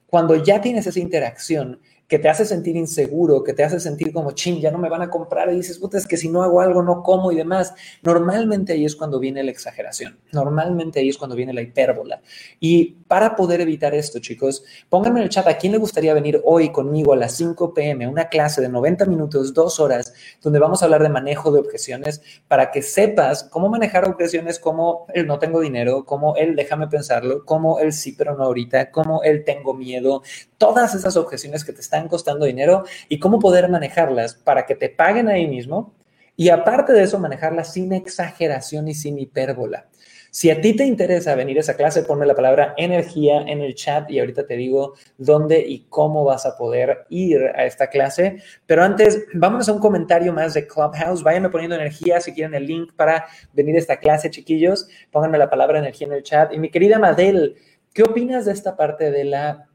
Cuando 0.06 0.36
ya 0.36 0.60
tienes 0.60 0.86
esa 0.86 1.00
interacción 1.00 1.80
que 2.08 2.18
te 2.18 2.28
hace 2.28 2.44
sentir 2.44 2.76
inseguro, 2.76 3.42
que 3.42 3.54
te 3.54 3.64
hace 3.64 3.80
sentir 3.80 4.12
como, 4.12 4.32
ching, 4.32 4.60
ya 4.60 4.70
no 4.70 4.78
me 4.78 4.88
van 4.88 5.02
a 5.02 5.10
comprar 5.10 5.50
y 5.52 5.56
dices, 5.56 5.78
puta, 5.78 5.96
es 5.96 6.06
que 6.06 6.16
si 6.16 6.28
no 6.28 6.42
hago 6.42 6.60
algo 6.60 6.82
no 6.82 7.02
como 7.02 7.32
y 7.32 7.36
demás. 7.36 7.74
Normalmente 8.02 8.74
ahí 8.74 8.84
es 8.84 8.94
cuando 8.94 9.18
viene 9.18 9.42
la 9.42 9.50
exageración, 9.50 10.18
normalmente 10.32 11.00
ahí 11.00 11.08
es 11.08 11.16
cuando 11.16 11.34
viene 11.36 11.52
la 11.52 11.62
hipérbola. 11.62 12.20
Y 12.60 12.96
para 13.08 13.36
poder 13.36 13.60
evitar 13.60 13.94
esto, 13.94 14.18
chicos, 14.18 14.64
pónganme 14.88 15.20
en 15.20 15.24
el 15.24 15.30
chat 15.30 15.46
a 15.46 15.56
quién 15.56 15.72
le 15.72 15.78
gustaría 15.78 16.12
venir 16.14 16.40
hoy 16.44 16.70
conmigo 16.70 17.12
a 17.12 17.16
las 17.16 17.32
5 17.32 17.72
pm, 17.72 18.06
una 18.06 18.28
clase 18.28 18.60
de 18.60 18.68
90 18.68 19.06
minutos, 19.06 19.54
dos 19.54 19.80
horas, 19.80 20.12
donde 20.42 20.58
vamos 20.58 20.82
a 20.82 20.84
hablar 20.86 21.02
de 21.02 21.08
manejo 21.08 21.50
de 21.52 21.60
objeciones 21.60 22.20
para 22.48 22.70
que 22.70 22.82
sepas 22.82 23.44
cómo 23.44 23.68
manejar 23.68 24.08
objeciones 24.08 24.58
como 24.58 25.06
el 25.14 25.26
no 25.26 25.38
tengo 25.38 25.60
dinero, 25.60 26.04
como 26.04 26.36
el 26.36 26.54
déjame 26.54 26.88
pensarlo, 26.88 27.44
como 27.44 27.78
el 27.78 27.92
sí 27.92 28.12
pero 28.12 28.36
no 28.36 28.44
ahorita, 28.44 28.90
como 28.90 29.22
el 29.22 29.44
tengo 29.44 29.74
miedo, 29.74 30.22
todas 30.58 30.94
esas 30.94 31.16
objeciones 31.16 31.64
que 31.64 31.72
te 31.72 31.80
están 31.80 32.03
costando 32.08 32.46
dinero 32.46 32.84
y 33.08 33.18
cómo 33.18 33.38
poder 33.38 33.68
manejarlas 33.68 34.34
para 34.34 34.66
que 34.66 34.74
te 34.74 34.88
paguen 34.88 35.28
ahí 35.28 35.46
mismo 35.46 35.94
y 36.36 36.48
aparte 36.48 36.92
de 36.92 37.02
eso 37.02 37.18
manejarlas 37.18 37.72
sin 37.72 37.92
exageración 37.92 38.88
y 38.88 38.94
sin 38.94 39.18
hipérbola. 39.18 39.86
Si 40.34 40.50
a 40.50 40.60
ti 40.60 40.74
te 40.74 40.84
interesa 40.84 41.36
venir 41.36 41.58
a 41.58 41.60
esa 41.60 41.76
clase, 41.76 42.02
ponme 42.02 42.26
la 42.26 42.34
palabra 42.34 42.74
energía 42.76 43.42
en 43.42 43.60
el 43.60 43.76
chat 43.76 44.10
y 44.10 44.18
ahorita 44.18 44.44
te 44.48 44.56
digo 44.56 44.94
dónde 45.16 45.60
y 45.60 45.86
cómo 45.88 46.24
vas 46.24 46.44
a 46.44 46.56
poder 46.56 47.06
ir 47.08 47.40
a 47.54 47.64
esta 47.66 47.86
clase. 47.86 48.42
Pero 48.66 48.82
antes, 48.82 49.26
vámonos 49.32 49.68
a 49.68 49.72
un 49.72 49.78
comentario 49.78 50.32
más 50.32 50.54
de 50.54 50.66
Clubhouse. 50.66 51.22
Váyanme 51.22 51.50
poniendo 51.50 51.76
energía 51.76 52.20
si 52.20 52.32
quieren 52.32 52.52
el 52.54 52.66
link 52.66 52.94
para 52.96 53.26
venir 53.52 53.76
a 53.76 53.78
esta 53.78 53.98
clase, 53.98 54.28
chiquillos. 54.28 54.88
Pónganme 55.12 55.38
la 55.38 55.48
palabra 55.48 55.78
energía 55.78 56.08
en 56.08 56.14
el 56.14 56.24
chat. 56.24 56.52
Y 56.52 56.58
mi 56.58 56.68
querida 56.68 56.98
Madel, 56.98 57.54
¿qué 57.92 58.02
opinas 58.02 58.44
de 58.44 58.54
esta 58.54 58.76
parte 58.76 59.12
de 59.12 59.22
la 59.22 59.68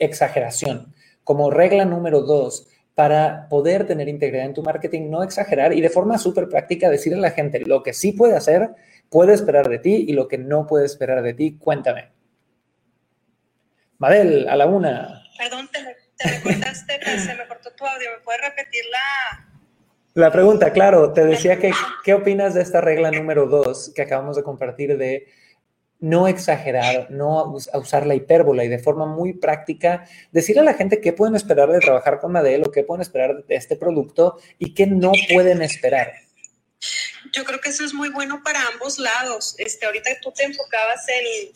exageración? 0.00 0.92
Como 1.24 1.50
regla 1.50 1.84
número 1.84 2.20
dos 2.20 2.68
para 2.94 3.48
poder 3.48 3.86
tener 3.86 4.08
integridad 4.08 4.46
en 4.46 4.54
tu 4.54 4.62
marketing, 4.62 5.10
no 5.10 5.22
exagerar 5.22 5.72
y 5.72 5.80
de 5.80 5.90
forma 5.90 6.16
súper 6.18 6.48
práctica 6.48 6.88
decirle 6.88 7.18
a 7.18 7.22
la 7.22 7.30
gente 7.32 7.60
lo 7.60 7.82
que 7.82 7.92
sí 7.92 8.12
puede 8.12 8.36
hacer, 8.36 8.70
puede 9.10 9.34
esperar 9.34 9.68
de 9.68 9.78
ti 9.80 10.04
y 10.06 10.12
lo 10.12 10.28
que 10.28 10.38
no 10.38 10.66
puede 10.66 10.86
esperar 10.86 11.22
de 11.22 11.34
ti, 11.34 11.56
cuéntame. 11.58 12.12
Madel, 13.98 14.48
a 14.48 14.56
la 14.56 14.66
una. 14.66 15.24
Perdón, 15.38 15.68
te, 15.72 16.28
recortaste, 16.28 17.00
se 17.18 17.34
me 17.34 17.46
cortó 17.48 17.72
tu 17.72 17.84
audio. 17.84 18.10
¿Me 18.16 18.22
puedes 18.22 18.40
repetir 18.42 18.84
la, 18.92 19.48
la 20.14 20.30
pregunta, 20.30 20.72
claro, 20.72 21.12
te 21.12 21.24
decía 21.24 21.58
que, 21.58 21.72
¿qué 22.04 22.14
opinas 22.14 22.54
de 22.54 22.62
esta 22.62 22.80
regla 22.80 23.10
número 23.10 23.46
dos 23.46 23.92
que 23.96 24.02
acabamos 24.02 24.36
de 24.36 24.44
compartir 24.44 24.96
de 24.96 25.26
no 26.04 26.28
exagerar, 26.28 27.10
no 27.10 27.54
usar 27.72 28.06
la 28.06 28.14
hipérbola 28.14 28.62
y 28.62 28.68
de 28.68 28.78
forma 28.78 29.06
muy 29.06 29.32
práctica 29.32 30.06
decir 30.32 30.58
a 30.58 30.62
la 30.62 30.74
gente 30.74 31.00
qué 31.00 31.14
pueden 31.14 31.34
esperar 31.34 31.70
de 31.70 31.80
trabajar 31.80 32.20
con 32.20 32.30
Madel 32.30 32.62
o 32.66 32.70
qué 32.70 32.82
pueden 32.82 33.00
esperar 33.00 33.42
de 33.42 33.54
este 33.54 33.74
producto 33.74 34.38
y 34.58 34.74
qué 34.74 34.86
no 34.86 35.12
pueden 35.32 35.62
esperar? 35.62 36.12
Yo 37.32 37.44
creo 37.44 37.58
que 37.58 37.70
eso 37.70 37.86
es 37.86 37.94
muy 37.94 38.10
bueno 38.10 38.42
para 38.44 38.60
ambos 38.74 38.98
lados. 38.98 39.54
Este, 39.56 39.86
ahorita 39.86 40.10
tú 40.20 40.30
te 40.30 40.44
enfocabas 40.44 41.06
en, 41.08 41.50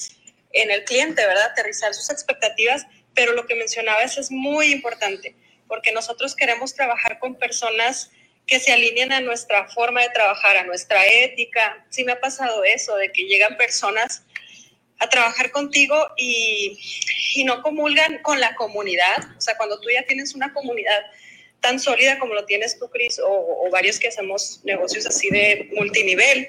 en 0.52 0.70
el 0.70 0.82
cliente, 0.84 1.26
¿verdad? 1.26 1.50
Aterrizar 1.52 1.92
sus 1.92 2.08
expectativas, 2.08 2.86
pero 3.14 3.34
lo 3.34 3.46
que 3.46 3.54
mencionabas 3.54 4.16
es 4.16 4.30
muy 4.30 4.72
importante 4.72 5.36
porque 5.66 5.92
nosotros 5.92 6.34
queremos 6.34 6.72
trabajar 6.72 7.18
con 7.18 7.34
personas 7.34 8.10
que 8.46 8.60
se 8.60 8.72
alineen 8.72 9.12
a 9.12 9.20
nuestra 9.20 9.68
forma 9.68 10.00
de 10.00 10.08
trabajar, 10.08 10.56
a 10.56 10.64
nuestra 10.64 11.04
ética. 11.06 11.84
Sí 11.90 12.02
me 12.02 12.12
ha 12.12 12.20
pasado 12.20 12.64
eso, 12.64 12.96
de 12.96 13.12
que 13.12 13.24
llegan 13.24 13.58
personas 13.58 14.24
a 14.98 15.08
trabajar 15.08 15.50
contigo 15.50 15.96
y, 16.16 16.78
y 17.34 17.44
no 17.44 17.62
comulgan 17.62 18.18
con 18.22 18.40
la 18.40 18.54
comunidad. 18.54 19.16
O 19.36 19.40
sea, 19.40 19.56
cuando 19.56 19.80
tú 19.80 19.90
ya 19.90 20.04
tienes 20.04 20.34
una 20.34 20.52
comunidad 20.52 21.02
tan 21.60 21.80
sólida 21.80 22.18
como 22.18 22.34
lo 22.34 22.44
tienes 22.44 22.78
tú, 22.78 22.88
Cris, 22.88 23.20
o, 23.24 23.68
varios 23.70 23.98
que 23.98 24.08
hacemos 24.08 24.60
negocios 24.64 25.06
así 25.06 25.28
de 25.30 25.68
multinivel, 25.74 26.48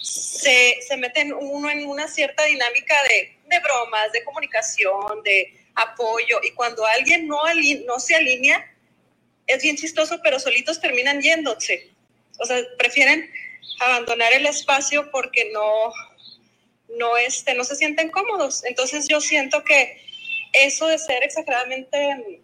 se, 0.00 0.78
se 0.86 0.96
meten 0.96 1.32
uno 1.32 1.70
en 1.70 1.86
una 1.86 2.08
cierta 2.08 2.44
dinámica 2.44 2.94
de, 3.08 3.36
de, 3.48 3.60
bromas, 3.60 4.12
de 4.12 4.24
comunicación, 4.24 5.22
de 5.24 5.54
apoyo, 5.74 6.40
y 6.42 6.50
cuando 6.52 6.84
alguien 6.86 7.26
no, 7.26 7.40
no 7.86 7.98
se 7.98 8.14
alinea, 8.14 8.74
es 9.46 9.62
bien 9.62 9.76
chistoso, 9.76 10.20
pero 10.22 10.38
solitos 10.38 10.80
terminan 10.80 11.22
yéndose. 11.22 11.90
O 12.38 12.44
sea, 12.44 12.58
prefieren 12.78 13.30
abandonar 13.80 14.32
el 14.32 14.46
espacio 14.46 15.10
porque 15.10 15.50
no, 15.52 15.92
no, 16.98 17.16
este, 17.16 17.54
no 17.54 17.64
se 17.64 17.76
sienten 17.76 18.10
cómodos. 18.10 18.64
Entonces 18.64 19.06
yo 19.08 19.20
siento 19.20 19.62
que 19.64 20.00
eso 20.52 20.86
de 20.86 20.98
ser 20.98 21.22
exageradamente 21.22 22.42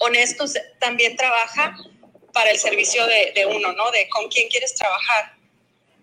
honestos 0.00 0.54
también 0.78 1.16
trabaja 1.16 1.76
para 2.32 2.50
el 2.50 2.58
servicio 2.58 3.02
de, 3.06 3.46
uno, 3.46 3.72
¿no? 3.72 3.90
De 3.90 4.08
con 4.08 4.28
quién 4.28 4.48
quieres 4.48 4.74
trabajar. 4.74 5.32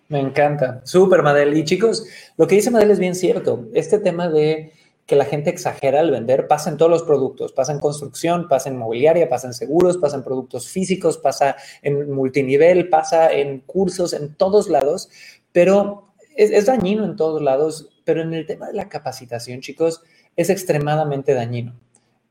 Me 0.08 0.20
encanta. 0.20 0.80
Súper, 0.84 1.22
Madel. 1.22 1.56
Y 1.56 1.64
chicos, 1.64 2.04
lo 2.36 2.46
que 2.46 2.56
dice 2.56 2.70
Madel 2.70 2.90
es 2.90 2.98
bien 2.98 3.14
cierto. 3.14 3.66
Este 3.74 3.98
tema 3.98 4.28
de 4.28 4.72
que 5.06 5.16
la 5.16 5.24
gente 5.24 5.50
exagera 5.50 6.00
al 6.00 6.10
vender 6.12 6.46
pasa 6.46 6.70
en 6.70 6.76
todos 6.76 6.90
los 6.90 7.02
productos, 7.02 7.52
pasa 7.52 7.72
en 7.72 7.80
construcción, 7.80 8.46
pasa 8.46 8.68
en 8.68 8.76
mobiliaria, 8.76 9.28
pasa 9.28 9.48
en 9.48 9.54
seguros, 9.54 9.98
pasa 9.98 10.16
en 10.16 10.22
productos 10.22 10.68
físicos, 10.68 11.18
pasa 11.18 11.56
en 11.82 12.12
multinivel, 12.12 12.88
pasa 12.88 13.32
en 13.32 13.58
cursos, 13.60 14.12
en 14.12 14.34
todos 14.36 14.68
lados, 14.68 15.10
pero 15.50 16.09
es, 16.40 16.66
dañino 16.66 17.04
en 17.04 17.16
todos 17.16 17.42
lados, 17.42 17.90
pero 18.04 18.22
en 18.22 18.32
el 18.32 18.46
tema 18.46 18.68
de 18.68 18.74
la 18.74 18.88
capacitación, 18.88 19.60
chicos, 19.60 20.02
es 20.36 20.48
extremadamente 20.48 21.34
dañino. 21.34 21.78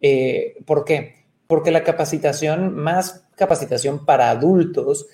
Eh, 0.01 0.55
¿Por 0.65 0.83
qué? 0.83 1.25
Porque 1.45 1.71
la 1.71 1.83
capacitación, 1.83 2.75
más 2.75 3.27
capacitación 3.35 4.05
para 4.05 4.31
adultos, 4.31 5.07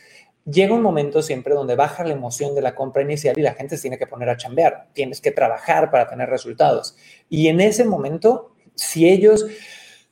llega 0.45 0.73
un 0.73 0.81
momento 0.81 1.21
siempre 1.21 1.55
donde 1.55 1.75
baja 1.75 2.03
la 2.05 2.13
emoción 2.13 2.55
de 2.55 2.61
la 2.61 2.75
compra 2.75 3.01
inicial 3.01 3.37
y 3.37 3.41
la 3.41 3.53
gente 3.53 3.75
se 3.75 3.83
tiene 3.83 3.97
que 3.97 4.07
poner 4.07 4.29
a 4.29 4.37
chambear, 4.37 4.87
tienes 4.93 5.19
que 5.19 5.31
trabajar 5.31 5.91
para 5.91 6.07
tener 6.07 6.29
resultados. 6.29 6.95
Y 7.29 7.47
en 7.47 7.59
ese 7.59 7.83
momento, 7.83 8.55
si 8.75 9.09
ellos 9.09 9.45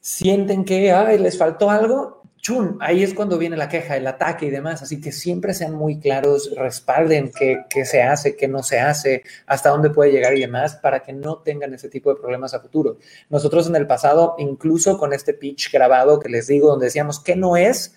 sienten 0.01 0.65
que 0.65 0.93
les 1.19 1.37
faltó 1.37 1.69
algo, 1.69 2.22
chun, 2.43 2.77
ahí 2.81 3.03
es 3.03 3.13
cuando 3.13 3.37
viene 3.37 3.55
la 3.55 3.69
queja, 3.69 3.95
el 3.95 4.05
ataque 4.05 4.45
y 4.45 4.49
demás. 4.49 4.81
Así 4.83 4.99
que 4.99 5.11
siempre 5.13 5.53
sean 5.53 5.73
muy 5.73 5.99
claros, 5.99 6.51
respalden 6.55 7.31
qué, 7.31 7.63
qué 7.69 7.85
se 7.85 8.03
hace, 8.03 8.35
qué 8.35 8.49
no 8.49 8.61
se 8.61 8.81
hace, 8.81 9.23
hasta 9.47 9.69
dónde 9.69 9.89
puede 9.89 10.11
llegar 10.11 10.35
y 10.37 10.41
demás, 10.41 10.75
para 10.75 11.01
que 11.01 11.13
no 11.13 11.37
tengan 11.37 11.73
ese 11.73 11.89
tipo 11.89 12.13
de 12.13 12.19
problemas 12.19 12.53
a 12.53 12.59
futuro. 12.59 12.97
Nosotros 13.29 13.67
en 13.67 13.77
el 13.77 13.87
pasado, 13.87 14.35
incluso 14.37 14.97
con 14.97 15.13
este 15.13 15.33
pitch 15.33 15.71
grabado 15.71 16.19
que 16.19 16.29
les 16.29 16.45
digo, 16.47 16.67
donde 16.67 16.87
decíamos 16.87 17.21
que 17.21 17.37
no 17.37 17.55
es, 17.55 17.95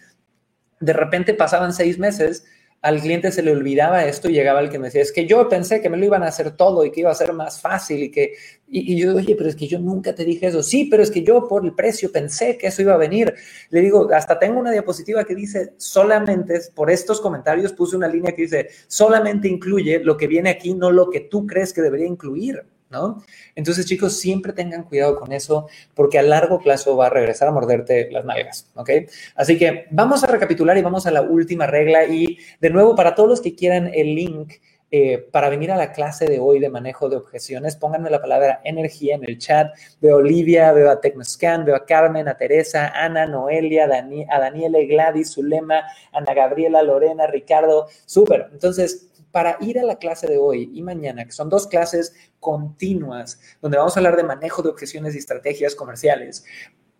de 0.78 0.92
repente 0.92 1.34
pasaban 1.34 1.72
seis 1.72 1.98
meses, 1.98 2.46
al 2.82 3.00
cliente 3.00 3.32
se 3.32 3.42
le 3.42 3.50
olvidaba 3.50 4.04
esto 4.04 4.28
y 4.28 4.32
llegaba 4.32 4.60
el 4.60 4.70
que 4.70 4.78
me 4.78 4.86
decía, 4.86 5.02
es 5.02 5.12
que 5.12 5.26
yo 5.26 5.48
pensé 5.48 5.80
que 5.80 5.88
me 5.88 5.96
lo 5.96 6.04
iban 6.04 6.22
a 6.22 6.28
hacer 6.28 6.52
todo 6.52 6.84
y 6.84 6.92
que 6.92 7.00
iba 7.00 7.10
a 7.10 7.14
ser 7.14 7.32
más 7.32 7.60
fácil 7.60 8.02
y 8.04 8.10
que, 8.10 8.34
y, 8.68 8.96
yo, 8.96 9.16
oye, 9.16 9.34
pero 9.36 9.48
es 9.48 9.56
que 9.56 9.66
yo 9.66 9.78
nunca 9.78 10.14
te 10.14 10.24
dije 10.24 10.46
eso. 10.46 10.62
Sí, 10.62 10.86
pero 10.90 11.02
es 11.02 11.10
que 11.10 11.22
yo 11.22 11.48
por 11.48 11.64
el 11.64 11.74
precio 11.74 12.12
pensé 12.12 12.56
que 12.56 12.68
eso 12.68 12.82
iba 12.82 12.94
a 12.94 12.98
venir. 12.98 13.34
Le 13.70 13.80
digo, 13.80 14.08
hasta 14.12 14.38
tengo 14.38 14.60
una 14.60 14.70
diapositiva 14.70 15.24
que 15.24 15.34
dice, 15.34 15.74
solamente, 15.76 16.60
por 16.74 16.90
estos 16.90 17.20
comentarios 17.20 17.72
puse 17.72 17.96
una 17.96 18.08
línea 18.08 18.34
que 18.34 18.42
dice, 18.42 18.68
solamente 18.86 19.48
incluye 19.48 20.00
lo 20.00 20.16
que 20.16 20.26
viene 20.26 20.50
aquí, 20.50 20.74
no 20.74 20.90
lo 20.90 21.10
que 21.10 21.20
tú 21.20 21.46
crees 21.46 21.72
que 21.72 21.82
debería 21.82 22.06
incluir. 22.06 22.64
¿No? 22.90 23.22
Entonces, 23.54 23.86
chicos, 23.86 24.18
siempre 24.18 24.52
tengan 24.52 24.84
cuidado 24.84 25.18
con 25.18 25.32
eso 25.32 25.68
porque 25.94 26.18
a 26.18 26.22
largo 26.22 26.60
plazo 26.60 26.96
va 26.96 27.06
a 27.06 27.10
regresar 27.10 27.48
a 27.48 27.52
morderte 27.52 28.10
las 28.10 28.24
nalgas, 28.24 28.70
¿ok? 28.74 28.90
Así 29.34 29.58
que 29.58 29.86
vamos 29.90 30.22
a 30.24 30.28
recapitular 30.28 30.76
y 30.78 30.82
vamos 30.82 31.06
a 31.06 31.10
la 31.10 31.22
última 31.22 31.66
regla 31.66 32.04
y 32.04 32.38
de 32.60 32.70
nuevo, 32.70 32.94
para 32.94 33.14
todos 33.14 33.28
los 33.28 33.40
que 33.40 33.54
quieran 33.54 33.90
el 33.92 34.14
link 34.14 34.54
eh, 34.92 35.18
para 35.32 35.48
venir 35.48 35.72
a 35.72 35.76
la 35.76 35.92
clase 35.92 36.26
de 36.26 36.38
hoy 36.38 36.60
de 36.60 36.70
manejo 36.70 37.08
de 37.08 37.16
objeciones, 37.16 37.74
pónganme 37.74 38.08
la 38.08 38.20
palabra 38.20 38.60
energía 38.62 39.16
en 39.16 39.24
el 39.24 39.36
chat. 39.38 39.74
Veo 40.00 40.14
a 40.14 40.18
Olivia, 40.18 40.72
veo 40.72 40.90
a 40.90 41.00
Tecnoscan, 41.00 41.64
veo 41.64 41.74
a 41.74 41.84
Carmen, 41.84 42.28
a 42.28 42.36
Teresa, 42.36 42.92
Ana, 42.94 43.26
Noelia, 43.26 43.84
a 43.84 44.38
Daniele, 44.38 44.86
Gladys, 44.86 45.32
Zulema, 45.34 45.82
Ana 46.12 46.34
Gabriela, 46.34 46.82
Lorena, 46.82 47.26
Ricardo. 47.26 47.88
Súper. 48.04 48.48
Entonces, 48.52 49.08
para 49.36 49.58
ir 49.60 49.78
a 49.78 49.84
la 49.84 49.98
clase 49.98 50.26
de 50.26 50.38
hoy 50.38 50.70
y 50.72 50.80
mañana, 50.80 51.26
que 51.26 51.32
son 51.32 51.50
dos 51.50 51.66
clases 51.66 52.14
continuas, 52.40 53.38
donde 53.60 53.76
vamos 53.76 53.94
a 53.94 54.00
hablar 54.00 54.16
de 54.16 54.22
manejo 54.22 54.62
de 54.62 54.70
objeciones 54.70 55.14
y 55.14 55.18
estrategias 55.18 55.74
comerciales, 55.74 56.46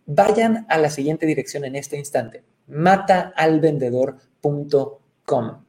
vayan 0.05 0.67
a 0.69 0.77
la 0.77 0.91
siguiente 0.91 1.25
dirección 1.25 1.65
en 1.65 1.75
este 1.75 1.97
instante, 1.97 2.43
mataalvendedor.com. 2.67 5.63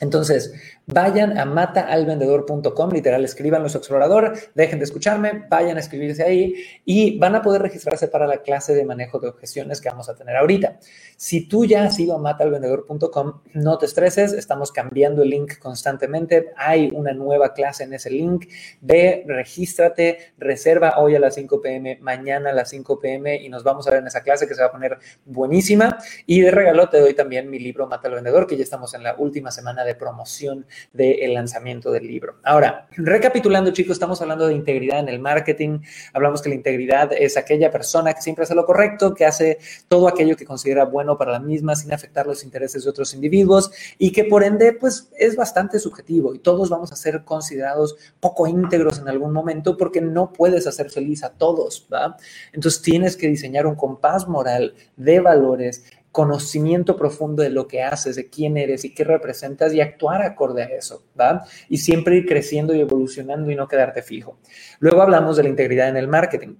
Entonces, 0.00 0.54
vayan 0.92 1.38
a 1.38 1.44
mataalvendedor.com, 1.44 2.90
literal, 2.90 3.24
escriban 3.24 3.62
los 3.62 3.74
explorador, 3.74 4.34
dejen 4.54 4.78
de 4.78 4.84
escucharme, 4.84 5.46
vayan 5.48 5.76
a 5.76 5.80
escribirse 5.80 6.22
ahí 6.22 6.54
y 6.84 7.18
van 7.18 7.34
a 7.34 7.42
poder 7.42 7.62
registrarse 7.62 8.08
para 8.08 8.26
la 8.26 8.38
clase 8.38 8.74
de 8.74 8.84
manejo 8.84 9.18
de 9.18 9.28
objeciones 9.28 9.80
que 9.80 9.88
vamos 9.88 10.08
a 10.08 10.14
tener 10.14 10.36
ahorita. 10.36 10.78
Si 11.16 11.46
tú 11.46 11.64
ya 11.64 11.84
has 11.84 11.98
ido 11.98 12.14
a 12.14 12.18
mataalvendedor.com, 12.18 13.40
no 13.54 13.78
te 13.78 13.86
estreses, 13.86 14.32
estamos 14.32 14.72
cambiando 14.72 15.22
el 15.22 15.30
link 15.30 15.58
constantemente, 15.58 16.52
hay 16.56 16.90
una 16.92 17.12
nueva 17.12 17.52
clase 17.52 17.84
en 17.84 17.94
ese 17.94 18.10
link, 18.10 18.46
ve, 18.80 19.24
regístrate, 19.26 20.32
reserva 20.38 20.98
hoy 20.98 21.14
a 21.14 21.20
las 21.20 21.34
5 21.34 21.60
pm, 21.60 21.98
mañana 22.00 22.50
a 22.50 22.52
las 22.52 22.70
5 22.70 22.98
pm 22.98 23.36
y 23.36 23.48
nos 23.48 23.64
vamos 23.64 23.86
a 23.86 23.90
ver 23.90 24.00
en 24.00 24.06
esa 24.06 24.22
clase 24.22 24.46
que 24.46 24.54
se 24.54 24.60
va 24.60 24.68
a 24.68 24.72
poner 24.72 24.98
buenísima 25.24 25.98
y 26.26 26.40
de 26.40 26.50
regalo 26.50 26.88
te 26.88 27.00
doy 27.00 27.14
también 27.14 27.50
mi 27.50 27.58
libro 27.58 27.86
Mata 27.86 28.08
al 28.08 28.14
Vendedor, 28.14 28.46
que 28.46 28.56
ya 28.56 28.64
estamos 28.64 28.94
en 28.94 29.02
la 29.02 29.14
última 29.16 29.50
semana 29.50 29.84
de 29.84 29.94
promoción 29.94 30.66
del 30.92 31.34
lanzamiento 31.34 31.90
del 31.90 32.06
libro. 32.06 32.36
Ahora, 32.42 32.88
recapitulando 32.96 33.70
chicos, 33.72 33.92
estamos 33.92 34.20
hablando 34.20 34.46
de 34.46 34.54
integridad 34.54 35.00
en 35.00 35.08
el 35.08 35.18
marketing, 35.18 35.80
hablamos 36.12 36.42
que 36.42 36.48
la 36.48 36.54
integridad 36.54 37.12
es 37.12 37.36
aquella 37.36 37.70
persona 37.70 38.12
que 38.12 38.22
siempre 38.22 38.44
hace 38.44 38.54
lo 38.54 38.66
correcto, 38.66 39.14
que 39.14 39.24
hace 39.24 39.58
todo 39.88 40.08
aquello 40.08 40.36
que 40.36 40.44
considera 40.44 40.84
bueno 40.84 41.16
para 41.16 41.32
la 41.32 41.40
misma 41.40 41.76
sin 41.76 41.92
afectar 41.92 42.26
los 42.26 42.44
intereses 42.44 42.84
de 42.84 42.90
otros 42.90 43.14
individuos 43.14 43.70
y 43.98 44.12
que 44.12 44.24
por 44.24 44.42
ende 44.42 44.72
pues 44.72 45.10
es 45.16 45.36
bastante 45.36 45.78
subjetivo 45.78 46.34
y 46.34 46.38
todos 46.38 46.68
vamos 46.70 46.92
a 46.92 46.96
ser 46.96 47.24
considerados 47.24 47.96
poco 48.20 48.46
íntegros 48.46 48.98
en 48.98 49.08
algún 49.08 49.32
momento 49.32 49.76
porque 49.76 50.00
no 50.00 50.32
puedes 50.32 50.66
hacer 50.66 50.90
feliz 50.90 51.22
a 51.24 51.30
todos, 51.30 51.86
¿va? 51.92 52.16
Entonces 52.52 52.82
tienes 52.82 53.16
que 53.16 53.28
diseñar 53.28 53.66
un 53.66 53.74
compás 53.74 54.28
moral 54.28 54.74
de 54.96 55.20
valores 55.20 55.84
conocimiento 56.12 56.96
profundo 56.96 57.42
de 57.42 57.50
lo 57.50 57.68
que 57.68 57.82
haces, 57.82 58.16
de 58.16 58.28
quién 58.28 58.56
eres 58.56 58.84
y 58.84 58.94
qué 58.94 59.04
representas 59.04 59.72
y 59.72 59.80
actuar 59.80 60.22
acorde 60.22 60.62
a 60.62 60.66
eso, 60.66 61.04
¿va? 61.18 61.44
Y 61.68 61.78
siempre 61.78 62.16
ir 62.16 62.26
creciendo 62.26 62.74
y 62.74 62.80
evolucionando 62.80 63.50
y 63.50 63.54
no 63.54 63.68
quedarte 63.68 64.02
fijo. 64.02 64.38
Luego 64.80 65.02
hablamos 65.02 65.36
de 65.36 65.44
la 65.44 65.48
integridad 65.48 65.88
en 65.88 65.96
el 65.96 66.08
marketing. 66.08 66.56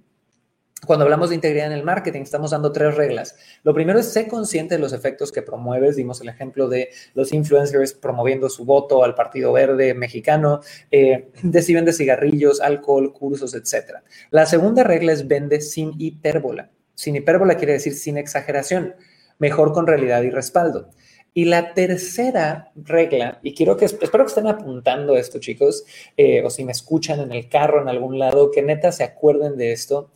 Cuando 0.87 1.05
hablamos 1.05 1.29
de 1.29 1.35
integridad 1.35 1.67
en 1.67 1.73
el 1.73 1.83
marketing, 1.83 2.21
estamos 2.21 2.51
dando 2.51 2.71
tres 2.71 2.95
reglas. 2.95 3.35
Lo 3.63 3.71
primero 3.71 3.99
es 3.99 4.07
ser 4.07 4.27
consciente 4.27 4.75
de 4.75 4.81
los 4.81 4.93
efectos 4.93 5.31
que 5.31 5.43
promueves. 5.43 5.95
Dimos 5.95 6.21
el 6.21 6.29
ejemplo 6.29 6.67
de 6.67 6.89
los 7.13 7.31
influencers 7.33 7.93
promoviendo 7.93 8.49
su 8.49 8.65
voto 8.65 9.03
al 9.03 9.13
Partido 9.13 9.53
Verde 9.53 9.93
mexicano, 9.93 10.61
eh, 10.89 11.29
de 11.43 11.61
si 11.61 11.75
vende 11.75 11.93
cigarrillos, 11.93 12.61
alcohol, 12.61 13.13
cursos, 13.13 13.53
etc. 13.53 13.97
La 14.31 14.47
segunda 14.47 14.83
regla 14.83 15.13
es 15.13 15.27
vende 15.27 15.61
sin 15.61 15.93
hipérbola. 15.99 16.71
Sin 16.95 17.15
hipérbola 17.15 17.55
quiere 17.55 17.73
decir 17.73 17.93
sin 17.93 18.17
exageración, 18.17 18.95
mejor 19.41 19.73
con 19.73 19.87
realidad 19.87 20.21
y 20.21 20.29
respaldo. 20.29 20.91
Y 21.33 21.45
la 21.45 21.73
tercera 21.73 22.71
regla, 22.75 23.39
y 23.41 23.55
quiero 23.55 23.75
que, 23.75 23.85
espero 23.85 24.23
que 24.23 24.29
estén 24.29 24.45
apuntando 24.45 25.17
esto, 25.17 25.39
chicos, 25.39 25.83
eh, 26.15 26.43
o 26.43 26.51
si 26.51 26.63
me 26.63 26.71
escuchan 26.71 27.19
en 27.19 27.31
el 27.31 27.49
carro, 27.49 27.81
en 27.81 27.89
algún 27.89 28.19
lado, 28.19 28.51
que 28.51 28.61
neta 28.61 28.91
se 28.91 29.03
acuerden 29.03 29.57
de 29.57 29.71
esto. 29.71 30.11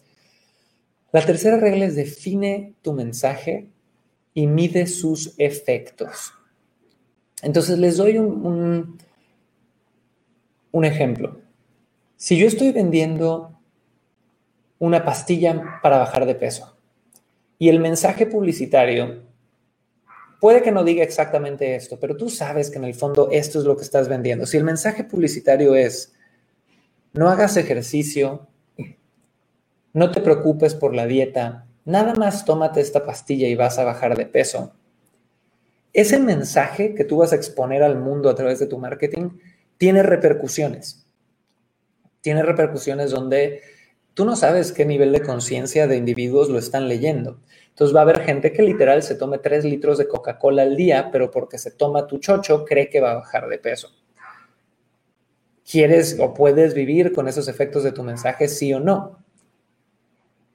La 1.12 1.26
tercera 1.26 1.58
regla 1.58 1.86
es 1.86 1.96
define 1.96 2.76
tu 2.84 2.94
mensaje 2.94 3.68
y 4.36 4.46
mide 4.46 4.86
sus 4.86 5.34
efectos. 5.40 6.34
Entonces 7.42 7.80
les 7.80 7.98
doy 7.98 8.20
un, 8.20 9.00
un 10.72 10.86
ejemplo. 10.86 11.42
Si 12.16 12.38
yo 12.38 12.46
estoy 12.46 12.72
vendiendo 12.72 13.58
una 14.78 15.04
pastilla 15.04 15.80
para 15.82 15.98
bajar 15.98 16.28
de 16.28 16.36
peso 16.36 16.75
y 17.58 17.70
el 17.70 17.80
mensaje 17.80 18.26
publicitario 18.26 19.24
puede 20.40 20.62
que 20.62 20.72
no 20.72 20.84
diga 20.84 21.04
exactamente 21.04 21.76
esto, 21.76 22.00
pero 22.00 22.16
tú 22.16 22.30
sabes 22.30 22.70
que 22.70 22.78
en 22.78 22.84
el 22.84 22.94
fondo 22.94 23.30
esto 23.32 23.60
es 23.60 23.66
lo 23.66 23.76
que 23.76 23.84
estás 23.84 24.08
vendiendo. 24.08 24.46
Si 24.46 24.58
el 24.58 24.64
mensaje 24.64 25.04
publicitario 25.04 25.76
es, 25.76 26.14
no 27.14 27.30
hagas 27.30 27.58
ejercicio, 27.58 28.48
no 29.94 30.12
te 30.12 30.22
preocupes 30.22 30.76
por 30.76 30.94
la 30.94 31.08
dieta, 31.08 31.66
nada 31.86 32.14
más 32.16 32.46
tómate 32.46 32.82
esta 32.82 33.06
pastilla 33.06 33.48
y 33.48 33.56
vas 33.56 33.80
a 33.80 33.86
bajar 33.86 34.18
de 34.18 34.26
peso. 34.26 34.74
Ese 35.94 36.20
mensaje 36.20 36.94
que 36.94 37.06
tú 37.06 37.18
vas 37.18 37.32
a 37.32 37.38
exponer 37.38 37.82
al 37.82 37.98
mundo 37.98 38.30
a 38.30 38.36
través 38.36 38.60
de 38.60 38.68
tu 38.68 38.78
marketing 38.78 39.30
tiene 39.78 40.04
repercusiones. 40.04 41.08
Tiene 42.20 42.44
repercusiones 42.44 43.12
donde 43.12 43.62
tú 44.16 44.26
no 44.26 44.36
sabes 44.36 44.72
qué 44.72 44.86
nivel 44.86 45.12
de 45.12 45.22
conciencia 45.22 45.86
de 45.86 45.98
individuos 45.98 46.50
lo 46.50 46.58
están 46.58 46.88
leyendo. 46.88 47.42
Entonces 47.70 47.94
va 47.94 48.00
a 48.00 48.04
haber 48.04 48.22
gente 48.22 48.54
que 48.54 48.64
literal 48.64 49.04
se 49.04 49.16
tome 49.16 49.38
3 49.38 49.66
litros 49.66 49.98
de 49.98 50.08
Coca-Cola 50.08 50.64
al 50.64 50.76
día, 50.76 51.10
pero 51.12 51.30
porque 51.30 51.58
se 51.58 51.72
toma 51.72 52.08
tu 52.08 52.18
chocho 52.18 52.64
cree 52.66 52.90
que 52.90 53.02
va 53.02 53.12
a 53.12 53.16
bajar 53.16 53.48
de 53.50 53.60
peso. 53.60 53.90
¿Quieres 55.70 56.18
o 56.20 56.34
puedes 56.34 56.74
vivir 56.74 57.12
con 57.12 57.28
esos 57.28 57.48
efectos 57.50 57.84
de 57.84 57.92
tu 57.92 58.04
mensaje, 58.04 58.48
sí 58.48 58.74
o 58.74 58.80
no? 58.80 59.20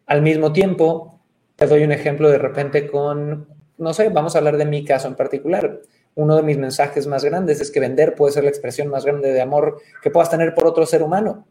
Al 0.07 0.23
mismo 0.23 0.53
tiempo, 0.53 1.21
te 1.57 1.67
doy 1.67 1.85
un 1.85 1.93
ejemplo 1.93 2.31
de 2.31 2.39
repente 2.39 2.87
con, 2.87 3.47
no 3.77 3.93
sé, 3.93 4.09
vamos 4.09 4.35
a 4.35 4.39
hablar 4.39 4.57
de 4.57 4.65
mi 4.65 4.85
caso 4.85 5.07
en 5.07 5.17
particular. 5.17 5.83
Uno 6.15 6.37
de 6.37 6.43
mis 6.43 6.57
mensajes 6.57 7.07
más 7.07 7.25
grandes 7.25 7.61
es 7.61 7.71
que 7.71 7.81
vender 7.81 8.15
puede 8.15 8.33
ser 8.33 8.45
la 8.45 8.51
expresión 8.51 8.89
más 8.89 9.05
grande 9.05 9.33
de 9.33 9.43
amor 9.43 9.83
que 10.03 10.11
puedas 10.11 10.31
tener 10.31 10.55
por 10.55 10.67
otro 10.67 10.87
ser 10.87 11.03
humano. 11.03 11.47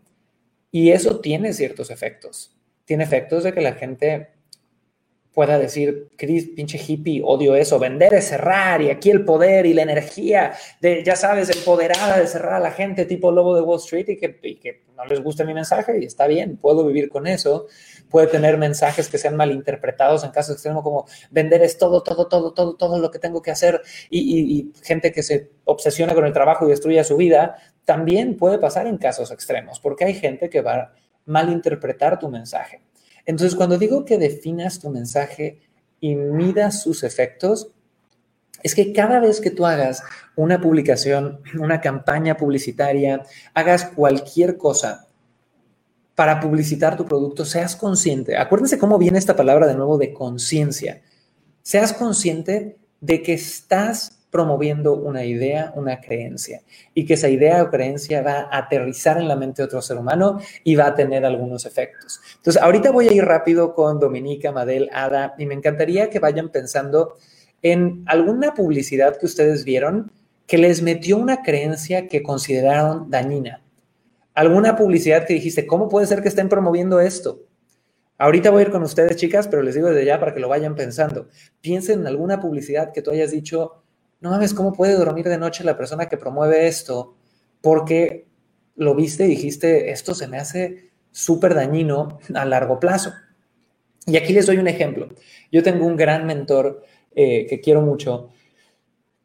Y 0.71 0.91
eso 0.91 1.19
tiene 1.19 1.53
ciertos 1.53 1.89
efectos. 1.89 2.55
Tiene 2.85 3.03
efectos 3.03 3.43
de 3.43 3.53
que 3.53 3.61
la 3.61 3.73
gente 3.73 4.39
pueda 5.39 5.57
decir, 5.57 6.09
Chris, 6.17 6.49
pinche 6.55 6.77
hippie, 6.85 7.21
odio 7.23 7.55
eso, 7.55 7.79
vender 7.79 8.13
es 8.13 8.25
cerrar 8.25 8.81
y 8.81 8.89
aquí 8.89 9.09
el 9.09 9.23
poder 9.23 9.65
y 9.65 9.73
la 9.73 9.83
energía 9.83 10.53
de, 10.81 11.03
ya 11.03 11.15
sabes, 11.15 11.49
empoderada 11.49 12.19
de 12.19 12.27
cerrar 12.27 12.55
a 12.55 12.59
la 12.59 12.71
gente 12.71 13.05
tipo 13.05 13.31
lobo 13.31 13.55
de 13.55 13.61
Wall 13.61 13.79
Street 13.79 14.09
y 14.09 14.17
que, 14.17 14.83
no 14.97 15.05
les 15.05 15.23
guste 15.23 15.45
mi 15.45 15.53
mensaje 15.53 15.97
y 16.01 16.03
está 16.03 16.27
bien, 16.27 16.57
puedo 16.57 16.85
vivir 16.85 17.07
con 17.07 17.25
eso. 17.25 17.67
Puede 18.09 18.27
tener 18.27 18.57
mensajes 18.57 19.07
que 19.07 19.17
sean 19.17 19.37
malinterpretados 19.37 20.25
en 20.25 20.31
casos 20.31 20.55
extremos 20.55 20.83
como 20.83 21.05
vender 21.31 21.61
es 21.61 21.77
todo, 21.77 22.03
todo, 22.03 22.27
todo, 22.27 22.51
todo, 22.51 22.75
todo 22.75 22.99
lo 22.99 23.09
que 23.09 23.19
tengo 23.19 23.41
que 23.41 23.51
hacer 23.51 23.81
y, 24.09 24.57
y 24.57 24.73
gente 24.83 25.13
que 25.13 25.23
se 25.23 25.51
obsesiona 25.63 26.13
con 26.13 26.25
el 26.25 26.33
trabajo 26.33 26.65
y 26.65 26.71
destruye 26.71 27.01
su 27.05 27.15
vida. 27.15 27.55
También 27.89 28.37
puede 28.37 28.59
pasar 28.59 28.85
en 28.85 28.99
casos 28.99 29.31
extremos 29.31 29.79
porque 29.79 30.05
hay 30.05 30.13
gente 30.13 30.47
que 30.47 30.61
va 30.61 30.75
a 30.75 30.93
malinterpretar 31.25 32.19
tu 32.19 32.29
mensaje. 32.29 32.83
Entonces, 33.25 33.55
cuando 33.55 33.79
digo 33.79 34.05
que 34.05 34.19
definas 34.19 34.79
tu 34.79 34.91
mensaje 34.91 35.59
y 35.99 36.13
midas 36.13 36.83
sus 36.83 37.01
efectos, 37.01 37.71
es 38.61 38.75
que 38.75 38.93
cada 38.93 39.19
vez 39.19 39.41
que 39.41 39.49
tú 39.49 39.65
hagas 39.65 40.03
una 40.35 40.61
publicación, 40.61 41.41
una 41.59 41.81
campaña 41.81 42.37
publicitaria, 42.37 43.23
hagas 43.55 43.85
cualquier 43.85 44.57
cosa 44.57 45.07
para 46.13 46.39
publicitar 46.39 46.95
tu 46.95 47.05
producto, 47.05 47.43
seas 47.43 47.75
consciente. 47.75 48.37
Acuérdense 48.37 48.77
cómo 48.77 48.99
viene 48.99 49.17
esta 49.17 49.35
palabra 49.35 49.65
de 49.65 49.73
nuevo 49.73 49.97
de 49.97 50.13
conciencia. 50.13 51.01
Seas 51.63 51.91
consciente 51.93 52.77
de 53.01 53.23
que 53.23 53.33
estás 53.33 54.18
promoviendo 54.31 54.93
una 54.93 55.25
idea, 55.25 55.73
una 55.75 55.99
creencia, 55.99 56.61
y 56.93 57.05
que 57.05 57.15
esa 57.15 57.29
idea 57.29 57.63
o 57.63 57.69
creencia 57.69 58.21
va 58.21 58.47
a 58.51 58.57
aterrizar 58.57 59.17
en 59.17 59.27
la 59.27 59.35
mente 59.35 59.61
de 59.61 59.65
otro 59.65 59.81
ser 59.81 59.97
humano 59.97 60.39
y 60.63 60.75
va 60.75 60.87
a 60.87 60.95
tener 60.95 61.25
algunos 61.25 61.65
efectos. 61.65 62.21
Entonces, 62.37 62.61
ahorita 62.61 62.91
voy 62.91 63.07
a 63.07 63.13
ir 63.13 63.25
rápido 63.25 63.73
con 63.73 63.99
Dominica, 63.99 64.51
Madel, 64.51 64.89
Ada, 64.93 65.33
y 65.37 65.45
me 65.45 65.55
encantaría 65.55 66.09
que 66.09 66.19
vayan 66.19 66.49
pensando 66.49 67.15
en 67.61 68.03
alguna 68.05 68.53
publicidad 68.53 69.17
que 69.17 69.25
ustedes 69.25 69.65
vieron 69.65 70.11
que 70.45 70.57
les 70.57 70.81
metió 70.81 71.17
una 71.17 71.43
creencia 71.43 72.07
que 72.07 72.23
consideraron 72.23 73.09
dañina. 73.09 73.61
Alguna 74.33 74.75
publicidad 74.75 75.25
que 75.27 75.35
dijiste, 75.35 75.67
¿cómo 75.67 75.89
puede 75.89 76.07
ser 76.07 76.21
que 76.21 76.29
estén 76.29 76.49
promoviendo 76.49 76.99
esto? 76.99 77.41
Ahorita 78.17 78.49
voy 78.49 78.59
a 78.59 78.65
ir 78.65 78.71
con 78.71 78.83
ustedes, 78.83 79.15
chicas, 79.15 79.47
pero 79.47 79.61
les 79.61 79.75
digo 79.75 79.89
desde 79.89 80.05
ya 80.05 80.19
para 80.19 80.33
que 80.33 80.39
lo 80.39 80.49
vayan 80.49 80.75
pensando. 80.75 81.27
Piensen 81.61 82.01
en 82.01 82.07
alguna 82.07 82.41
publicidad 82.41 82.91
que 82.91 83.01
tú 83.01 83.11
hayas 83.11 83.31
dicho, 83.31 83.83
no 84.21 84.31
mames, 84.31 84.53
¿cómo 84.53 84.73
puede 84.73 84.95
dormir 84.95 85.27
de 85.27 85.37
noche 85.37 85.63
la 85.63 85.77
persona 85.77 86.07
que 86.07 86.17
promueve 86.17 86.67
esto? 86.67 87.15
Porque 87.61 88.27
lo 88.75 88.95
viste 88.95 89.25
y 89.25 89.29
dijiste, 89.29 89.91
esto 89.91 90.13
se 90.13 90.27
me 90.27 90.37
hace 90.37 90.91
súper 91.11 91.53
dañino 91.55 92.19
a 92.33 92.45
largo 92.45 92.79
plazo. 92.79 93.13
Y 94.05 94.17
aquí 94.17 94.33
les 94.33 94.45
doy 94.45 94.57
un 94.57 94.67
ejemplo. 94.67 95.09
Yo 95.51 95.63
tengo 95.63 95.85
un 95.85 95.95
gran 95.95 96.25
mentor 96.25 96.83
eh, 97.15 97.45
que 97.47 97.61
quiero 97.61 97.81
mucho, 97.81 98.29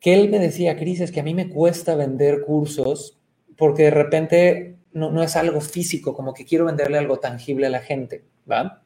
que 0.00 0.14
él 0.14 0.28
me 0.28 0.38
decía, 0.38 0.76
Cris, 0.76 1.00
es 1.00 1.12
que 1.12 1.20
a 1.20 1.22
mí 1.22 1.34
me 1.34 1.48
cuesta 1.48 1.94
vender 1.94 2.42
cursos 2.42 3.18
porque 3.56 3.84
de 3.84 3.90
repente 3.90 4.76
no, 4.92 5.10
no 5.10 5.22
es 5.22 5.36
algo 5.36 5.60
físico, 5.60 6.14
como 6.14 6.34
que 6.34 6.44
quiero 6.44 6.66
venderle 6.66 6.98
algo 6.98 7.18
tangible 7.18 7.66
a 7.66 7.70
la 7.70 7.80
gente, 7.80 8.24
¿va? 8.50 8.82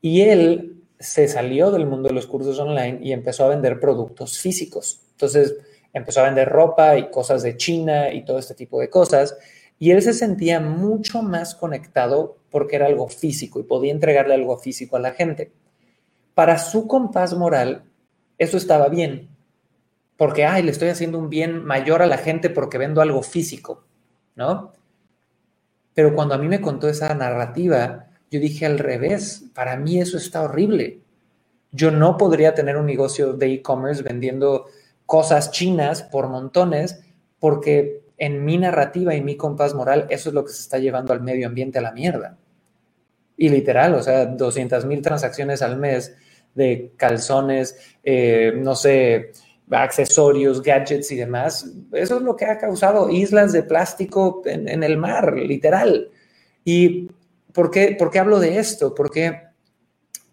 Y 0.00 0.22
él 0.22 0.82
se 0.98 1.28
salió 1.28 1.70
del 1.70 1.86
mundo 1.86 2.08
de 2.08 2.14
los 2.14 2.26
cursos 2.26 2.58
online 2.58 2.98
y 3.02 3.12
empezó 3.12 3.44
a 3.44 3.48
vender 3.48 3.80
productos 3.80 4.38
físicos. 4.38 5.07
Entonces 5.18 5.56
empezó 5.92 6.20
a 6.20 6.26
vender 6.26 6.48
ropa 6.48 6.96
y 6.96 7.10
cosas 7.10 7.42
de 7.42 7.56
China 7.56 8.12
y 8.12 8.24
todo 8.24 8.38
este 8.38 8.54
tipo 8.54 8.78
de 8.78 8.88
cosas. 8.88 9.36
Y 9.80 9.90
él 9.90 10.00
se 10.00 10.12
sentía 10.12 10.60
mucho 10.60 11.22
más 11.22 11.56
conectado 11.56 12.38
porque 12.50 12.76
era 12.76 12.86
algo 12.86 13.08
físico 13.08 13.58
y 13.58 13.64
podía 13.64 13.90
entregarle 13.90 14.34
algo 14.34 14.56
físico 14.58 14.96
a 14.96 15.00
la 15.00 15.10
gente. 15.10 15.50
Para 16.34 16.56
su 16.58 16.86
compás 16.86 17.34
moral, 17.34 17.82
eso 18.38 18.56
estaba 18.56 18.88
bien. 18.88 19.28
Porque, 20.16 20.44
ay, 20.44 20.62
le 20.62 20.70
estoy 20.70 20.88
haciendo 20.88 21.18
un 21.18 21.30
bien 21.30 21.64
mayor 21.64 22.00
a 22.00 22.06
la 22.06 22.18
gente 22.18 22.48
porque 22.48 22.78
vendo 22.78 23.00
algo 23.00 23.22
físico, 23.22 23.84
¿no? 24.36 24.72
Pero 25.94 26.14
cuando 26.14 26.34
a 26.34 26.38
mí 26.38 26.46
me 26.46 26.60
contó 26.60 26.88
esa 26.88 27.12
narrativa, 27.12 28.06
yo 28.30 28.38
dije 28.38 28.66
al 28.66 28.78
revés, 28.78 29.46
para 29.52 29.76
mí 29.76 30.00
eso 30.00 30.16
está 30.16 30.42
horrible. 30.42 31.00
Yo 31.72 31.90
no 31.90 32.16
podría 32.16 32.54
tener 32.54 32.76
un 32.76 32.86
negocio 32.86 33.32
de 33.32 33.54
e-commerce 33.54 34.02
vendiendo 34.02 34.66
cosas 35.08 35.50
chinas 35.52 36.02
por 36.02 36.28
montones, 36.28 37.00
porque 37.38 38.02
en 38.18 38.44
mi 38.44 38.58
narrativa 38.58 39.14
y 39.14 39.22
mi 39.22 39.38
compás 39.38 39.72
moral, 39.72 40.06
eso 40.10 40.28
es 40.28 40.34
lo 40.34 40.44
que 40.44 40.52
se 40.52 40.60
está 40.60 40.76
llevando 40.76 41.14
al 41.14 41.22
medio 41.22 41.46
ambiente 41.46 41.78
a 41.78 41.80
la 41.80 41.92
mierda. 41.92 42.36
Y 43.34 43.48
literal, 43.48 43.94
o 43.94 44.02
sea, 44.02 44.26
200 44.26 44.84
mil 44.84 45.00
transacciones 45.00 45.62
al 45.62 45.78
mes 45.78 46.14
de 46.54 46.92
calzones, 46.98 47.96
eh, 48.04 48.52
no 48.54 48.74
sé, 48.74 49.32
accesorios, 49.70 50.60
gadgets 50.62 51.10
y 51.10 51.16
demás, 51.16 51.72
eso 51.92 52.16
es 52.18 52.22
lo 52.22 52.36
que 52.36 52.44
ha 52.44 52.58
causado 52.58 53.08
islas 53.08 53.54
de 53.54 53.62
plástico 53.62 54.42
en, 54.44 54.68
en 54.68 54.82
el 54.82 54.98
mar, 54.98 55.32
literal. 55.38 56.10
¿Y 56.66 57.08
por 57.54 57.70
qué, 57.70 57.96
por 57.98 58.10
qué 58.10 58.18
hablo 58.18 58.40
de 58.40 58.58
esto? 58.58 58.94
Porque 58.94 59.47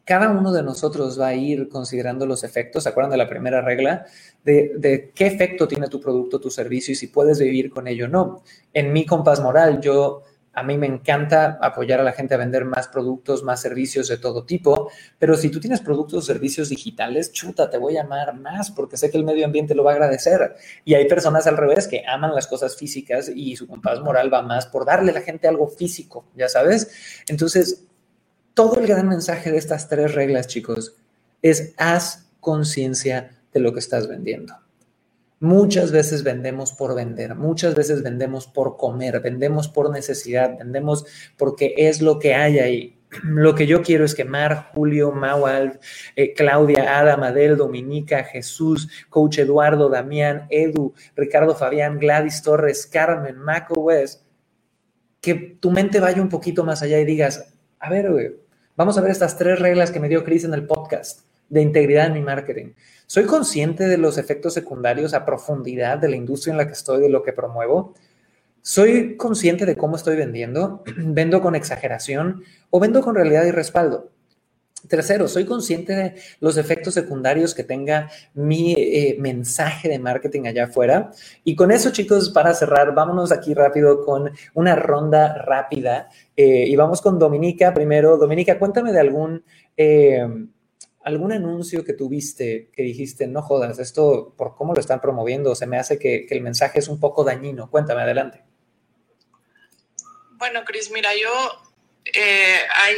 cada 0.05 0.29
uno 0.29 0.53
de 0.53 0.61
nosotros 0.61 1.19
va 1.19 1.27
a 1.27 1.35
ir 1.35 1.67
considerando 1.67 2.27
los 2.27 2.43
efectos, 2.43 2.83
¿se 2.83 2.89
acuerdan 2.89 3.11
de 3.11 3.17
la 3.17 3.27
primera 3.27 3.61
regla? 3.61 4.05
De, 4.43 5.11
qué 5.15 5.25
efecto 5.25 5.67
tiene 5.67 5.87
tu 5.87 5.99
producto, 5.99 6.39
tu 6.39 6.51
servicio 6.51 6.91
y 6.91 6.95
si 6.95 7.07
puedes 7.07 7.39
vivir 7.39 7.71
con 7.71 7.87
ello 7.87 8.05
o 8.05 8.09
no. 8.09 8.43
En 8.71 8.93
mi 8.93 9.03
compás 9.03 9.41
moral, 9.41 9.81
yo, 9.81 10.21
a 10.53 10.61
mí 10.61 10.77
me 10.77 10.85
encanta 10.85 11.57
apoyar 11.59 11.99
a 11.99 12.03
la 12.03 12.11
gente 12.11 12.35
a 12.35 12.37
vender 12.37 12.65
más 12.65 12.87
productos, 12.87 13.41
más 13.43 13.59
servicios 13.59 14.07
de 14.07 14.19
todo 14.19 14.45
tipo, 14.45 14.91
pero 15.17 15.35
si 15.35 15.49
tú 15.49 15.59
tienes 15.59 15.81
productos 15.81 16.19
o 16.19 16.21
servicios 16.21 16.69
digitales, 16.69 17.31
chuta, 17.31 17.71
te 17.71 17.79
voy 17.79 17.97
a 17.97 18.03
amar 18.03 18.35
más 18.35 18.69
porque 18.69 18.97
sé 18.97 19.09
que 19.09 19.17
el 19.17 19.23
medio 19.23 19.43
ambiente 19.43 19.73
lo 19.73 19.83
va 19.83 19.93
a 19.93 19.95
agradecer. 19.95 20.55
Y 20.85 20.93
hay 20.93 21.07
personas 21.07 21.47
al 21.47 21.57
revés 21.57 21.87
que 21.87 22.03
aman 22.07 22.35
las 22.35 22.45
cosas 22.45 22.77
físicas 22.77 23.31
y 23.35 23.55
su 23.55 23.65
compás 23.65 23.99
moral 24.01 24.31
va 24.31 24.43
más 24.43 24.67
por 24.67 24.85
darle 24.85 25.09
a 25.09 25.15
la 25.15 25.21
gente 25.21 25.47
algo 25.47 25.67
físico, 25.67 26.25
ya 26.35 26.47
sabes. 26.47 27.23
Entonces, 27.27 27.87
todo 28.55 28.79
el 28.79 28.87
gran 28.87 29.07
mensaje 29.07 29.51
de 29.51 29.57
estas 29.57 29.87
tres 29.87 30.15
reglas, 30.15 30.47
chicos, 30.47 30.95
es 31.43 31.75
haz 31.77 32.31
conciencia 32.39 33.37
de 33.53 33.59
lo 33.59 33.73
que 33.73 33.79
estás 33.79 34.07
vendiendo. 34.07 34.55
Muchas 35.41 35.91
veces 35.91 36.23
vendemos 36.23 36.71
por 36.71 36.95
vender, 36.95 37.35
muchas 37.35 37.75
veces 37.75 38.01
vendemos 38.01 38.47
por 38.47 38.77
comer, 38.77 39.19
vendemos 39.19 39.67
por 39.67 39.91
necesidad, 39.91 40.57
vendemos 40.57 41.05
porque 41.37 41.75
es 41.77 42.01
lo 42.01 42.17
que 42.17 42.33
hay 42.33 42.59
ahí. 42.59 42.97
lo 43.23 43.53
que 43.55 43.67
yo 43.67 43.83
quiero 43.83 44.05
es 44.05 44.15
que 44.15 44.23
Mar, 44.23 44.71
Julio, 44.73 45.11
Mawal, 45.11 45.79
eh, 46.15 46.33
Claudia, 46.33 46.97
Ada, 46.97 47.17
Madel, 47.17 47.57
Dominica, 47.57 48.23
Jesús, 48.23 48.89
Coach 49.09 49.39
Eduardo, 49.39 49.89
Damián, 49.89 50.47
Edu, 50.49 50.93
Ricardo 51.15 51.55
Fabián, 51.55 51.99
Gladys 51.99 52.41
Torres, 52.41 52.87
Carmen, 52.87 53.37
Maco 53.37 53.81
West, 53.81 54.23
que 55.19 55.57
tu 55.59 55.71
mente 55.71 55.99
vaya 55.99 56.21
un 56.21 56.29
poquito 56.29 56.63
más 56.63 56.81
allá 56.81 56.99
y 56.99 57.05
digas, 57.05 57.53
a 57.79 57.89
ver, 57.89 58.39
vamos 58.75 58.97
a 58.97 59.01
ver 59.01 59.11
estas 59.11 59.37
tres 59.37 59.59
reglas 59.59 59.91
que 59.91 59.99
me 59.99 60.09
dio 60.09 60.23
Chris 60.23 60.43
en 60.43 60.53
el 60.53 60.65
podcast 60.65 61.21
de 61.49 61.61
integridad 61.61 62.07
en 62.07 62.13
mi 62.13 62.21
marketing. 62.21 62.73
Soy 63.05 63.25
consciente 63.25 63.87
de 63.87 63.97
los 63.97 64.17
efectos 64.17 64.53
secundarios 64.53 65.13
a 65.13 65.25
profundidad 65.25 65.97
de 65.97 66.09
la 66.09 66.15
industria 66.15 66.51
en 66.51 66.57
la 66.57 66.67
que 66.67 66.73
estoy, 66.73 67.01
de 67.01 67.09
lo 67.09 67.23
que 67.23 67.33
promuevo. 67.33 67.93
Soy 68.61 69.15
consciente 69.15 69.65
de 69.65 69.77
cómo 69.77 69.95
estoy 69.95 70.15
vendiendo. 70.15 70.83
Vendo 70.97 71.41
con 71.41 71.55
exageración 71.55 72.43
o 72.71 72.79
vendo 72.79 73.01
con 73.01 73.15
realidad 73.15 73.45
y 73.45 73.51
respaldo. 73.51 74.11
Tercero, 74.87 75.27
soy 75.27 75.45
consciente 75.45 75.93
de 75.93 76.15
los 76.39 76.57
efectos 76.57 76.93
secundarios 76.93 77.53
que 77.53 77.63
tenga 77.63 78.09
mi 78.33 78.73
eh, 78.73 79.15
mensaje 79.19 79.89
de 79.89 79.99
marketing 79.99 80.45
allá 80.45 80.65
afuera. 80.65 81.11
Y 81.43 81.55
con 81.55 81.71
eso, 81.71 81.91
chicos, 81.91 82.29
para 82.29 82.53
cerrar, 82.53 82.93
vámonos 82.93 83.31
aquí 83.31 83.53
rápido 83.53 84.03
con 84.05 84.31
una 84.53 84.75
ronda 84.75 85.35
rápida. 85.45 86.09
Eh, 86.35 86.65
y 86.67 86.75
vamos 86.75 87.01
con 87.01 87.19
Dominica 87.19 87.73
primero. 87.73 88.17
Dominica, 88.17 88.59
cuéntame 88.59 88.91
de 88.91 88.99
algún 88.99 89.43
eh, 89.77 90.25
algún 91.05 91.31
anuncio 91.31 91.85
que 91.85 91.93
tuviste 91.93 92.71
que 92.73 92.81
dijiste, 92.81 93.27
no 93.27 93.43
jodas, 93.43 93.77
esto 93.77 94.33
por 94.35 94.55
cómo 94.55 94.73
lo 94.73 94.79
están 94.79 94.99
promoviendo, 94.99 95.53
se 95.53 95.67
me 95.67 95.77
hace 95.77 95.99
que, 95.99 96.25
el 96.29 96.41
mensaje 96.41 96.79
es 96.79 96.87
un 96.87 96.99
poco 96.99 97.23
dañino. 97.23 97.69
Cuéntame, 97.69 98.01
adelante. 98.01 98.43
Bueno, 100.37 100.63
Cris, 100.65 100.91
mira, 100.91 101.09
yo 101.15 101.29
eh, 102.13 102.61
hay, 102.75 102.95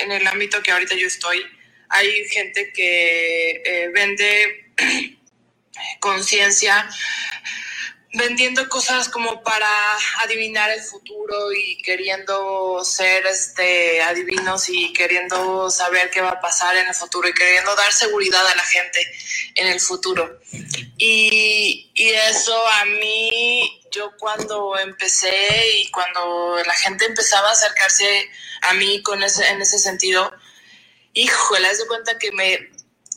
en 0.00 0.12
el 0.12 0.26
ámbito 0.26 0.62
que 0.62 0.70
ahorita 0.72 0.94
yo 0.96 1.06
estoy, 1.06 1.44
hay 1.88 2.24
gente 2.28 2.72
que 2.72 3.62
eh, 3.64 3.88
vende 3.94 4.72
conciencia 6.00 6.88
vendiendo 8.12 8.68
cosas 8.68 9.08
como 9.08 9.42
para 9.42 9.68
adivinar 10.24 10.70
el 10.70 10.82
futuro 10.82 11.52
y 11.52 11.80
queriendo 11.82 12.84
ser 12.84 13.24
este 13.26 14.02
adivinos 14.02 14.68
y 14.68 14.92
queriendo 14.92 15.70
saber 15.70 16.10
qué 16.10 16.20
va 16.20 16.30
a 16.30 16.40
pasar 16.40 16.76
en 16.76 16.88
el 16.88 16.94
futuro 16.94 17.28
y 17.28 17.34
queriendo 17.34 17.74
dar 17.76 17.92
seguridad 17.92 18.44
a 18.46 18.54
la 18.56 18.64
gente 18.64 19.00
en 19.54 19.68
el 19.68 19.80
futuro. 19.80 20.40
Y, 20.98 21.90
y 21.94 22.08
eso 22.10 22.56
a 22.80 22.84
mí, 22.86 23.80
yo 23.92 24.12
cuando 24.18 24.76
empecé 24.78 25.78
y 25.78 25.90
cuando 25.90 26.60
la 26.66 26.74
gente 26.74 27.04
empezaba 27.04 27.50
a 27.50 27.52
acercarse 27.52 28.28
a 28.62 28.74
mí 28.74 29.02
con 29.02 29.22
ese, 29.22 29.48
en 29.48 29.60
ese 29.62 29.78
sentido, 29.78 30.32
híjole, 31.12 31.68
haz 31.68 31.78
de 31.78 31.86
cuenta 31.86 32.18
que 32.18 32.32
me 32.32 32.70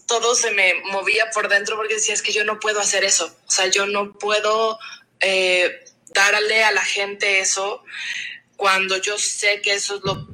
todo 0.08 0.36
se 0.36 0.52
me 0.52 0.76
movía 0.92 1.30
por 1.32 1.50
dentro 1.50 1.76
porque 1.76 1.96
decía, 1.96 2.14
es 2.14 2.22
que 2.22 2.34
yo 2.34 2.44
no 2.44 2.60
puedo 2.60 2.80
hacer 2.80 3.04
eso. 3.04 3.36
O 3.48 3.52
sea, 3.52 3.68
yo 3.68 3.86
no 3.88 4.14
puedo 4.14 4.80
eh, 5.20 5.84
darle 6.14 6.64
a 6.64 6.72
la 6.72 6.84
gente 6.84 7.40
eso 7.40 7.84
cuando 8.58 8.98
yo 8.98 9.18
sé 9.18 9.62
que 9.62 9.74
eso 9.74 9.96
es 9.96 10.02
lo, 10.04 10.28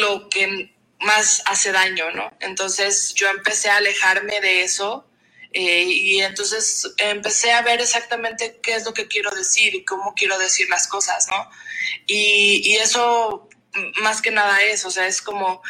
lo 0.00 0.28
que 0.28 0.74
más 1.00 1.42
hace 1.46 1.72
daño, 1.72 2.10
¿no? 2.12 2.30
Entonces 2.40 3.14
yo 3.14 3.28
empecé 3.28 3.70
a 3.70 3.76
alejarme 3.76 4.40
de 4.40 4.62
eso 4.62 5.06
eh, 5.52 5.84
y 5.84 6.20
entonces 6.20 6.92
empecé 6.98 7.52
a 7.52 7.62
ver 7.62 7.80
exactamente 7.80 8.60
qué 8.62 8.74
es 8.74 8.84
lo 8.84 8.94
que 8.94 9.08
quiero 9.08 9.30
decir 9.30 9.74
y 9.74 9.84
cómo 9.84 10.14
quiero 10.14 10.38
decir 10.38 10.68
las 10.68 10.86
cosas, 10.86 11.26
¿no? 11.28 11.50
Y, 12.06 12.62
y 12.64 12.76
eso 12.76 13.48
más 14.02 14.20
que 14.20 14.30
nada 14.30 14.62
es, 14.62 14.84
o 14.84 14.90
sea, 14.90 15.06
es 15.06 15.22
como 15.22 15.62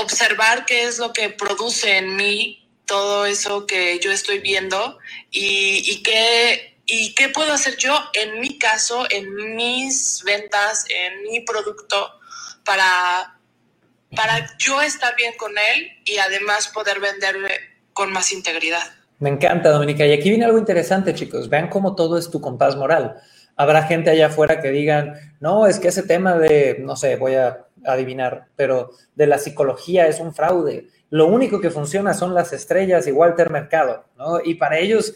observar 0.00 0.64
qué 0.64 0.84
es 0.84 0.98
lo 0.98 1.12
que 1.12 1.30
produce 1.30 1.98
en 1.98 2.16
mí 2.16 2.68
todo 2.86 3.26
eso 3.26 3.66
que 3.66 4.00
yo 4.00 4.10
estoy 4.10 4.38
viendo 4.38 4.98
y, 5.30 6.02
qué, 6.02 6.78
y 6.86 7.14
qué 7.14 7.28
puedo 7.28 7.52
hacer 7.52 7.76
yo 7.76 7.94
en 8.14 8.40
mi 8.40 8.58
caso, 8.58 9.04
en 9.10 9.54
mis 9.54 10.22
ventas, 10.24 10.86
en 10.88 11.22
mi 11.22 11.40
producto 11.40 12.12
para, 12.64 13.38
para 14.16 14.56
yo 14.58 14.80
estar 14.80 15.14
bien 15.16 15.34
con 15.36 15.52
él 15.52 15.90
y 16.04 16.16
además 16.18 16.68
poder 16.68 16.98
venderle 16.98 17.60
con 17.92 18.10
más 18.10 18.32
integridad. 18.32 18.82
Me 19.18 19.28
encanta, 19.28 19.70
Dominica. 19.70 20.06
Y 20.06 20.12
aquí 20.12 20.30
viene 20.30 20.44
algo 20.44 20.58
interesante, 20.58 21.14
chicos. 21.14 21.48
Vean 21.48 21.68
cómo 21.68 21.94
todo 21.94 22.16
es 22.16 22.30
tu 22.30 22.40
compás 22.40 22.76
moral. 22.76 23.20
Habrá 23.56 23.82
gente 23.82 24.10
allá 24.10 24.28
afuera 24.28 24.60
que 24.60 24.70
digan, 24.70 25.36
no, 25.40 25.66
es 25.66 25.80
que 25.80 25.88
ese 25.88 26.04
tema 26.04 26.38
de, 26.38 26.76
no 26.78 26.96
sé, 26.96 27.16
voy 27.16 27.34
a 27.34 27.67
adivinar, 27.92 28.48
pero 28.56 28.90
de 29.14 29.26
la 29.26 29.38
psicología 29.38 30.06
es 30.06 30.20
un 30.20 30.34
fraude. 30.34 30.88
Lo 31.10 31.26
único 31.26 31.60
que 31.60 31.70
funciona 31.70 32.14
son 32.14 32.34
las 32.34 32.52
estrellas 32.52 33.06
y 33.06 33.12
Walter 33.12 33.50
Mercado, 33.50 34.04
¿no? 34.16 34.40
Y 34.44 34.54
para 34.54 34.78
ellos 34.78 35.14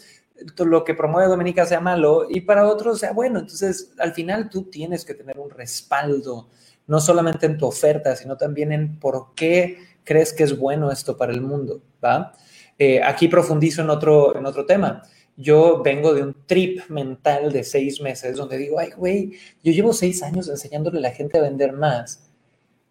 lo 0.57 0.83
que 0.83 0.95
promueve 0.95 1.29
Dominica 1.29 1.65
sea 1.65 1.79
malo 1.79 2.25
y 2.29 2.41
para 2.41 2.67
otros 2.67 2.99
sea 2.99 3.13
bueno. 3.13 3.39
Entonces, 3.39 3.93
al 3.99 4.13
final 4.13 4.49
tú 4.49 4.63
tienes 4.63 5.05
que 5.05 5.13
tener 5.13 5.39
un 5.39 5.49
respaldo, 5.49 6.49
no 6.87 6.99
solamente 6.99 7.45
en 7.45 7.57
tu 7.57 7.65
oferta, 7.65 8.15
sino 8.15 8.37
también 8.37 8.71
en 8.71 8.99
por 8.99 9.33
qué 9.35 9.77
crees 10.03 10.33
que 10.33 10.43
es 10.43 10.57
bueno 10.57 10.91
esto 10.91 11.15
para 11.17 11.31
el 11.31 11.41
mundo, 11.41 11.81
¿va? 12.03 12.33
Eh, 12.77 13.01
aquí 13.01 13.27
profundizo 13.27 13.81
en 13.81 13.89
otro, 13.89 14.35
en 14.37 14.45
otro 14.45 14.65
tema. 14.65 15.03
Yo 15.35 15.81
vengo 15.81 16.13
de 16.13 16.23
un 16.23 16.35
trip 16.45 16.89
mental 16.89 17.51
de 17.51 17.63
seis 17.63 18.01
meses 18.01 18.35
donde 18.35 18.57
digo, 18.57 18.79
ay, 18.79 18.91
güey, 18.95 19.33
yo 19.63 19.71
llevo 19.71 19.93
seis 19.93 20.21
años 20.21 20.47
enseñándole 20.49 20.99
a 20.99 21.01
la 21.01 21.11
gente 21.11 21.37
a 21.37 21.41
vender 21.41 21.73
más 21.73 22.32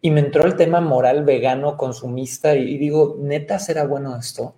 y 0.05 0.11
me 0.11 0.21
entró 0.21 0.45
el 0.45 0.57
tema 0.57 0.81
moral 0.81 1.25
vegano 1.25 1.77
consumista 1.77 2.57
y, 2.57 2.77
digo, 2.77 3.17
neta, 3.21 3.61
¿será 3.61 3.85
bueno 3.87 4.19
esto? 4.19 4.57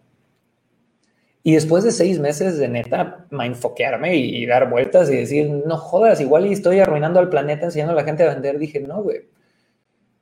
Y 1.43 1.53
después 1.53 1.85
de 1.85 1.93
seis 1.93 2.19
meses 2.19 2.57
de 2.57 2.67
neta, 2.67 3.27
enfoquearme 3.31 4.17
y, 4.17 4.47
dar 4.47 4.71
vueltas 4.71 5.11
y 5.11 5.17
decir, 5.17 5.51
no 5.51 5.77
jodas, 5.77 6.23
igual 6.23 6.47
y 6.47 6.55
estoy 6.55 6.81
arruinando 6.81 7.21
al 7.21 7.29
planeta 7.29 7.67
enseñando 7.67 7.93
a 7.93 7.97
la 7.97 8.05
gente 8.05 8.23
a 8.23 8.33
vender, 8.33 8.59
dije, 8.59 8.81
no, 8.81 9.03
güey. 9.03 9.29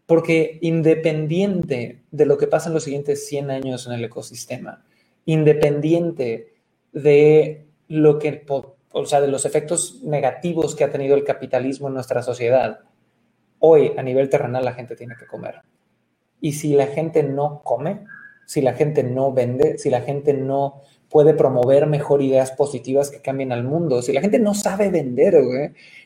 Porque 0.06 0.58
independiente 0.60 2.02
de 2.10 2.26
lo 2.26 2.36
que 2.36 2.48
pasa 2.48 2.68
en 2.68 2.74
los 2.74 2.82
siguientes 2.82 3.24
100 3.28 3.52
años 3.52 3.86
en 3.86 3.92
el 3.92 4.04
ecosistema, 4.04 4.84
independiente 5.24 6.54
de 6.92 7.66
lo 7.86 8.18
que, 8.18 8.44
o 8.48 9.06
sea, 9.06 9.20
de 9.20 9.28
los 9.28 9.44
efectos 9.44 10.02
negativos 10.02 10.74
que 10.74 10.82
ha 10.82 10.90
tenido 10.90 11.14
el 11.14 11.22
capitalismo 11.22 11.86
en 11.86 11.94
nuestra 11.94 12.22
sociedad, 12.22 12.80
hoy 13.62 13.92
a 13.96 14.02
nivel 14.02 14.28
terrenal 14.28 14.64
la 14.64 14.74
gente 14.74 14.96
tiene 14.96 15.14
que 15.18 15.26
comer. 15.26 15.62
Y 16.40 16.52
si 16.52 16.74
la 16.74 16.88
gente 16.88 17.22
no 17.22 17.62
come, 17.62 18.04
si 18.44 18.60
la 18.60 18.74
gente 18.74 19.02
no 19.04 19.32
vende, 19.32 19.78
si 19.78 19.88
la 19.88 20.00
gente 20.02 20.34
no 20.34 20.82
puede 21.08 21.34
promover 21.34 21.86
mejor 21.86 22.22
ideas 22.22 22.50
positivas 22.50 23.10
que 23.10 23.22
cambien 23.22 23.52
al 23.52 23.64
mundo, 23.64 24.02
si 24.02 24.12
la 24.12 24.20
gente 24.20 24.38
no 24.38 24.54
sabe 24.54 24.90
vender, 24.90 25.34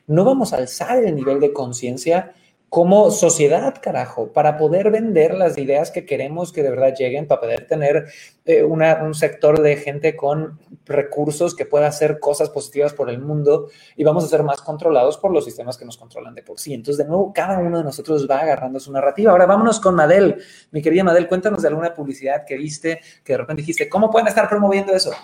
no 0.06 0.24
vamos 0.24 0.52
a 0.52 0.58
alzar 0.58 1.02
el 1.02 1.14
nivel 1.14 1.40
de 1.40 1.52
conciencia 1.52 2.32
como 2.76 3.10
sociedad, 3.10 3.80
carajo, 3.80 4.34
para 4.34 4.58
poder 4.58 4.90
vender 4.90 5.32
las 5.32 5.56
ideas 5.56 5.90
que 5.90 6.04
queremos 6.04 6.52
que 6.52 6.62
de 6.62 6.68
verdad 6.68 6.94
lleguen, 6.94 7.26
para 7.26 7.40
poder 7.40 7.66
tener 7.66 8.12
eh, 8.44 8.64
un 8.64 9.14
sector 9.14 9.62
de 9.62 9.76
gente 9.78 10.14
con 10.14 10.60
recursos 10.84 11.56
que 11.56 11.64
pueda 11.64 11.86
hacer 11.86 12.20
cosas 12.20 12.50
positivas 12.50 12.92
por 12.92 13.08
el 13.08 13.18
mundo 13.18 13.70
y 13.96 14.04
vamos 14.04 14.24
a 14.24 14.28
ser 14.28 14.42
más 14.42 14.60
controlados 14.60 15.16
por 15.16 15.32
los 15.32 15.46
sistemas 15.46 15.78
que 15.78 15.86
nos 15.86 15.96
controlan 15.96 16.34
de 16.34 16.42
por 16.42 16.60
sí. 16.60 16.74
Entonces, 16.74 16.98
de 16.98 17.08
nuevo, 17.08 17.32
cada 17.32 17.58
uno 17.60 17.78
de 17.78 17.84
nosotros 17.84 18.28
va 18.30 18.40
agarrando 18.40 18.78
su 18.78 18.92
narrativa. 18.92 19.32
Ahora 19.32 19.46
vámonos 19.46 19.80
con 19.80 19.94
Madel. 19.94 20.44
Mi 20.70 20.82
querida 20.82 21.02
Madel, 21.02 21.28
cuéntanos 21.28 21.62
de 21.62 21.68
alguna 21.68 21.94
publicidad 21.94 22.44
que 22.44 22.58
viste, 22.58 23.00
que 23.24 23.32
de 23.32 23.38
repente 23.38 23.62
dijiste, 23.62 23.88
¿cómo 23.88 24.10
pueden 24.10 24.28
estar 24.28 24.50
promoviendo 24.50 24.92
eso? 24.92 25.14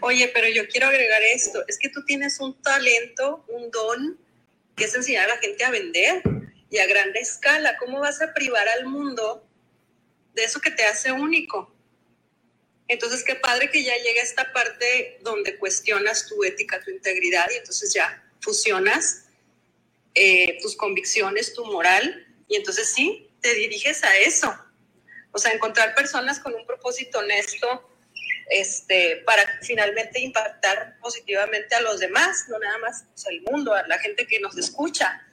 Oye, 0.00 0.32
pero 0.34 0.48
yo 0.52 0.62
quiero 0.68 0.88
agregar 0.88 1.22
esto, 1.32 1.60
es 1.68 1.78
que 1.78 1.90
tú 1.90 2.04
tienes 2.04 2.40
un 2.40 2.60
talento, 2.60 3.44
un 3.54 3.70
don, 3.70 4.18
que 4.74 4.86
es 4.86 4.94
enseñar 4.96 5.26
a 5.26 5.34
la 5.34 5.36
gente 5.36 5.64
a 5.64 5.70
vender 5.70 6.45
y 6.70 6.78
a 6.78 6.86
grande 6.86 7.20
escala. 7.20 7.76
¿Cómo 7.78 8.00
vas 8.00 8.20
a 8.22 8.34
privar 8.34 8.68
al 8.68 8.86
mundo 8.86 9.46
de 10.34 10.44
eso 10.44 10.60
que 10.60 10.70
te 10.70 10.84
hace 10.84 11.12
único? 11.12 11.72
Entonces, 12.88 13.24
qué 13.24 13.34
padre 13.34 13.70
que 13.70 13.82
ya 13.82 13.96
llegue 13.96 14.20
esta 14.20 14.52
parte 14.52 15.18
donde 15.22 15.56
cuestionas 15.58 16.26
tu 16.26 16.44
ética, 16.44 16.80
tu 16.80 16.90
integridad 16.90 17.48
y 17.50 17.56
entonces 17.56 17.92
ya 17.92 18.22
fusionas 18.40 19.24
eh, 20.14 20.58
tus 20.62 20.76
convicciones, 20.76 21.52
tu 21.52 21.64
moral 21.66 22.26
y 22.48 22.56
entonces 22.56 22.92
sí, 22.92 23.28
te 23.40 23.54
diriges 23.54 24.02
a 24.04 24.16
eso. 24.16 24.56
O 25.32 25.38
sea, 25.38 25.52
encontrar 25.52 25.94
personas 25.94 26.38
con 26.38 26.54
un 26.54 26.64
propósito 26.64 27.18
honesto 27.18 27.90
este, 28.48 29.16
para 29.26 29.42
finalmente 29.62 30.20
impactar 30.20 30.98
positivamente 31.00 31.74
a 31.74 31.80
los 31.80 31.98
demás, 31.98 32.46
no 32.48 32.58
nada 32.58 32.78
más 32.78 33.04
al 33.26 33.40
mundo, 33.42 33.74
a 33.74 33.86
la 33.86 33.98
gente 33.98 34.26
que 34.26 34.40
nos 34.40 34.56
escucha. 34.56 35.25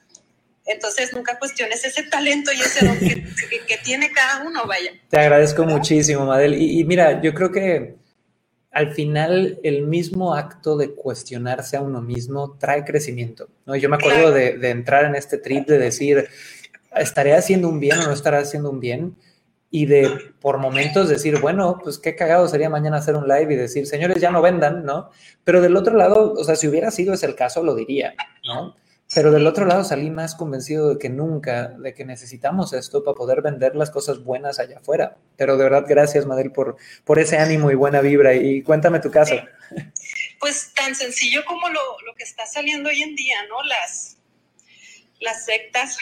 Entonces 0.66 1.12
nunca 1.12 1.38
cuestiones 1.38 1.84
ese 1.84 2.04
talento 2.04 2.50
y 2.52 2.60
ese 2.60 2.86
don 2.86 2.98
que, 2.98 3.78
tiene 3.84 4.10
cada 4.12 4.44
uno, 4.44 4.66
vaya. 4.66 4.92
Te 5.08 5.18
agradezco 5.18 5.64
muchísimo, 5.64 6.24
Madel. 6.24 6.54
Y, 6.54 6.82
mira, 6.84 7.20
yo 7.20 7.34
creo 7.34 7.52
que 7.52 7.96
al 8.70 8.92
final 8.92 9.58
el 9.62 9.82
mismo 9.82 10.34
acto 10.34 10.76
de 10.76 10.94
cuestionarse 10.94 11.76
a 11.76 11.82
uno 11.82 12.00
mismo 12.00 12.56
trae 12.58 12.84
crecimiento. 12.84 13.48
¿no? 13.66 13.76
Yo 13.76 13.88
me 13.88 13.96
acuerdo 13.96 14.32
de, 14.32 14.56
de, 14.56 14.70
entrar 14.70 15.04
en 15.04 15.14
este 15.14 15.38
trip 15.38 15.68
de 15.68 15.78
decir, 15.78 16.28
¿estaré 16.96 17.34
haciendo 17.34 17.68
un 17.68 17.78
bien 17.78 18.00
o 18.00 18.06
no 18.06 18.12
estaré 18.12 18.38
haciendo 18.38 18.70
un 18.70 18.80
bien? 18.80 19.16
Y 19.70 19.86
de 19.86 20.08
por 20.40 20.58
momentos 20.58 21.08
decir, 21.08 21.40
bueno, 21.40 21.78
pues 21.82 21.98
qué 21.98 22.16
cagado 22.16 22.48
sería 22.48 22.70
mañana 22.70 22.98
hacer 22.98 23.16
un 23.16 23.28
live 23.28 23.52
y 23.52 23.56
decir, 23.56 23.86
señores, 23.86 24.20
ya 24.20 24.30
no 24.30 24.40
vendan, 24.40 24.84
¿no? 24.84 25.10
Pero 25.42 25.60
del 25.60 25.76
otro 25.76 25.96
lado, 25.96 26.32
o 26.32 26.44
sea, 26.44 26.56
si 26.56 26.68
hubiera 26.68 26.90
sido 26.90 27.12
ese 27.12 27.26
el 27.26 27.34
caso, 27.34 27.62
lo 27.62 27.74
diría, 27.74 28.14
¿no? 28.46 28.76
Pero 29.14 29.30
del 29.30 29.46
otro 29.46 29.64
lado 29.64 29.84
salí 29.84 30.10
más 30.10 30.34
convencido 30.34 30.90
de 30.90 30.98
que 30.98 31.08
nunca, 31.08 31.68
de 31.78 31.94
que 31.94 32.04
necesitamos 32.04 32.72
esto 32.72 33.04
para 33.04 33.14
poder 33.14 33.42
vender 33.42 33.76
las 33.76 33.90
cosas 33.90 34.24
buenas 34.24 34.58
allá 34.58 34.78
afuera. 34.78 35.16
Pero 35.36 35.56
de 35.56 35.64
verdad, 35.64 35.84
gracias, 35.86 36.26
Madel, 36.26 36.50
por, 36.50 36.76
por 37.04 37.18
ese 37.18 37.38
ánimo 37.38 37.70
y 37.70 37.74
buena 37.74 38.00
vibra. 38.00 38.34
Y 38.34 38.62
cuéntame 38.62 39.00
tu 39.00 39.10
caso. 39.10 39.34
Pues 40.40 40.72
tan 40.74 40.94
sencillo 40.94 41.44
como 41.46 41.68
lo, 41.68 41.80
lo 42.04 42.14
que 42.14 42.24
está 42.24 42.44
saliendo 42.46 42.90
hoy 42.90 43.02
en 43.02 43.14
día, 43.16 43.36
¿no? 43.48 43.62
Las, 43.62 44.18
las 45.20 45.44
sectas 45.44 45.96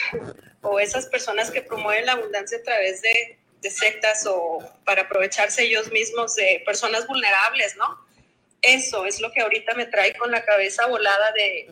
o 0.61 0.79
esas 0.79 1.05
personas 1.05 1.49
que 1.49 1.61
promueven 1.61 2.05
la 2.05 2.13
abundancia 2.13 2.57
a 2.57 2.63
través 2.63 3.01
de, 3.01 3.37
de 3.61 3.69
sectas 3.71 4.25
o 4.27 4.59
para 4.85 5.03
aprovecharse 5.03 5.63
ellos 5.63 5.91
mismos 5.91 6.35
de 6.35 6.61
personas 6.65 7.07
vulnerables, 7.07 7.77
¿no? 7.77 8.05
Eso 8.61 9.05
es 9.05 9.21
lo 9.21 9.31
que 9.31 9.41
ahorita 9.41 9.75
me 9.75 9.85
trae 9.85 10.13
con 10.15 10.31
la 10.31 10.43
cabeza 10.43 10.87
volada 10.87 11.31
de 11.33 11.69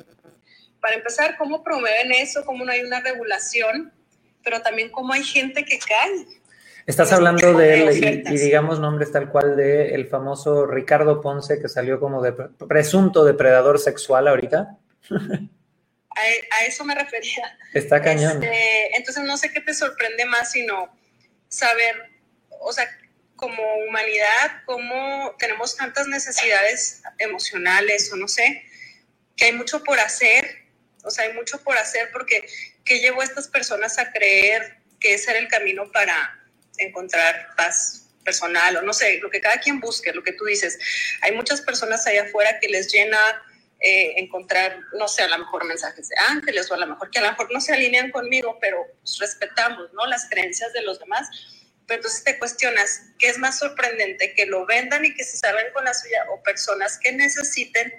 para 0.81 0.95
empezar, 0.95 1.37
cómo 1.37 1.63
promueven 1.63 2.11
eso, 2.11 2.43
cómo 2.45 2.65
no 2.65 2.71
hay 2.71 2.81
una 2.81 2.99
regulación, 2.99 3.93
pero 4.43 4.61
también 4.61 4.89
cómo 4.89 5.13
hay 5.13 5.23
gente 5.23 5.63
que 5.63 5.79
cae. 5.79 6.25
Estás 6.87 7.13
hablando 7.13 7.53
de 7.53 7.83
él 7.83 8.23
y, 8.27 8.37
digamos 8.37 8.79
nombres 8.79 9.11
tal 9.11 9.29
cual 9.29 9.55
de 9.55 9.93
el 9.93 10.07
famoso 10.07 10.65
Ricardo 10.65 11.21
Ponce 11.21 11.59
que 11.61 11.69
salió 11.69 11.99
como 11.99 12.23
de 12.23 12.33
presunto 12.33 13.23
depredador 13.23 13.79
sexual 13.79 14.27
ahorita. 14.27 14.77
A, 16.13 16.65
eso 16.65 16.83
me 16.83 16.93
refería. 16.93 17.57
Está 17.73 18.01
cañón. 18.01 18.43
Este, 18.43 18.97
entonces 18.97 19.23
no 19.23 19.37
sé 19.37 19.51
qué 19.53 19.61
te 19.61 19.73
sorprende 19.73 20.25
más, 20.25 20.51
sino 20.51 20.93
saber, 21.47 21.95
o 22.59 22.73
sea, 22.73 22.85
como 23.37 23.63
humanidad, 23.87 24.61
cómo 24.65 25.33
tenemos 25.39 25.77
tantas 25.77 26.07
necesidades 26.07 27.01
emocionales 27.17 28.11
o 28.11 28.17
no 28.17 28.27
sé, 28.27 28.63
que 29.35 29.45
hay 29.45 29.53
mucho 29.53 29.83
por 29.83 29.99
hacer 29.99 30.40
o 31.03 31.09
sea, 31.09 31.25
hay 31.25 31.33
mucho 31.33 31.61
por 31.63 31.77
hacer 31.77 32.09
porque 32.11 32.45
¿qué 32.85 32.99
llevó 32.99 33.21
a 33.21 33.25
estas 33.25 33.47
personas 33.47 33.97
a 33.97 34.11
creer 34.11 34.77
que 34.99 35.15
ese 35.15 35.31
era 35.31 35.39
el 35.39 35.47
camino 35.47 35.91
para 35.91 36.39
encontrar 36.77 37.47
paz 37.55 38.01
personal 38.23 38.77
o 38.77 38.81
no 38.81 38.93
sé, 38.93 39.19
lo 39.19 39.29
que 39.29 39.41
cada 39.41 39.59
quien 39.59 39.79
busque, 39.79 40.13
lo 40.13 40.23
que 40.23 40.33
tú 40.33 40.45
dices. 40.45 40.77
Hay 41.21 41.33
muchas 41.33 41.61
personas 41.61 42.05
allá 42.07 42.23
afuera 42.23 42.59
que 42.59 42.69
les 42.69 42.91
llena 42.91 43.17
eh, 43.79 44.13
encontrar, 44.17 44.79
no 44.93 45.07
sé, 45.07 45.23
a 45.23 45.27
lo 45.27 45.39
mejor 45.39 45.65
mensajes 45.65 46.07
de 46.09 46.15
ángeles 46.29 46.69
o 46.69 46.75
a 46.75 46.77
lo 46.77 46.87
mejor 46.87 47.09
que 47.09 47.19
a 47.19 47.23
lo 47.23 47.29
mejor 47.31 47.51
no 47.51 47.59
se 47.59 47.73
alinean 47.73 48.11
conmigo, 48.11 48.57
pero 48.61 48.85
pues, 49.01 49.17
respetamos, 49.17 49.91
¿no? 49.93 50.05
Las 50.05 50.29
creencias 50.29 50.71
de 50.73 50.83
los 50.83 50.99
demás. 50.99 51.27
Pero 51.87 51.97
entonces 51.97 52.23
te 52.23 52.37
cuestionas, 52.37 53.01
¿qué 53.17 53.29
es 53.29 53.39
más 53.39 53.57
sorprendente? 53.57 54.33
¿Que 54.35 54.45
lo 54.45 54.65
vendan 54.65 55.03
y 55.03 55.15
que 55.15 55.23
se 55.23 55.37
salgan 55.37 55.73
con 55.73 55.83
la 55.83 55.93
suya 55.93 56.25
o 56.31 56.41
personas 56.43 56.99
que 56.99 57.11
necesiten 57.11 57.91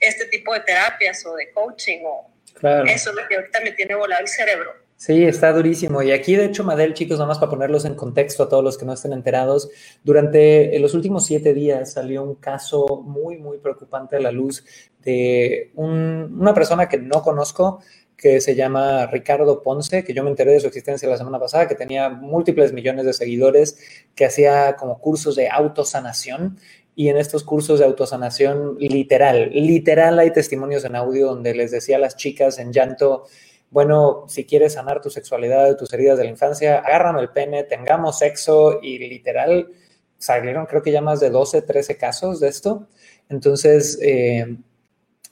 este 0.00 0.24
tipo 0.26 0.54
de 0.54 0.60
terapias 0.60 1.24
o 1.26 1.34
de 1.36 1.52
coaching 1.52 2.00
o 2.04 2.32
eso 2.62 3.10
es 3.10 3.16
lo 3.16 3.28
que 3.28 3.36
ahorita 3.36 3.60
me 3.62 3.72
tiene 3.72 3.94
volado 3.94 4.22
el 4.22 4.28
cerebro. 4.28 4.88
Sí, 4.96 5.22
está 5.22 5.52
durísimo. 5.52 6.02
Y 6.02 6.10
aquí, 6.10 6.34
de 6.34 6.46
hecho, 6.46 6.64
Madel, 6.64 6.92
chicos, 6.92 7.18
nada 7.18 7.28
más 7.28 7.38
para 7.38 7.50
ponerlos 7.50 7.84
en 7.84 7.94
contexto 7.94 8.42
a 8.42 8.48
todos 8.48 8.64
los 8.64 8.76
que 8.76 8.84
no 8.84 8.94
estén 8.94 9.12
enterados, 9.12 9.70
durante 10.02 10.76
los 10.80 10.92
últimos 10.92 11.24
siete 11.24 11.54
días 11.54 11.92
salió 11.92 12.24
un 12.24 12.34
caso 12.34 13.02
muy, 13.04 13.38
muy 13.38 13.58
preocupante 13.58 14.16
a 14.16 14.20
la 14.20 14.32
luz 14.32 14.64
de 15.04 15.70
una 15.76 16.52
persona 16.52 16.88
que 16.88 16.98
no 16.98 17.22
conozco, 17.22 17.80
que 18.16 18.40
se 18.40 18.56
llama 18.56 19.06
Ricardo 19.06 19.62
Ponce, 19.62 20.02
que 20.02 20.12
yo 20.12 20.24
me 20.24 20.30
enteré 20.30 20.50
de 20.50 20.58
su 20.58 20.66
existencia 20.66 21.08
la 21.08 21.16
semana 21.16 21.38
pasada, 21.38 21.68
que 21.68 21.76
tenía 21.76 22.08
múltiples 22.08 22.72
millones 22.72 23.06
de 23.06 23.12
seguidores, 23.12 23.78
que 24.16 24.24
hacía 24.24 24.74
como 24.74 24.98
cursos 24.98 25.36
de 25.36 25.48
autosanación 25.48 26.58
y 26.98 27.10
en 27.10 27.16
estos 27.16 27.44
cursos 27.44 27.78
de 27.78 27.84
autosanación 27.84 28.76
literal, 28.80 29.50
literal 29.52 30.18
hay 30.18 30.32
testimonios 30.32 30.84
en 30.84 30.96
audio 30.96 31.28
donde 31.28 31.54
les 31.54 31.70
decía 31.70 31.94
a 31.94 32.00
las 32.00 32.16
chicas 32.16 32.58
en 32.58 32.72
llanto, 32.72 33.22
bueno, 33.70 34.24
si 34.26 34.44
quieres 34.44 34.72
sanar 34.72 35.00
tu 35.00 35.08
sexualidad, 35.08 35.76
tus 35.76 35.92
heridas 35.92 36.18
de 36.18 36.24
la 36.24 36.30
infancia, 36.30 36.80
agárrame 36.80 37.20
el 37.20 37.28
pene, 37.28 37.62
tengamos 37.62 38.18
sexo 38.18 38.80
y 38.82 38.98
literal 38.98 39.68
salieron 40.18 40.66
creo 40.66 40.82
que 40.82 40.90
ya 40.90 41.00
más 41.00 41.20
de 41.20 41.30
12, 41.30 41.62
13 41.62 41.96
casos 41.96 42.40
de 42.40 42.48
esto. 42.48 42.88
Entonces, 43.28 43.96
eh, 44.02 44.56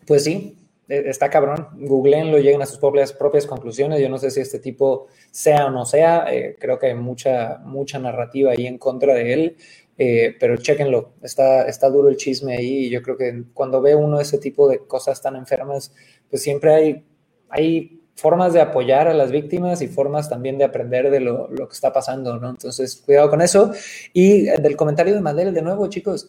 pues 0.07 0.23
sí, 0.23 0.57
e, 0.89 1.11
está 1.11 1.31
cabrón. 1.31 1.67
Googleenlo, 1.81 2.39
lleguen 2.39 2.63
a 2.63 2.67
sus 2.67 2.79
propias, 2.79 3.13
propias 3.13 3.45
conclusiones. 3.45 4.01
Yo 4.01 4.09
no 4.09 4.19
sé 4.19 4.31
si 4.31 4.41
este 4.41 4.61
tipo 4.61 5.09
sea 5.33 5.67
o 5.67 5.71
no 5.71 5.85
sea. 5.85 6.33
Eh, 6.33 6.57
creo 6.61 6.79
que 6.79 6.87
hay 6.87 6.95
mucha, 6.95 7.59
mucha 7.65 7.99
narrativa 7.99 8.53
ahí 8.53 8.69
en 8.69 8.79
contra 8.79 9.15
de 9.15 9.33
él. 9.33 9.57
Eh, 9.99 10.37
pero 10.39 10.57
chéquenlo, 10.57 11.15
está, 11.23 11.67
está 11.67 11.89
duro 11.89 12.09
el 12.09 12.17
chisme 12.17 12.57
ahí 12.57 12.87
y 12.87 12.91
yo 12.91 13.01
creo 13.03 13.17
que 13.17 13.45
cuando 13.55 13.81
ve 13.81 13.95
uno 13.95 14.21
ese 14.21 14.39
tipo 14.39 14.69
de 14.69 14.81
cosas 14.87 15.23
tan 15.23 15.37
enfermas, 15.37 15.93
pues 16.29 16.43
siempre 16.43 16.75
hay, 16.75 17.05
hay 17.49 18.03
formas 18.15 18.53
de 18.53 18.61
apoyar 18.61 19.09
a 19.09 19.15
las 19.15 19.31
víctimas 19.31 19.81
y 19.83 19.89
formas 19.89 20.29
también 20.29 20.59
de 20.59 20.65
aprender 20.65 21.11
de 21.11 21.21
lo, 21.21 21.49
lo, 21.49 21.69
que 21.69 21.75
está 21.75 21.93
pasando, 21.93 22.39
¿no? 22.39 22.51
Entonces, 22.51 23.03
cuidado 23.05 23.31
con 23.31 23.43
eso. 23.43 23.73
Y 24.13 24.43
del 24.43 24.77
comentario 24.77 25.15
de 25.15 25.21
Madel, 25.21 25.55
de 25.55 25.63
nuevo, 25.63 25.87
chicos, 25.89 26.29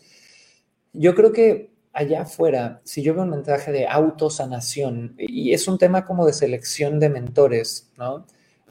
yo 0.94 1.16
creo 1.16 1.32
que 1.32 1.72
allá 1.94 2.22
afuera, 2.22 2.82
si 2.84 3.02
yo 3.02 3.14
veo 3.14 3.24
un 3.24 3.32
mensaje 3.32 3.72
de 3.72 3.88
autosanación, 3.88 5.16
y 5.18 5.54
es 5.54 5.68
un 5.68 5.78
tema 5.78 6.06
como 6.06 6.26
de 6.26 6.34
selección 6.34 7.00
de 7.00 7.10
mentores, 7.10 7.90
¿no? 7.98 8.26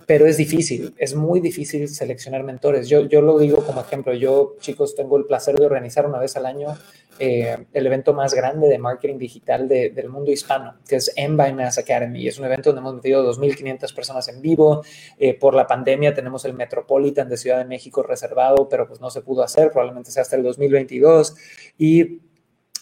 Pero 0.06 0.26
es 0.26 0.36
difícil, 0.36 0.94
es 0.98 1.14
muy 1.14 1.40
difícil 1.40 1.88
seleccionar 1.88 2.44
mentores. 2.44 2.88
Yo, 2.88 3.06
yo 3.08 3.20
lo 3.20 3.38
digo 3.38 3.64
como 3.64 3.80
ejemplo, 3.80 4.14
yo 4.14 4.54
chicos 4.60 4.94
tengo 4.94 5.16
el 5.16 5.24
placer 5.24 5.56
de 5.56 5.66
organizar 5.66 6.06
una 6.06 6.18
vez 6.18 6.36
al 6.36 6.46
año 6.46 6.76
eh, 7.18 7.56
el 7.72 7.86
evento 7.86 8.12
más 8.12 8.34
grande 8.34 8.68
de 8.68 8.78
marketing 8.78 9.18
digital 9.18 9.68
del 9.68 10.08
mundo 10.08 10.30
hispano, 10.30 10.74
que 10.86 10.96
es 10.96 11.12
M 11.16 11.52
Mass 11.54 11.78
Academy. 11.78 12.28
Es 12.28 12.38
un 12.38 12.44
evento 12.44 12.70
donde 12.70 12.80
hemos 12.80 12.94
metido 12.94 13.32
2.500 13.32 13.94
personas 13.94 14.28
en 14.28 14.42
vivo. 14.42 14.84
Eh, 15.18 15.34
por 15.34 15.54
la 15.54 15.66
pandemia 15.66 16.14
tenemos 16.14 16.44
el 16.44 16.54
Metropolitan 16.54 17.28
de 17.28 17.36
Ciudad 17.36 17.58
de 17.58 17.64
México 17.64 18.02
reservado, 18.02 18.68
pero 18.68 18.86
pues 18.86 19.00
no 19.00 19.10
se 19.10 19.22
pudo 19.22 19.42
hacer, 19.42 19.70
probablemente 19.70 20.10
sea 20.10 20.22
hasta 20.22 20.36
el 20.36 20.42
2022. 20.42 21.34
Y 21.78 22.20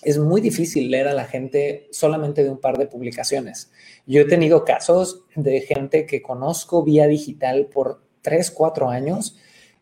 es 0.04 0.18
muy 0.18 0.40
difícil 0.40 0.90
leer 0.90 1.08
a 1.08 1.14
la 1.14 1.24
gente 1.24 1.88
solamente 1.90 2.44
de 2.44 2.50
un 2.50 2.58
par 2.58 2.78
de 2.78 2.86
publicaciones. 2.86 3.70
Yo 4.06 4.20
he 4.20 4.24
tenido 4.24 4.64
casos 4.64 5.22
de 5.34 5.60
gente 5.60 6.06
que 6.06 6.22
conozco 6.22 6.82
vía 6.82 7.06
digital 7.06 7.66
por 7.66 8.02
tres, 8.22 8.50
cuatro 8.50 8.88
años 8.90 9.36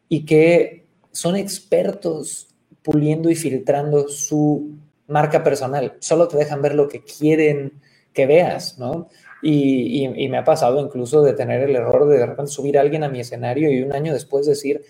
y 0.09 0.25
que 0.25 0.87
son 1.11 1.37
expertos 1.37 2.49
puliendo 2.83 3.31
y 3.31 3.35
filtrando 3.35 4.09
su 4.09 4.73
marca 5.07 5.43
personal. 5.43 5.97
Solo 6.01 6.29
te 6.29 6.37
dejan 6.37 6.63
ver 6.63 6.75
lo 6.75 6.89
que 6.89 7.03
quieren 7.03 7.81
que 8.13 8.27
veas, 8.27 8.79
¿no? 8.79 9.09
Y, 9.43 10.05
y, 10.07 10.29
me 10.29 10.39
ha 10.39 10.45
pasado 10.45 10.81
incluso 10.81 11.23
de 11.23 11.33
tener 11.33 11.69
el 11.69 11.75
error 11.75 12.09
de 12.09 12.19
de 12.19 12.27
repente 12.27 12.53
subir 12.53 12.79
a 12.79 12.81
alguien 12.81 13.03
a 13.03 13.09
mi 13.09 13.19
escenario 13.19 13.73
y 13.73 13.83
un 13.83 13.93
año 13.93 14.13
después 14.13 14.47
decir, 14.47 14.83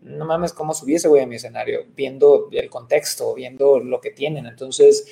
no 0.00 0.24
mames, 0.24 0.52
¿cómo 0.52 0.74
subiese 0.74 1.08
voy 1.08 1.20
a 1.20 1.26
mi 1.26 1.36
escenario? 1.36 1.86
Viendo 1.94 2.48
el 2.52 2.70
contexto, 2.70 3.34
viendo 3.34 3.78
lo 3.78 4.00
que 4.00 4.10
tienen. 4.10 4.46
Entonces, 4.46 5.06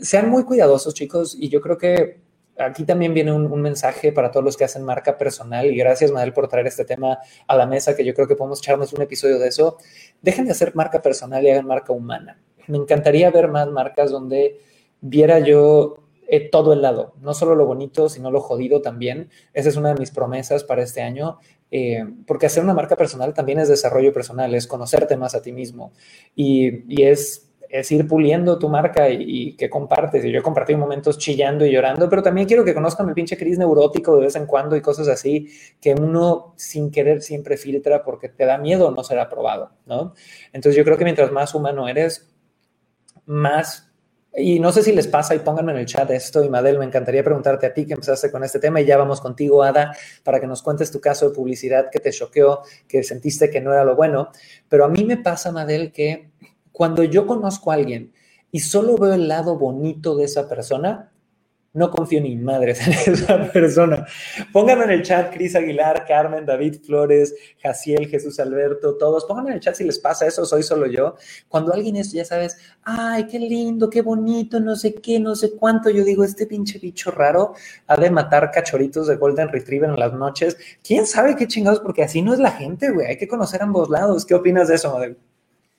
sean 0.00 0.28
muy 0.28 0.44
cuidadosos, 0.44 0.94
chicos, 0.94 1.36
y 1.38 1.48
yo 1.48 1.60
creo 1.60 1.78
que 1.78 2.20
aquí 2.58 2.84
también 2.84 3.14
viene 3.14 3.32
un, 3.32 3.60
mensaje 3.60 4.12
para 4.12 4.30
todos 4.30 4.44
los 4.44 4.56
que 4.56 4.64
hacen 4.64 4.82
marca 4.82 5.16
personal, 5.18 5.66
y 5.66 5.76
gracias, 5.76 6.10
Madel, 6.10 6.32
por 6.32 6.48
traer 6.48 6.66
este 6.66 6.84
tema 6.84 7.18
a 7.46 7.56
la 7.56 7.66
mesa, 7.66 7.96
que 7.96 8.04
yo 8.04 8.14
creo 8.14 8.28
que 8.28 8.36
podemos 8.36 8.60
echarnos 8.60 8.92
un 8.92 9.02
episodio 9.02 9.38
de 9.38 9.48
eso. 9.48 9.78
Dejen 10.22 10.46
de 10.46 10.52
hacer 10.52 10.74
marca 10.74 11.02
personal 11.02 11.44
y 11.44 11.50
hagan 11.50 11.66
marca 11.66 11.92
humana. 11.92 12.40
Me 12.66 12.78
encantaría 12.78 13.30
ver 13.30 13.48
más 13.48 13.68
marcas 13.68 14.10
donde 14.10 14.60
viera 15.00 15.38
yo 15.38 16.05
eh, 16.28 16.48
todo 16.50 16.72
el 16.72 16.82
lado, 16.82 17.14
no 17.20 17.34
solo 17.34 17.54
lo 17.54 17.66
bonito, 17.66 18.08
sino 18.08 18.30
lo 18.30 18.40
jodido 18.40 18.82
también. 18.82 19.30
Esa 19.52 19.68
es 19.68 19.76
una 19.76 19.90
de 19.90 20.00
mis 20.00 20.10
promesas 20.10 20.64
para 20.64 20.82
este 20.82 21.02
año, 21.02 21.38
eh, 21.70 22.04
porque 22.26 22.46
hacer 22.46 22.64
una 22.64 22.74
marca 22.74 22.96
personal 22.96 23.32
también 23.32 23.58
es 23.60 23.68
desarrollo 23.68 24.12
personal, 24.12 24.54
es 24.54 24.66
conocerte 24.66 25.16
más 25.16 25.34
a 25.34 25.42
ti 25.42 25.52
mismo 25.52 25.92
y, 26.34 27.02
es, 27.02 27.52
es, 27.68 27.92
ir 27.92 28.06
puliendo 28.08 28.58
tu 28.58 28.68
marca 28.68 29.08
y, 29.08 29.56
que 29.56 29.70
compartes. 29.70 30.24
Y 30.24 30.32
yo 30.32 30.40
he 30.40 30.42
compartido 30.42 30.78
momentos 30.78 31.18
chillando 31.18 31.64
y 31.64 31.72
llorando, 31.72 32.08
pero 32.08 32.22
también 32.22 32.46
quiero 32.48 32.64
que 32.64 32.74
conozcan 32.74 33.08
el 33.08 33.14
pinche 33.14 33.36
Cris 33.36 33.58
neurótico 33.58 34.16
de 34.16 34.22
vez 34.22 34.36
en 34.36 34.46
cuando 34.46 34.76
y 34.76 34.80
cosas 34.80 35.08
así 35.08 35.48
que 35.80 35.94
uno 35.94 36.54
sin 36.56 36.90
querer 36.90 37.22
siempre 37.22 37.56
filtra 37.56 38.02
porque 38.02 38.28
te 38.28 38.46
da 38.46 38.58
miedo 38.58 38.90
no 38.90 39.04
ser 39.04 39.18
aprobado, 39.20 39.70
¿no? 39.86 40.14
Entonces 40.52 40.76
yo 40.76 40.84
creo 40.84 40.98
que 40.98 41.04
mientras 41.04 41.30
más 41.30 41.54
humano 41.54 41.88
eres, 41.88 42.32
más 43.26 43.85
y 44.38 44.60
no 44.60 44.70
sé 44.70 44.82
si 44.82 44.92
les 44.92 45.08
pasa 45.08 45.34
y 45.34 45.38
pónganme 45.38 45.72
en 45.72 45.78
el 45.78 45.86
chat 45.86 46.10
esto. 46.10 46.44
Y 46.44 46.50
Madel, 46.50 46.78
me 46.78 46.84
encantaría 46.84 47.24
preguntarte 47.24 47.66
a 47.66 47.72
ti 47.72 47.86
que 47.86 47.94
empezaste 47.94 48.30
con 48.30 48.44
este 48.44 48.58
tema 48.58 48.82
y 48.82 48.84
ya 48.84 48.98
vamos 48.98 49.22
contigo, 49.22 49.62
Ada, 49.62 49.96
para 50.22 50.40
que 50.40 50.46
nos 50.46 50.62
cuentes 50.62 50.90
tu 50.90 51.00
caso 51.00 51.30
de 51.30 51.34
publicidad 51.34 51.88
que 51.90 52.00
te 52.00 52.10
choqueó, 52.10 52.60
que 52.86 53.02
sentiste 53.02 53.48
que 53.48 53.62
no 53.62 53.72
era 53.72 53.82
lo 53.84 53.96
bueno. 53.96 54.28
Pero 54.68 54.84
a 54.84 54.88
mí 54.88 55.04
me 55.04 55.16
pasa, 55.16 55.52
Madel, 55.52 55.90
que 55.90 56.30
cuando 56.70 57.02
yo 57.02 57.26
conozco 57.26 57.70
a 57.70 57.74
alguien 57.74 58.12
y 58.52 58.60
solo 58.60 58.98
veo 58.98 59.14
el 59.14 59.26
lado 59.26 59.56
bonito 59.56 60.14
de 60.16 60.24
esa 60.24 60.48
persona, 60.48 61.10
no 61.76 61.90
confío 61.90 62.22
ni 62.22 62.34
madres 62.36 62.86
en 62.86 62.92
esa 63.14 63.52
persona. 63.52 64.06
Pónganme 64.52 64.84
en 64.84 64.90
el 64.90 65.02
chat 65.02 65.32
Cris 65.32 65.54
Aguilar, 65.54 66.06
Carmen, 66.06 66.46
David 66.46 66.78
Flores, 66.84 67.34
Jaciel, 67.62 68.08
Jesús 68.08 68.40
Alberto, 68.40 68.96
todos. 68.96 69.26
Pónganme 69.26 69.50
en 69.50 69.56
el 69.56 69.60
chat 69.60 69.74
si 69.74 69.84
les 69.84 69.98
pasa 69.98 70.26
eso, 70.26 70.46
soy 70.46 70.62
solo 70.62 70.86
yo. 70.86 71.16
Cuando 71.48 71.74
alguien 71.74 71.96
es, 71.96 72.12
ya 72.12 72.24
sabes, 72.24 72.56
ay, 72.82 73.26
qué 73.26 73.38
lindo, 73.38 73.90
qué 73.90 74.00
bonito, 74.00 74.58
no 74.58 74.74
sé 74.74 74.94
qué, 74.94 75.20
no 75.20 75.36
sé 75.36 75.52
cuánto, 75.52 75.90
yo 75.90 76.02
digo, 76.02 76.24
este 76.24 76.46
pinche 76.46 76.78
bicho 76.78 77.10
raro 77.10 77.54
ha 77.86 77.96
de 77.96 78.10
matar 78.10 78.50
cachoritos 78.50 79.06
de 79.06 79.16
Golden 79.16 79.48
Retriever 79.48 79.90
en 79.90 80.00
las 80.00 80.14
noches. 80.14 80.56
¿Quién 80.82 81.06
sabe 81.06 81.36
qué 81.36 81.46
chingados? 81.46 81.80
Porque 81.80 82.02
así 82.02 82.22
no 82.22 82.32
es 82.32 82.40
la 82.40 82.52
gente, 82.52 82.90
güey. 82.90 83.06
Hay 83.08 83.18
que 83.18 83.28
conocer 83.28 83.62
ambos 83.62 83.90
lados. 83.90 84.24
¿Qué 84.24 84.34
opinas 84.34 84.68
de 84.68 84.76
eso, 84.76 84.90
Model? 84.90 85.18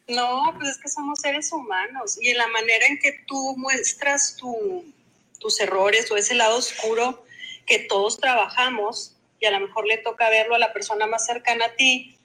No, 0.10 0.54
pues 0.56 0.70
es 0.70 0.78
que 0.78 0.88
somos 0.88 1.20
seres 1.20 1.52
humanos 1.52 2.18
y 2.22 2.30
en 2.30 2.38
la 2.38 2.48
manera 2.48 2.86
en 2.88 2.98
que 3.00 3.14
tú 3.28 3.56
muestras 3.58 4.38
tus 5.40 5.60
errores 5.60 6.12
o 6.12 6.18
ese 6.18 6.36
lado 6.36 6.58
oscuro 6.58 7.24
que 7.66 7.80
todos 7.80 8.18
trabajamos 8.18 9.16
y 9.40 9.46
a 9.46 9.52
lo 9.52 9.60
mejor 9.60 9.86
le 9.88 9.98
toca 9.98 10.30
verlo 10.30 10.56
a 10.56 10.60
la 10.60 10.74
persona 10.74 11.08
más 11.08 11.26
cercana 11.26 11.66
a 11.66 11.76
ti 11.76 12.18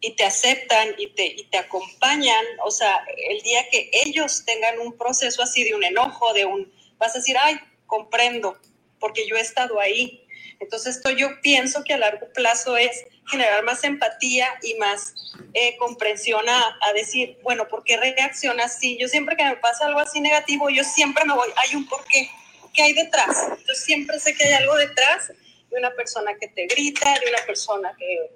y 0.00 0.16
te 0.16 0.24
aceptan 0.24 0.94
y 0.98 1.08
te, 1.08 1.26
y 1.26 1.44
te 1.44 1.58
acompañan, 1.58 2.44
o 2.64 2.70
sea, 2.70 3.06
el 3.16 3.40
día 3.40 3.68
que 3.70 3.90
ellos 4.04 4.44
tengan 4.44 4.78
un 4.78 4.96
proceso 4.98 5.42
así 5.42 5.64
de 5.64 5.74
un 5.74 5.82
enojo, 5.82 6.32
de 6.34 6.44
un, 6.44 6.70
vas 6.98 7.14
a 7.14 7.18
decir, 7.18 7.36
ay, 7.40 7.58
comprendo, 7.86 8.58
porque 9.00 9.26
yo 9.26 9.36
he 9.36 9.40
estado 9.40 9.80
ahí, 9.80 10.23
entonces, 10.64 10.96
esto 10.96 11.10
yo 11.10 11.28
pienso 11.42 11.84
que 11.84 11.92
a 11.92 11.98
largo 11.98 12.26
plazo 12.32 12.76
es 12.76 13.04
generar 13.28 13.62
más 13.64 13.84
empatía 13.84 14.48
y 14.62 14.74
más 14.74 15.14
eh, 15.52 15.76
comprensión 15.76 16.42
a, 16.48 16.92
decir, 16.94 17.38
bueno, 17.42 17.68
¿por 17.68 17.84
qué 17.84 17.98
reacciona 17.98 18.64
así? 18.64 18.96
Yo 18.98 19.08
siempre 19.08 19.36
que 19.36 19.44
me 19.44 19.56
pasa 19.56 19.86
algo 19.86 20.00
así 20.00 20.20
negativo, 20.20 20.70
yo 20.70 20.82
siempre 20.82 21.24
me 21.26 21.34
voy, 21.34 21.48
hay 21.56 21.76
un 21.76 21.86
por 21.86 22.02
qué, 22.06 22.30
¿qué 22.72 22.82
hay 22.82 22.92
detrás? 22.94 23.36
Yo 23.66 23.74
siempre 23.74 24.18
sé 24.20 24.34
que 24.34 24.44
hay 24.44 24.52
algo 24.54 24.74
detrás 24.76 25.28
de 25.28 25.78
una 25.78 25.90
persona 25.90 26.32
que 26.40 26.48
te 26.48 26.66
grita, 26.66 27.18
de 27.18 27.28
una 27.28 27.44
persona 27.46 27.94
que, 27.98 28.30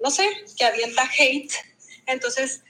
no 0.00 0.10
sé, 0.10 0.28
que 0.58 0.64
avienta 0.64 1.08
hate. 1.18 1.52
Entonces, 2.06 2.62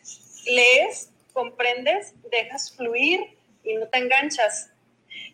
lees, 0.44 1.08
comprendes, 1.32 2.12
dejas 2.30 2.74
fluir 2.76 3.20
y 3.64 3.74
no 3.76 3.88
te 3.88 3.96
enganchas 3.96 4.71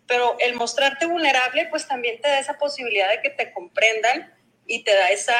pero 0.09 0.37
el 0.41 0.57
mostrarte 0.57 1.07
vulnerable 1.07 1.69
pues 1.71 1.87
también 1.87 2.21
te 2.21 2.29
da 2.29 2.41
esa 2.41 2.55
posibilidad 2.55 3.11
de 3.11 3.21
que 3.21 3.31
te 3.31 3.53
comprendan 3.53 4.35
y 4.67 4.83
te 4.83 4.95
da 4.95 5.11
esa, 5.11 5.37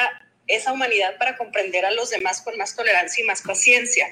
esa 0.47 0.71
humanidad 0.71 1.17
para 1.17 1.35
comprender 1.35 1.85
a 1.85 1.91
los 1.91 2.11
demás 2.11 2.41
con 2.41 2.57
más 2.57 2.75
tolerancia 2.75 3.23
y 3.23 3.27
más 3.27 3.41
paciencia. 3.41 4.07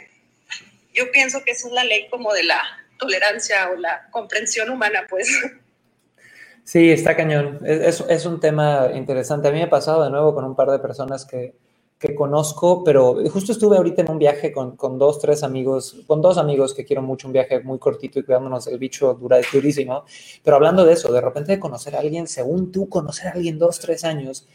Yo 0.93 1.11
pienso 1.11 1.43
que 1.45 1.51
esa 1.51 1.67
es 1.67 1.73
la 1.73 1.83
ley 1.83 2.09
como 2.09 2.33
de 2.33 2.43
la 2.43 2.61
tolerancia 2.97 3.69
o 3.69 3.75
la 3.75 4.07
comprensión 4.09 4.69
humana, 4.69 5.05
pues. 5.07 5.29
Sí, 6.63 6.91
está 6.91 7.15
cañón. 7.15 7.59
Es, 7.65 8.03
es 8.09 8.25
un 8.25 8.41
tema 8.41 8.89
interesante. 8.93 9.47
A 9.47 9.51
mí 9.51 9.59
me 9.59 9.65
ha 9.65 9.69
pasado 9.69 10.03
de 10.03 10.09
nuevo 10.09 10.33
con 10.33 10.43
un 10.43 10.53
par 10.53 10.69
de 10.69 10.79
personas 10.79 11.25
que, 11.25 11.53
que 11.99 12.13
conozco, 12.13 12.83
pero 12.83 13.17
justo 13.29 13.51
estuve 13.51 13.77
ahorita 13.77 14.03
en 14.03 14.11
un 14.11 14.19
viaje 14.19 14.51
con, 14.51 14.75
con, 14.75 14.99
dos, 14.99 15.19
tres 15.19 15.41
amigos, 15.41 15.95
con 16.05 16.21
dos 16.21 16.37
amigos 16.37 16.73
que 16.75 16.85
quiero 16.85 17.01
mucho, 17.01 17.27
un 17.27 17.33
viaje 17.33 17.59
muy 17.61 17.79
cortito 17.79 18.19
y 18.19 18.23
cuidándonos 18.23 18.67
el 18.67 18.77
bicho 18.77 19.15
dura, 19.15 19.39
durísimo, 19.51 20.03
pero 20.43 20.57
hablando 20.57 20.85
de 20.85 20.93
eso, 20.93 21.11
de 21.11 21.21
repente 21.21 21.53
de 21.53 21.59
conocer 21.59 21.95
a 21.95 21.99
alguien, 21.99 22.27
según 22.27 22.71
tú, 22.71 22.87
conocer 22.87 23.29
a 23.29 23.31
alguien 23.31 23.57
dos, 23.57 23.79
tres 23.79 24.03
años, 24.03 24.47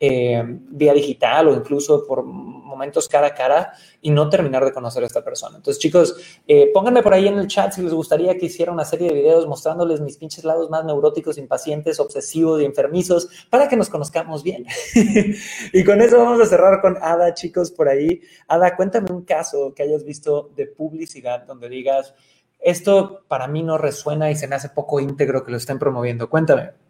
eh, 0.00 0.42
vía 0.46 0.92
digital 0.92 1.48
o 1.48 1.54
incluso 1.54 2.06
por 2.06 2.22
momentos 2.22 3.08
cara 3.08 3.28
a 3.28 3.34
cara 3.34 3.72
y 4.00 4.10
no 4.10 4.28
terminar 4.28 4.64
de 4.64 4.72
conocer 4.72 5.02
a 5.02 5.06
esta 5.06 5.24
persona. 5.24 5.56
Entonces, 5.56 5.80
chicos, 5.80 6.40
eh, 6.46 6.70
pónganme 6.72 7.02
por 7.02 7.14
ahí 7.14 7.26
en 7.26 7.38
el 7.38 7.48
chat 7.48 7.72
si 7.72 7.82
les 7.82 7.92
gustaría 7.92 8.38
que 8.38 8.46
hiciera 8.46 8.70
una 8.70 8.84
serie 8.84 9.08
de 9.08 9.14
videos 9.14 9.46
mostrándoles 9.48 10.00
mis 10.00 10.16
pinches 10.16 10.44
lados 10.44 10.70
más 10.70 10.84
neuróticos, 10.84 11.36
impacientes, 11.38 11.98
obsesivos 11.98 12.62
y 12.62 12.64
enfermizos 12.64 13.28
para 13.50 13.68
que 13.68 13.76
nos 13.76 13.88
conozcamos 13.88 14.44
bien. 14.44 14.66
y 15.72 15.84
con 15.84 16.00
eso 16.00 16.18
vamos 16.18 16.40
a 16.40 16.46
cerrar 16.46 16.80
con 16.80 16.96
Ada, 17.02 17.34
chicos, 17.34 17.72
por 17.72 17.88
ahí. 17.88 18.20
Ada, 18.46 18.76
cuéntame 18.76 19.10
un 19.10 19.24
caso 19.24 19.72
que 19.74 19.82
hayas 19.82 20.04
visto 20.04 20.50
de 20.54 20.66
publicidad 20.66 21.44
donde 21.44 21.68
digas, 21.68 22.14
esto 22.60 23.24
para 23.26 23.48
mí 23.48 23.62
no 23.62 23.78
resuena 23.78 24.30
y 24.30 24.36
se 24.36 24.46
me 24.46 24.56
hace 24.56 24.68
poco 24.68 25.00
íntegro 25.00 25.44
que 25.44 25.50
lo 25.50 25.56
estén 25.56 25.78
promoviendo. 25.78 26.30
Cuéntame. 26.30 26.87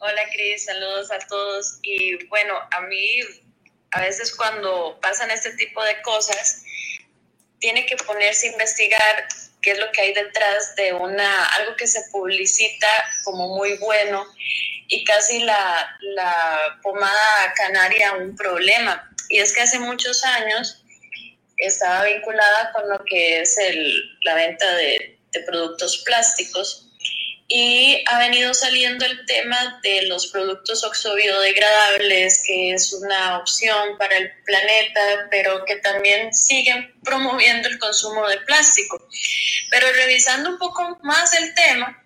Hola 0.00 0.22
Cris, 0.32 0.64
saludos 0.64 1.10
a 1.10 1.18
todos. 1.26 1.80
Y 1.82 2.24
bueno, 2.26 2.54
a 2.70 2.82
mí 2.82 3.18
a 3.90 4.00
veces 4.00 4.32
cuando 4.36 4.96
pasan 5.02 5.32
este 5.32 5.50
tipo 5.54 5.82
de 5.82 6.00
cosas, 6.02 6.62
tiene 7.58 7.84
que 7.84 7.96
ponerse 7.96 8.46
a 8.46 8.52
investigar 8.52 9.26
qué 9.60 9.72
es 9.72 9.78
lo 9.80 9.90
que 9.90 10.02
hay 10.02 10.14
detrás 10.14 10.76
de 10.76 10.92
una, 10.92 11.44
algo 11.56 11.74
que 11.74 11.88
se 11.88 12.00
publicita 12.12 12.86
como 13.24 13.56
muy 13.56 13.76
bueno 13.78 14.24
y 14.86 15.04
casi 15.04 15.40
la, 15.40 15.98
la 16.00 16.78
pomada 16.80 17.52
canaria 17.56 18.12
un 18.12 18.36
problema. 18.36 19.10
Y 19.28 19.38
es 19.38 19.52
que 19.52 19.62
hace 19.62 19.80
muchos 19.80 20.22
años 20.22 20.80
estaba 21.56 22.04
vinculada 22.04 22.72
con 22.72 22.88
lo 22.88 23.04
que 23.04 23.40
es 23.40 23.58
el, 23.58 24.16
la 24.22 24.34
venta 24.34 24.76
de, 24.76 25.18
de 25.32 25.40
productos 25.40 26.04
plásticos 26.04 26.87
y 27.50 28.04
ha 28.06 28.18
venido 28.18 28.52
saliendo 28.52 29.06
el 29.06 29.24
tema 29.24 29.80
de 29.82 30.02
los 30.02 30.26
productos 30.26 30.84
oxobiodegradables, 30.84 32.44
que 32.46 32.74
es 32.74 32.92
una 32.92 33.38
opción 33.38 33.96
para 33.96 34.18
el 34.18 34.30
planeta, 34.44 35.28
pero 35.30 35.64
que 35.64 35.76
también 35.76 36.34
siguen 36.34 36.94
promoviendo 37.02 37.68
el 37.68 37.78
consumo 37.78 38.28
de 38.28 38.36
plástico. 38.40 39.08
Pero 39.70 39.90
revisando 39.92 40.50
un 40.50 40.58
poco 40.58 40.98
más 41.02 41.32
el 41.32 41.54
tema, 41.54 42.04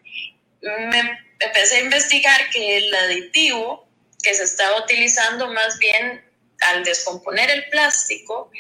me 0.63 1.19
empecé 1.41 1.79
a 1.79 1.81
investigar 1.81 2.49
que 2.51 2.77
el 2.77 2.95
aditivo 2.95 3.89
que 4.23 4.35
se 4.35 4.45
estaba 4.45 4.81
utilizando 4.81 5.49
más 5.49 5.77
bien 5.81 6.25
al 6.61 6.85
descomponer 6.85 7.51
el 7.51 7.69
plástico, 7.69 8.53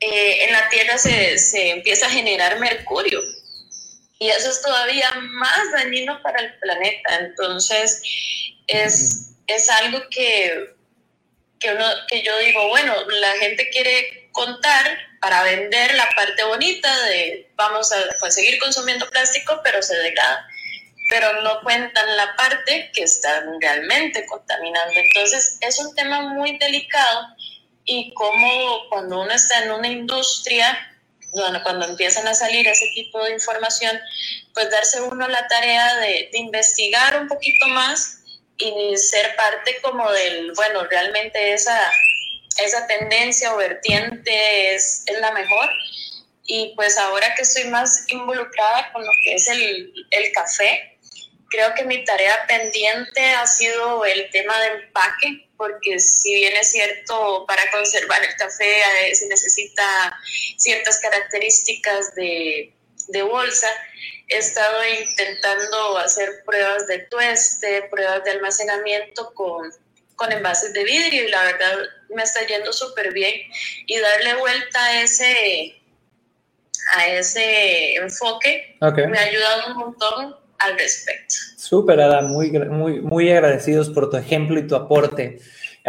eh, 0.00 0.46
en 0.46 0.52
la 0.52 0.66
Tierra 0.70 0.96
se, 0.96 1.36
se 1.36 1.68
empieza 1.68 2.06
a 2.06 2.10
generar 2.10 2.58
mercurio 2.58 3.20
y 4.20 4.28
eso 4.28 4.50
es 4.50 4.60
todavía 4.60 5.10
más 5.14 5.72
dañino 5.72 6.22
para 6.22 6.40
el 6.40 6.54
planeta. 6.58 7.16
Entonces, 7.20 8.02
es, 8.66 9.32
es 9.46 9.70
algo 9.70 9.98
que, 10.10 10.74
que, 11.58 11.72
uno, 11.72 11.86
que 12.06 12.22
yo 12.22 12.38
digo, 12.38 12.68
bueno, 12.68 12.94
la 13.08 13.32
gente 13.38 13.70
quiere 13.70 14.28
contar 14.32 14.98
para 15.22 15.42
vender 15.44 15.94
la 15.94 16.06
parte 16.14 16.44
bonita 16.44 17.06
de 17.06 17.50
vamos 17.56 17.90
a 17.92 17.96
pues, 18.20 18.34
seguir 18.34 18.58
consumiendo 18.58 19.08
plástico, 19.08 19.58
pero 19.64 19.80
se 19.82 19.96
degrada. 19.96 20.46
Pero 21.08 21.40
no 21.40 21.62
cuentan 21.62 22.16
la 22.18 22.36
parte 22.36 22.90
que 22.92 23.04
están 23.04 23.58
realmente 23.58 24.26
contaminando. 24.26 24.92
Entonces, 24.96 25.56
es 25.62 25.78
un 25.78 25.94
tema 25.94 26.20
muy 26.34 26.58
delicado 26.58 27.26
y 27.86 28.12
como 28.12 28.86
cuando 28.90 29.22
uno 29.22 29.32
está 29.32 29.64
en 29.64 29.70
una 29.70 29.88
industria, 29.88 30.89
cuando 31.62 31.86
empiezan 31.86 32.26
a 32.26 32.34
salir 32.34 32.66
ese 32.66 32.86
tipo 32.94 33.22
de 33.24 33.32
información, 33.32 33.98
pues 34.54 34.70
darse 34.70 35.00
uno 35.00 35.28
la 35.28 35.46
tarea 35.48 35.96
de, 35.96 36.30
investigar 36.34 37.20
un 37.20 37.28
poquito 37.28 37.68
más 37.68 38.18
y 38.56 38.96
ser 38.96 39.34
parte 39.36 39.78
como 39.82 40.10
del, 40.10 40.52
bueno, 40.52 40.84
realmente 40.84 41.52
esa, 41.52 41.90
esa 42.58 42.86
tendencia 42.86 43.54
o 43.54 43.56
vertiente 43.56 44.74
es, 44.74 45.04
es 45.06 45.20
la 45.20 45.32
mejor. 45.32 45.68
Y 46.44 46.72
pues 46.74 46.98
ahora 46.98 47.34
que 47.36 47.42
estoy 47.42 47.64
más 47.64 48.04
involucrada 48.08 48.92
con 48.92 49.04
lo 49.04 49.12
que 49.24 49.34
es 49.34 49.48
el, 49.48 49.92
el 50.10 50.32
café, 50.32 50.98
creo 51.50 51.74
que 51.74 51.84
mi 51.84 52.04
tarea 52.04 52.46
pendiente 52.48 53.20
ha 53.34 53.46
sido 53.46 54.04
el 54.04 54.30
tema 54.30 54.58
de 54.58 54.66
empaque, 54.66 55.49
porque 55.60 55.98
si 55.98 56.36
bien 56.36 56.56
es 56.56 56.70
cierto, 56.70 57.44
para 57.46 57.70
conservar 57.70 58.24
el 58.24 58.34
café 58.36 59.14
se 59.14 59.28
necesita 59.28 60.18
ciertas 60.56 60.98
características 61.00 62.14
de, 62.14 62.72
de 63.08 63.22
bolsa, 63.22 63.68
he 64.28 64.38
estado 64.38 64.78
intentando 64.86 65.98
hacer 65.98 66.42
pruebas 66.46 66.86
de 66.86 67.00
tueste, 67.00 67.82
pruebas 67.90 68.24
de 68.24 68.30
almacenamiento 68.30 69.34
con, 69.34 69.70
con 70.16 70.32
envases 70.32 70.72
de 70.72 70.82
vidrio 70.82 71.24
y 71.24 71.30
la 71.30 71.44
verdad 71.44 71.78
me 72.08 72.22
está 72.22 72.46
yendo 72.46 72.72
súper 72.72 73.12
bien. 73.12 73.34
Y 73.84 73.98
darle 73.98 74.36
vuelta 74.36 74.82
a 74.82 75.02
ese, 75.02 75.78
a 76.94 77.06
ese 77.06 77.96
enfoque 77.96 78.78
me 78.80 79.18
ha 79.18 79.24
ayudado 79.24 79.66
un 79.72 79.76
montón 79.76 80.39
al 80.60 80.78
respecto. 80.78 81.34
Súper, 81.56 82.00
muy, 82.22 82.50
muy, 82.50 83.00
muy 83.00 83.30
agradecidos 83.30 83.90
por 83.90 84.10
tu 84.10 84.16
ejemplo 84.16 84.58
y 84.58 84.66
tu 84.66 84.74
aporte. 84.74 85.38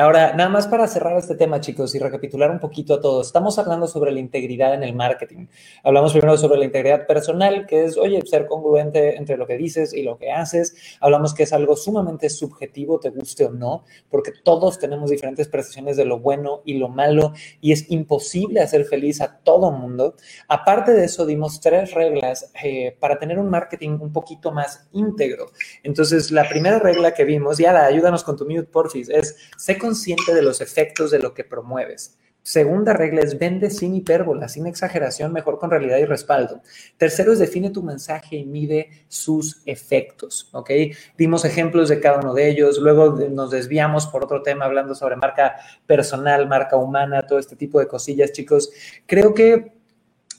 Ahora, 0.01 0.33
nada 0.33 0.49
más 0.49 0.65
para 0.65 0.87
cerrar 0.87 1.15
este 1.15 1.35
tema, 1.35 1.61
chicos, 1.61 1.93
y 1.93 1.99
recapitular 1.99 2.49
un 2.49 2.59
poquito 2.59 2.95
a 2.95 3.01
todos. 3.01 3.27
Estamos 3.27 3.59
hablando 3.59 3.85
sobre 3.85 4.11
la 4.11 4.19
integridad 4.19 4.73
en 4.73 4.81
el 4.81 4.95
marketing. 4.95 5.45
Hablamos 5.83 6.13
primero 6.13 6.35
sobre 6.37 6.57
la 6.57 6.65
integridad 6.65 7.05
personal, 7.05 7.67
que 7.67 7.85
es, 7.85 7.97
oye, 7.97 8.19
ser 8.25 8.47
congruente 8.47 9.17
entre 9.17 9.37
lo 9.37 9.45
que 9.45 9.57
dices 9.57 9.93
y 9.93 10.01
lo 10.01 10.17
que 10.17 10.31
haces. 10.31 10.75
Hablamos 11.01 11.35
que 11.35 11.43
es 11.43 11.53
algo 11.53 11.75
sumamente 11.75 12.31
subjetivo, 12.31 12.99
te 12.99 13.11
guste 13.11 13.45
o 13.45 13.51
no, 13.51 13.83
porque 14.09 14.31
todos 14.43 14.79
tenemos 14.79 15.11
diferentes 15.11 15.47
percepciones 15.47 15.97
de 15.97 16.05
lo 16.05 16.17
bueno 16.17 16.63
y 16.65 16.79
lo 16.79 16.89
malo, 16.89 17.33
y 17.59 17.71
es 17.71 17.91
imposible 17.91 18.61
hacer 18.61 18.85
feliz 18.85 19.21
a 19.21 19.37
todo 19.43 19.69
mundo. 19.69 20.15
Aparte 20.47 20.93
de 20.93 21.05
eso, 21.05 21.27
dimos 21.27 21.61
tres 21.61 21.93
reglas 21.93 22.51
eh, 22.63 22.97
para 22.99 23.19
tener 23.19 23.37
un 23.37 23.51
marketing 23.51 23.99
un 24.01 24.11
poquito 24.11 24.51
más 24.51 24.87
íntegro. 24.93 25.51
Entonces, 25.83 26.31
la 26.31 26.49
primera 26.49 26.79
regla 26.79 27.13
que 27.13 27.23
vimos, 27.23 27.59
y 27.59 27.65
ahora 27.65 27.85
ayúdanos 27.85 28.23
con 28.23 28.35
tu 28.35 28.47
mute, 28.47 28.63
porfis, 28.63 29.07
es 29.07 29.37
sé 29.57 29.77
consciente 29.91 30.33
de 30.33 30.41
los 30.41 30.61
efectos 30.61 31.11
de 31.11 31.19
lo 31.19 31.33
que 31.33 31.43
promueves. 31.43 32.17
Segunda 32.43 32.93
regla 32.93 33.21
es 33.21 33.37
vende 33.37 33.69
sin 33.69 33.93
hipérbola, 33.93 34.47
sin 34.47 34.65
exageración, 34.65 35.33
mejor 35.33 35.59
con 35.59 35.69
realidad 35.69 35.97
y 35.97 36.05
respaldo. 36.05 36.61
Tercero 36.97 37.33
es 37.33 37.39
define 37.39 37.71
tu 37.71 37.83
mensaje 37.83 38.37
y 38.37 38.45
mide 38.45 38.89
sus 39.09 39.61
efectos, 39.65 40.49
¿ok? 40.53 40.71
Dimos 41.17 41.43
ejemplos 41.43 41.89
de 41.89 41.99
cada 41.99 42.19
uno 42.19 42.33
de 42.33 42.49
ellos, 42.49 42.79
luego 42.79 43.19
nos 43.29 43.51
desviamos 43.51 44.07
por 44.07 44.23
otro 44.23 44.41
tema 44.41 44.63
hablando 44.63 44.95
sobre 44.95 45.17
marca 45.17 45.57
personal, 45.85 46.47
marca 46.47 46.77
humana, 46.77 47.27
todo 47.27 47.37
este 47.37 47.57
tipo 47.57 47.79
de 47.79 47.87
cosillas, 47.87 48.31
chicos. 48.31 48.71
Creo 49.05 49.33
que 49.33 49.73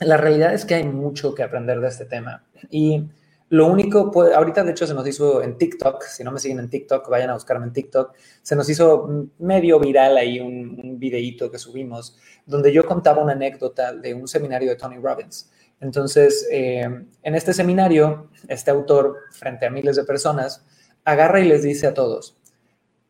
la 0.01 0.17
realidad 0.17 0.55
es 0.55 0.65
que 0.65 0.77
hay 0.77 0.85
mucho 0.85 1.35
que 1.35 1.43
aprender 1.43 1.79
de 1.79 1.89
este 1.89 2.07
tema 2.07 2.43
y 2.71 3.05
lo 3.53 3.67
único, 3.67 4.11
pues, 4.11 4.33
ahorita 4.35 4.65
de 4.65 4.71
hecho 4.71 4.87
se 4.87 4.95
nos 4.95 5.07
hizo 5.07 5.43
en 5.43 5.59
TikTok, 5.59 6.05
si 6.05 6.25
no 6.25 6.33
me 6.33 6.39
siguen 6.39 6.59
en 6.59 6.71
TikTok, 6.71 7.07
vayan 7.11 7.29
a 7.29 7.35
buscarme 7.35 7.67
en 7.67 7.75
TikTok, 7.75 8.15
se 8.41 8.57
nos 8.57 8.67
hizo 8.71 9.29
medio 9.41 9.79
viral 9.79 10.17
ahí 10.17 10.41
un, 10.41 10.81
un 10.83 10.99
videíto 10.99 11.51
que 11.51 11.59
subimos, 11.59 12.17
donde 12.47 12.73
yo 12.73 12.87
contaba 12.87 13.23
una 13.23 13.33
anécdota 13.33 13.93
de 13.93 14.15
un 14.15 14.27
seminario 14.27 14.71
de 14.71 14.77
Tony 14.77 14.97
Robbins. 14.97 15.51
Entonces, 15.81 16.49
eh, 16.51 16.89
en 17.23 17.35
este 17.35 17.53
seminario, 17.53 18.31
este 18.49 18.71
autor, 18.71 19.19
frente 19.33 19.67
a 19.67 19.71
miles 19.71 19.97
de 19.97 20.05
personas, 20.05 20.65
agarra 21.05 21.39
y 21.41 21.47
les 21.47 21.63
dice 21.63 21.87
a 21.87 21.93
todos, 21.93 22.39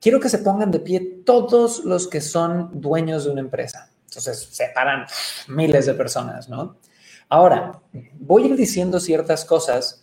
quiero 0.00 0.18
que 0.18 0.28
se 0.28 0.38
pongan 0.38 0.72
de 0.72 0.80
pie 0.80 1.22
todos 1.24 1.84
los 1.84 2.08
que 2.08 2.20
son 2.20 2.80
dueños 2.80 3.26
de 3.26 3.30
una 3.30 3.42
empresa. 3.42 3.92
Entonces, 4.08 4.48
se 4.50 4.70
paran 4.74 5.06
miles 5.46 5.86
de 5.86 5.94
personas, 5.94 6.48
¿no? 6.48 6.78
Ahora, 7.28 7.80
voy 8.14 8.42
a 8.42 8.46
ir 8.46 8.56
diciendo 8.56 8.98
ciertas 8.98 9.44
cosas 9.44 10.01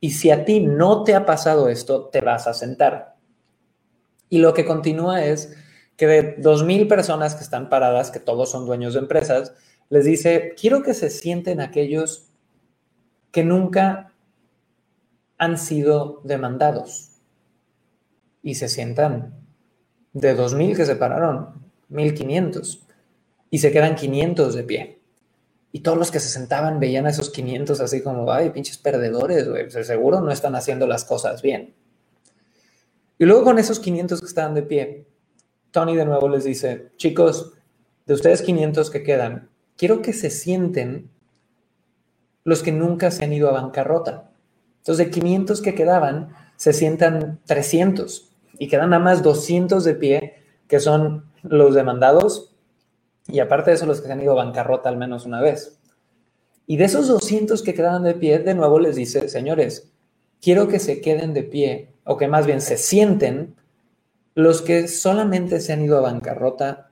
y 0.00 0.12
si 0.12 0.30
a 0.30 0.44
ti 0.44 0.60
no 0.60 1.04
te 1.04 1.14
ha 1.14 1.26
pasado 1.26 1.68
esto, 1.68 2.06
te 2.06 2.20
vas 2.20 2.46
a 2.46 2.54
sentar. 2.54 3.16
Y 4.30 4.38
lo 4.38 4.54
que 4.54 4.64
continúa 4.64 5.24
es 5.24 5.56
que 5.96 6.06
de 6.06 6.38
2.000 6.38 6.88
personas 6.88 7.34
que 7.34 7.42
están 7.42 7.68
paradas, 7.68 8.10
que 8.10 8.20
todos 8.20 8.50
son 8.50 8.64
dueños 8.64 8.94
de 8.94 9.00
empresas, 9.00 9.52
les 9.90 10.04
dice, 10.04 10.54
quiero 10.58 10.82
que 10.82 10.94
se 10.94 11.10
sienten 11.10 11.60
aquellos 11.60 12.30
que 13.30 13.44
nunca 13.44 14.14
han 15.36 15.58
sido 15.58 16.22
demandados. 16.24 17.10
Y 18.42 18.54
se 18.54 18.68
sientan 18.68 19.34
de 20.14 20.36
2.000 20.36 20.76
que 20.76 20.86
se 20.86 20.96
pararon, 20.96 21.70
1.500. 21.90 22.80
Y 23.50 23.58
se 23.58 23.72
quedan 23.72 23.96
500 23.96 24.54
de 24.54 24.62
pie. 24.62 24.99
Y 25.72 25.80
todos 25.80 25.96
los 25.96 26.10
que 26.10 26.20
se 26.20 26.28
sentaban 26.28 26.80
veían 26.80 27.06
a 27.06 27.10
esos 27.10 27.30
500 27.30 27.80
así 27.80 28.02
como, 28.02 28.30
ay, 28.32 28.50
pinches 28.50 28.78
perdedores, 28.78 29.48
güey, 29.48 29.70
seguro 29.70 30.20
no 30.20 30.32
están 30.32 30.56
haciendo 30.56 30.86
las 30.86 31.04
cosas 31.04 31.42
bien. 31.42 31.74
Y 33.18 33.24
luego 33.24 33.44
con 33.44 33.58
esos 33.58 33.78
500 33.78 34.20
que 34.20 34.26
estaban 34.26 34.54
de 34.54 34.62
pie, 34.62 35.06
Tony 35.70 35.94
de 35.94 36.04
nuevo 36.04 36.28
les 36.28 36.44
dice, 36.44 36.90
chicos, 36.96 37.52
de 38.06 38.14
ustedes 38.14 38.42
500 38.42 38.90
que 38.90 39.02
quedan, 39.02 39.50
quiero 39.76 40.02
que 40.02 40.12
se 40.12 40.30
sienten 40.30 41.10
los 42.44 42.62
que 42.62 42.72
nunca 42.72 43.10
se 43.10 43.24
han 43.24 43.32
ido 43.32 43.48
a 43.48 43.52
bancarrota. 43.52 44.30
Entonces, 44.78 45.06
de 45.06 45.10
500 45.12 45.60
que 45.60 45.74
quedaban, 45.74 46.34
se 46.56 46.72
sientan 46.72 47.40
300 47.46 48.30
y 48.58 48.68
quedan 48.68 48.90
nada 48.90 49.02
más 49.02 49.22
200 49.22 49.84
de 49.84 49.94
pie, 49.94 50.34
que 50.66 50.80
son 50.80 51.30
los 51.42 51.74
demandados 51.74 52.49
y 53.32 53.40
aparte 53.40 53.70
de 53.70 53.76
eso, 53.76 53.86
los 53.86 54.00
que 54.00 54.06
se 54.06 54.12
han 54.12 54.22
ido 54.22 54.32
a 54.32 54.44
bancarrota 54.44 54.88
al 54.88 54.96
menos 54.96 55.26
una 55.26 55.40
vez. 55.40 55.78
Y 56.66 56.76
de 56.76 56.84
esos 56.84 57.08
200 57.08 57.62
que 57.62 57.74
quedaban 57.74 58.04
de 58.04 58.14
pie, 58.14 58.38
de 58.38 58.54
nuevo 58.54 58.78
les 58.78 58.96
dice, 58.96 59.28
señores, 59.28 59.90
quiero 60.40 60.68
que 60.68 60.78
se 60.78 61.00
queden 61.00 61.34
de 61.34 61.42
pie, 61.42 61.88
o 62.04 62.16
que 62.16 62.28
más 62.28 62.46
bien 62.46 62.60
se 62.60 62.76
sienten 62.76 63.54
los 64.34 64.62
que 64.62 64.88
solamente 64.88 65.60
se 65.60 65.72
han 65.72 65.84
ido 65.84 65.98
a 65.98 66.02
bancarrota 66.02 66.90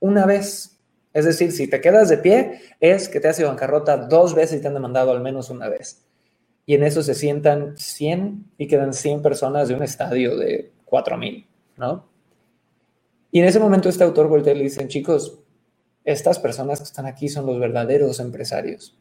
una 0.00 0.26
vez. 0.26 0.78
Es 1.12 1.24
decir, 1.24 1.52
si 1.52 1.68
te 1.68 1.80
quedas 1.80 2.08
de 2.08 2.18
pie, 2.18 2.60
es 2.80 3.08
que 3.08 3.20
te 3.20 3.28
has 3.28 3.38
ido 3.38 3.48
a 3.48 3.52
bancarrota 3.52 3.96
dos 3.96 4.34
veces 4.34 4.58
y 4.58 4.62
te 4.62 4.68
han 4.68 4.74
demandado 4.74 5.10
al 5.12 5.20
menos 5.20 5.50
una 5.50 5.68
vez. 5.68 6.04
Y 6.66 6.74
en 6.74 6.82
eso 6.82 7.02
se 7.02 7.14
sientan 7.14 7.76
100 7.76 8.52
y 8.58 8.66
quedan 8.66 8.92
100 8.92 9.22
personas 9.22 9.68
de 9.68 9.74
un 9.74 9.82
estadio 9.82 10.36
de 10.36 10.70
4000, 10.84 11.46
¿no? 11.78 12.04
Y 13.30 13.40
en 13.40 13.46
ese 13.46 13.60
momento 13.60 13.88
este 13.88 14.04
autor 14.04 14.28
voltea 14.28 14.54
y 14.54 14.58
le 14.58 14.64
dicen, 14.64 14.88
chicos, 14.88 15.38
estas 16.08 16.38
personas 16.38 16.78
que 16.78 16.84
están 16.84 17.04
aquí 17.04 17.28
son 17.28 17.44
los 17.44 17.60
verdaderos 17.60 18.18
empresarios. 18.18 18.98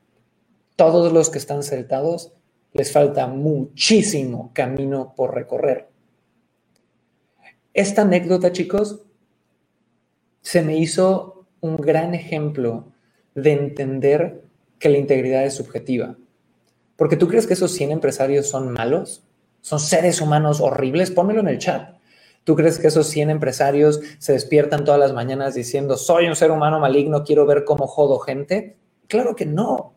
Todos 0.76 1.14
los 1.14 1.30
que 1.30 1.38
están 1.38 1.64
sentados 1.64 2.34
les 2.74 2.92
falta 2.92 3.28
muchísimo 3.28 4.52
camino 4.54 5.14
por 5.16 5.34
recorrer. 5.34 5.88
Esta 7.74 8.02
anécdota, 8.02 8.52
chicos, 8.52 9.06
se 10.42 10.62
me 10.62 10.78
hizo 10.78 11.46
un 11.62 11.78
gran 11.78 12.14
ejemplo 12.14 12.92
de 13.36 13.54
entender 13.54 14.44
que 14.78 14.90
la 14.90 14.98
integridad 14.98 15.46
es 15.46 15.54
subjetiva. 15.54 16.18
Porque 16.98 17.16
tú 17.16 17.30
crees 17.30 17.48
que 17.48 17.54
esos 17.54 17.72
100 17.72 17.92
empresarios 17.92 18.48
son 18.48 18.74
malos, 18.74 19.24
son 19.62 19.80
seres 19.80 20.20
humanos 20.20 20.60
horribles, 20.60 21.12
pónmelo 21.12 21.40
en 21.40 21.48
el 21.48 21.58
chat. 21.58 21.97
¿Tú 22.48 22.56
crees 22.56 22.80
que 22.80 22.88
esos 22.88 23.08
100 23.08 23.30
empresarios 23.30 24.00
se 24.20 24.32
despiertan 24.32 24.86
todas 24.86 25.02
las 25.02 25.12
mañanas 25.12 25.54
diciendo, 25.54 25.98
soy 25.98 26.28
un 26.28 26.36
ser 26.38 26.50
humano 26.50 26.80
maligno, 26.80 27.26
quiero 27.26 27.46
ver 27.46 27.66
cómo 27.66 27.88
jodo 27.88 28.20
gente? 28.20 28.78
Claro 29.08 29.36
que 29.36 29.46
no. 29.46 29.96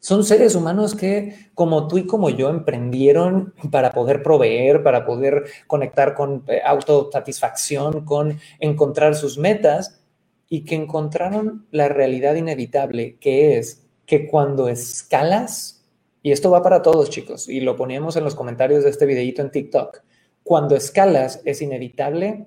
Son 0.00 0.24
seres 0.24 0.56
humanos 0.56 0.96
que, 0.96 1.50
como 1.54 1.86
tú 1.86 1.98
y 1.98 2.06
como 2.08 2.30
yo, 2.30 2.50
emprendieron 2.50 3.54
para 3.70 3.92
poder 3.92 4.24
proveer, 4.24 4.82
para 4.82 5.04
poder 5.04 5.44
conectar 5.68 6.14
con 6.14 6.42
eh, 6.48 6.60
autosatisfacción, 6.64 8.04
con 8.04 8.40
encontrar 8.58 9.14
sus 9.14 9.38
metas 9.38 10.02
y 10.48 10.64
que 10.64 10.74
encontraron 10.74 11.68
la 11.70 11.88
realidad 11.88 12.34
inevitable, 12.34 13.18
que 13.20 13.58
es 13.58 13.86
que 14.04 14.26
cuando 14.26 14.66
escalas, 14.66 15.86
y 16.24 16.32
esto 16.32 16.50
va 16.50 16.60
para 16.60 16.82
todos 16.82 17.08
chicos, 17.08 17.48
y 17.48 17.60
lo 17.60 17.76
poníamos 17.76 18.16
en 18.16 18.24
los 18.24 18.34
comentarios 18.34 18.82
de 18.82 18.90
este 18.90 19.06
videito 19.06 19.42
en 19.42 19.52
TikTok, 19.52 20.02
cuando 20.42 20.76
escalas 20.76 21.40
es 21.44 21.62
inevitable 21.62 22.46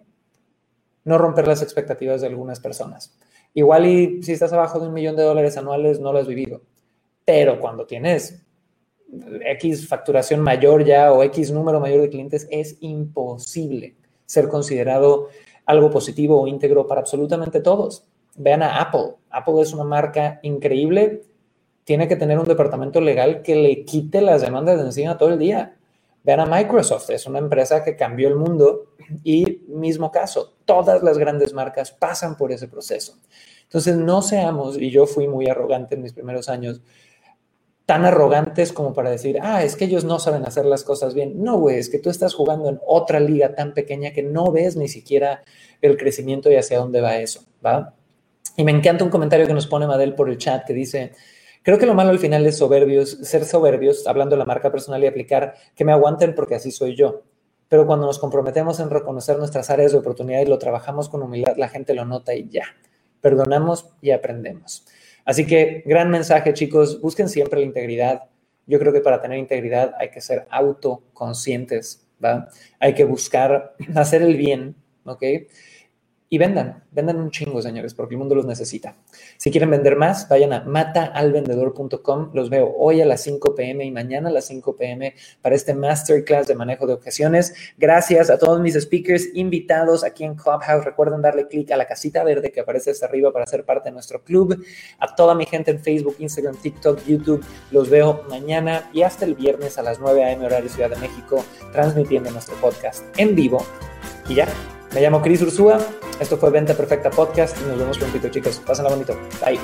no 1.03 1.17
romper 1.17 1.47
las 1.47 1.61
expectativas 1.61 2.21
de 2.21 2.27
algunas 2.27 2.59
personas. 2.59 3.17
Igual 3.53 3.85
y 3.85 4.23
si 4.23 4.33
estás 4.33 4.51
abajo 4.51 4.79
de 4.79 4.87
un 4.87 4.93
millón 4.93 5.15
de 5.15 5.23
dólares 5.23 5.55
anuales 5.57 5.99
no 5.99 6.11
lo 6.11 6.19
has 6.19 6.27
vivido, 6.27 6.61
pero 7.23 7.59
cuando 7.59 7.85
tienes 7.85 8.45
X 9.45 9.87
facturación 9.87 10.41
mayor 10.41 10.83
ya 10.83 11.13
o 11.13 11.23
X 11.23 11.51
número 11.51 11.79
mayor 11.79 12.01
de 12.01 12.09
clientes, 12.09 12.47
es 12.51 12.77
imposible 12.81 13.95
ser 14.25 14.47
considerado 14.47 15.29
algo 15.65 15.89
positivo 15.89 16.41
o 16.41 16.47
íntegro 16.47 16.87
para 16.87 17.01
absolutamente 17.01 17.61
todos. 17.61 18.07
Vean 18.35 18.63
a 18.63 18.81
Apple. 18.81 19.15
Apple 19.29 19.61
es 19.61 19.73
una 19.73 19.83
marca 19.83 20.39
increíble. 20.43 21.23
Tiene 21.83 22.07
que 22.07 22.15
tener 22.15 22.37
un 22.39 22.45
departamento 22.45 22.99
legal 22.99 23.41
que 23.41 23.55
le 23.55 23.85
quite 23.85 24.21
las 24.21 24.41
demandas 24.41 24.79
de 24.79 24.85
encima 24.85 25.17
todo 25.17 25.29
el 25.29 25.39
día. 25.39 25.74
Vean 26.25 26.39
a 26.39 26.45
Microsoft, 26.47 27.11
es 27.11 27.27
una 27.27 27.37
empresa 27.37 27.83
que 27.83 27.95
cambió 27.95 28.27
el 28.27 28.35
mundo 28.35 28.95
y 29.23 29.61
mismo 29.67 30.11
caso, 30.11 30.57
todas 30.65 31.03
las 31.03 31.19
grandes 31.19 31.53
marcas 31.53 31.91
pasan 31.91 32.35
por 32.35 32.51
ese 32.51 32.67
proceso. 32.67 33.19
Entonces, 33.61 33.95
no 33.95 34.23
seamos, 34.23 34.75
y 34.75 34.89
yo 34.89 35.05
fui 35.05 35.27
muy 35.27 35.47
arrogante 35.47 35.93
en 35.93 36.01
mis 36.01 36.13
primeros 36.13 36.49
años, 36.49 36.81
tan 37.85 38.05
arrogantes 38.05 38.73
como 38.73 38.93
para 38.93 39.11
decir, 39.11 39.37
ah, 39.39 39.63
es 39.63 39.75
que 39.75 39.85
ellos 39.85 40.03
no 40.03 40.17
saben 40.17 40.43
hacer 40.45 40.65
las 40.65 40.83
cosas 40.83 41.13
bien. 41.13 41.43
No, 41.43 41.59
güey, 41.59 41.77
es 41.77 41.89
que 41.89 41.99
tú 41.99 42.09
estás 42.09 42.33
jugando 42.33 42.69
en 42.69 42.79
otra 42.87 43.19
liga 43.19 43.53
tan 43.53 43.75
pequeña 43.75 44.11
que 44.11 44.23
no 44.23 44.51
ves 44.51 44.75
ni 44.75 44.87
siquiera 44.87 45.43
el 45.81 45.95
crecimiento 45.95 46.51
y 46.51 46.55
hacia 46.55 46.79
dónde 46.79 47.01
va 47.01 47.17
eso, 47.17 47.41
¿va? 47.63 47.93
Y 48.57 48.63
me 48.63 48.71
encanta 48.71 49.03
un 49.03 49.11
comentario 49.11 49.45
que 49.45 49.53
nos 49.53 49.67
pone 49.67 49.85
Madel 49.85 50.15
por 50.15 50.27
el 50.29 50.39
chat 50.39 50.65
que 50.65 50.73
dice, 50.73 51.11
Creo 51.65 51.79
que 51.79 51.87
lo 51.87 51.95
malo 51.95 52.11
al 52.11 52.19
final 52.19 52.45
es 52.45 52.59
soberbios, 52.59 53.09
ser 53.23 53.43
soberbios, 53.43 54.05
hablando 54.05 54.35
de 54.35 54.37
la 54.37 54.45
marca 54.45 54.71
personal 54.71 55.03
y 55.03 55.07
aplicar 55.07 55.55
que 55.75 55.83
me 55.83 55.93
aguanten 55.93 56.35
porque 56.35 56.53
así 56.53 56.69
soy 56.69 56.95
yo. 56.95 57.23
Pero 57.69 57.87
cuando 57.87 58.05
nos 58.05 58.19
comprometemos 58.19 58.79
en 58.79 58.91
reconocer 58.91 59.39
nuestras 59.39 59.71
áreas 59.71 59.91
de 59.91 59.97
oportunidad 59.97 60.41
y 60.41 60.45
lo 60.45 60.59
trabajamos 60.59 61.09
con 61.09 61.23
humildad, 61.23 61.57
la 61.57 61.67
gente 61.67 61.95
lo 61.95 62.05
nota 62.05 62.35
y 62.35 62.47
ya. 62.49 62.65
Perdonamos 63.19 63.89
y 63.99 64.11
aprendemos. 64.11 64.85
Así 65.25 65.47
que 65.47 65.81
gran 65.87 66.11
mensaje, 66.11 66.53
chicos. 66.53 67.01
Busquen 67.01 67.29
siempre 67.29 67.61
la 67.61 67.65
integridad. 67.65 68.25
Yo 68.67 68.77
creo 68.77 68.93
que 68.93 69.01
para 69.01 69.19
tener 69.19 69.39
integridad 69.39 69.95
hay 69.97 70.11
que 70.11 70.21
ser 70.21 70.45
autoconscientes, 70.51 72.07
¿va? 72.23 72.47
Hay 72.79 72.93
que 72.93 73.05
buscar 73.05 73.75
hacer 73.95 74.21
el 74.21 74.37
bien, 74.37 74.75
¿ok? 75.03 75.23
Y 76.27 76.39
vendan, 76.39 76.83
vendan 76.91 77.17
un 77.17 77.29
chingo, 77.29 77.61
señores, 77.61 77.93
porque 77.93 78.15
el 78.15 78.19
mundo 78.19 78.33
los 78.33 78.45
necesita. 78.45 78.95
Si 79.37 79.51
quieren 79.51 79.69
vender 79.69 79.95
más, 79.95 80.27
vayan 80.27 80.53
a 80.53 80.63
mataalvendedor.com. 80.63 82.31
Los 82.33 82.49
veo 82.49 82.73
hoy 82.77 83.01
a 83.01 83.05
las 83.05 83.21
5 83.21 83.53
pm 83.53 83.85
y 83.85 83.91
mañana 83.91 84.29
a 84.29 84.31
las 84.31 84.45
5 84.45 84.75
pm 84.75 85.13
para 85.41 85.55
este 85.55 85.75
masterclass 85.75 86.47
de 86.47 86.55
manejo 86.55 86.87
de 86.87 86.93
objeciones. 86.93 87.53
Gracias 87.77 88.31
a 88.31 88.39
todos 88.39 88.59
mis 88.59 88.73
speakers 88.73 89.29
invitados 89.35 90.03
aquí 90.03 90.23
en 90.23 90.35
Clubhouse. 90.35 90.83
Recuerden 90.83 91.21
darle 91.21 91.47
clic 91.47 91.71
a 91.71 91.77
la 91.77 91.85
casita 91.85 92.23
verde 92.23 92.51
que 92.51 92.61
aparece 92.61 92.89
hasta 92.89 93.05
arriba 93.05 93.31
para 93.31 93.45
ser 93.45 93.63
parte 93.63 93.89
de 93.89 93.93
nuestro 93.93 94.23
club. 94.23 94.65
A 94.97 95.15
toda 95.15 95.35
mi 95.35 95.45
gente 95.45 95.69
en 95.69 95.79
Facebook, 95.79 96.15
Instagram, 96.17 96.55
TikTok, 96.57 97.05
YouTube. 97.05 97.45
Los 97.69 97.89
veo 97.91 98.23
mañana 98.29 98.89
y 98.93 99.03
hasta 99.03 99.25
el 99.25 99.35
viernes 99.35 99.77
a 99.77 99.83
las 99.83 99.99
9 99.99 100.33
am 100.33 100.43
horario 100.43 100.69
Ciudad 100.69 100.89
de 100.89 100.97
México, 100.97 101.45
transmitiendo 101.71 102.31
nuestro 102.31 102.55
podcast 102.55 103.05
en 103.17 103.35
vivo. 103.35 103.63
Y 104.27 104.35
ya, 104.35 104.47
me 104.95 105.01
llamo 105.01 105.21
Cris 105.21 105.41
Ursúa, 105.41 105.77
esto 106.21 106.37
fue 106.37 106.49
Venta 106.51 106.73
Perfecta 106.73 107.09
Podcast 107.09 107.57
y 107.61 107.67
nos 107.67 107.77
vemos 107.77 107.97
prontito 107.97 108.29
chicos. 108.29 108.61
Pásenla 108.65 108.89
bonito. 108.89 109.13
Bye. 109.45 109.59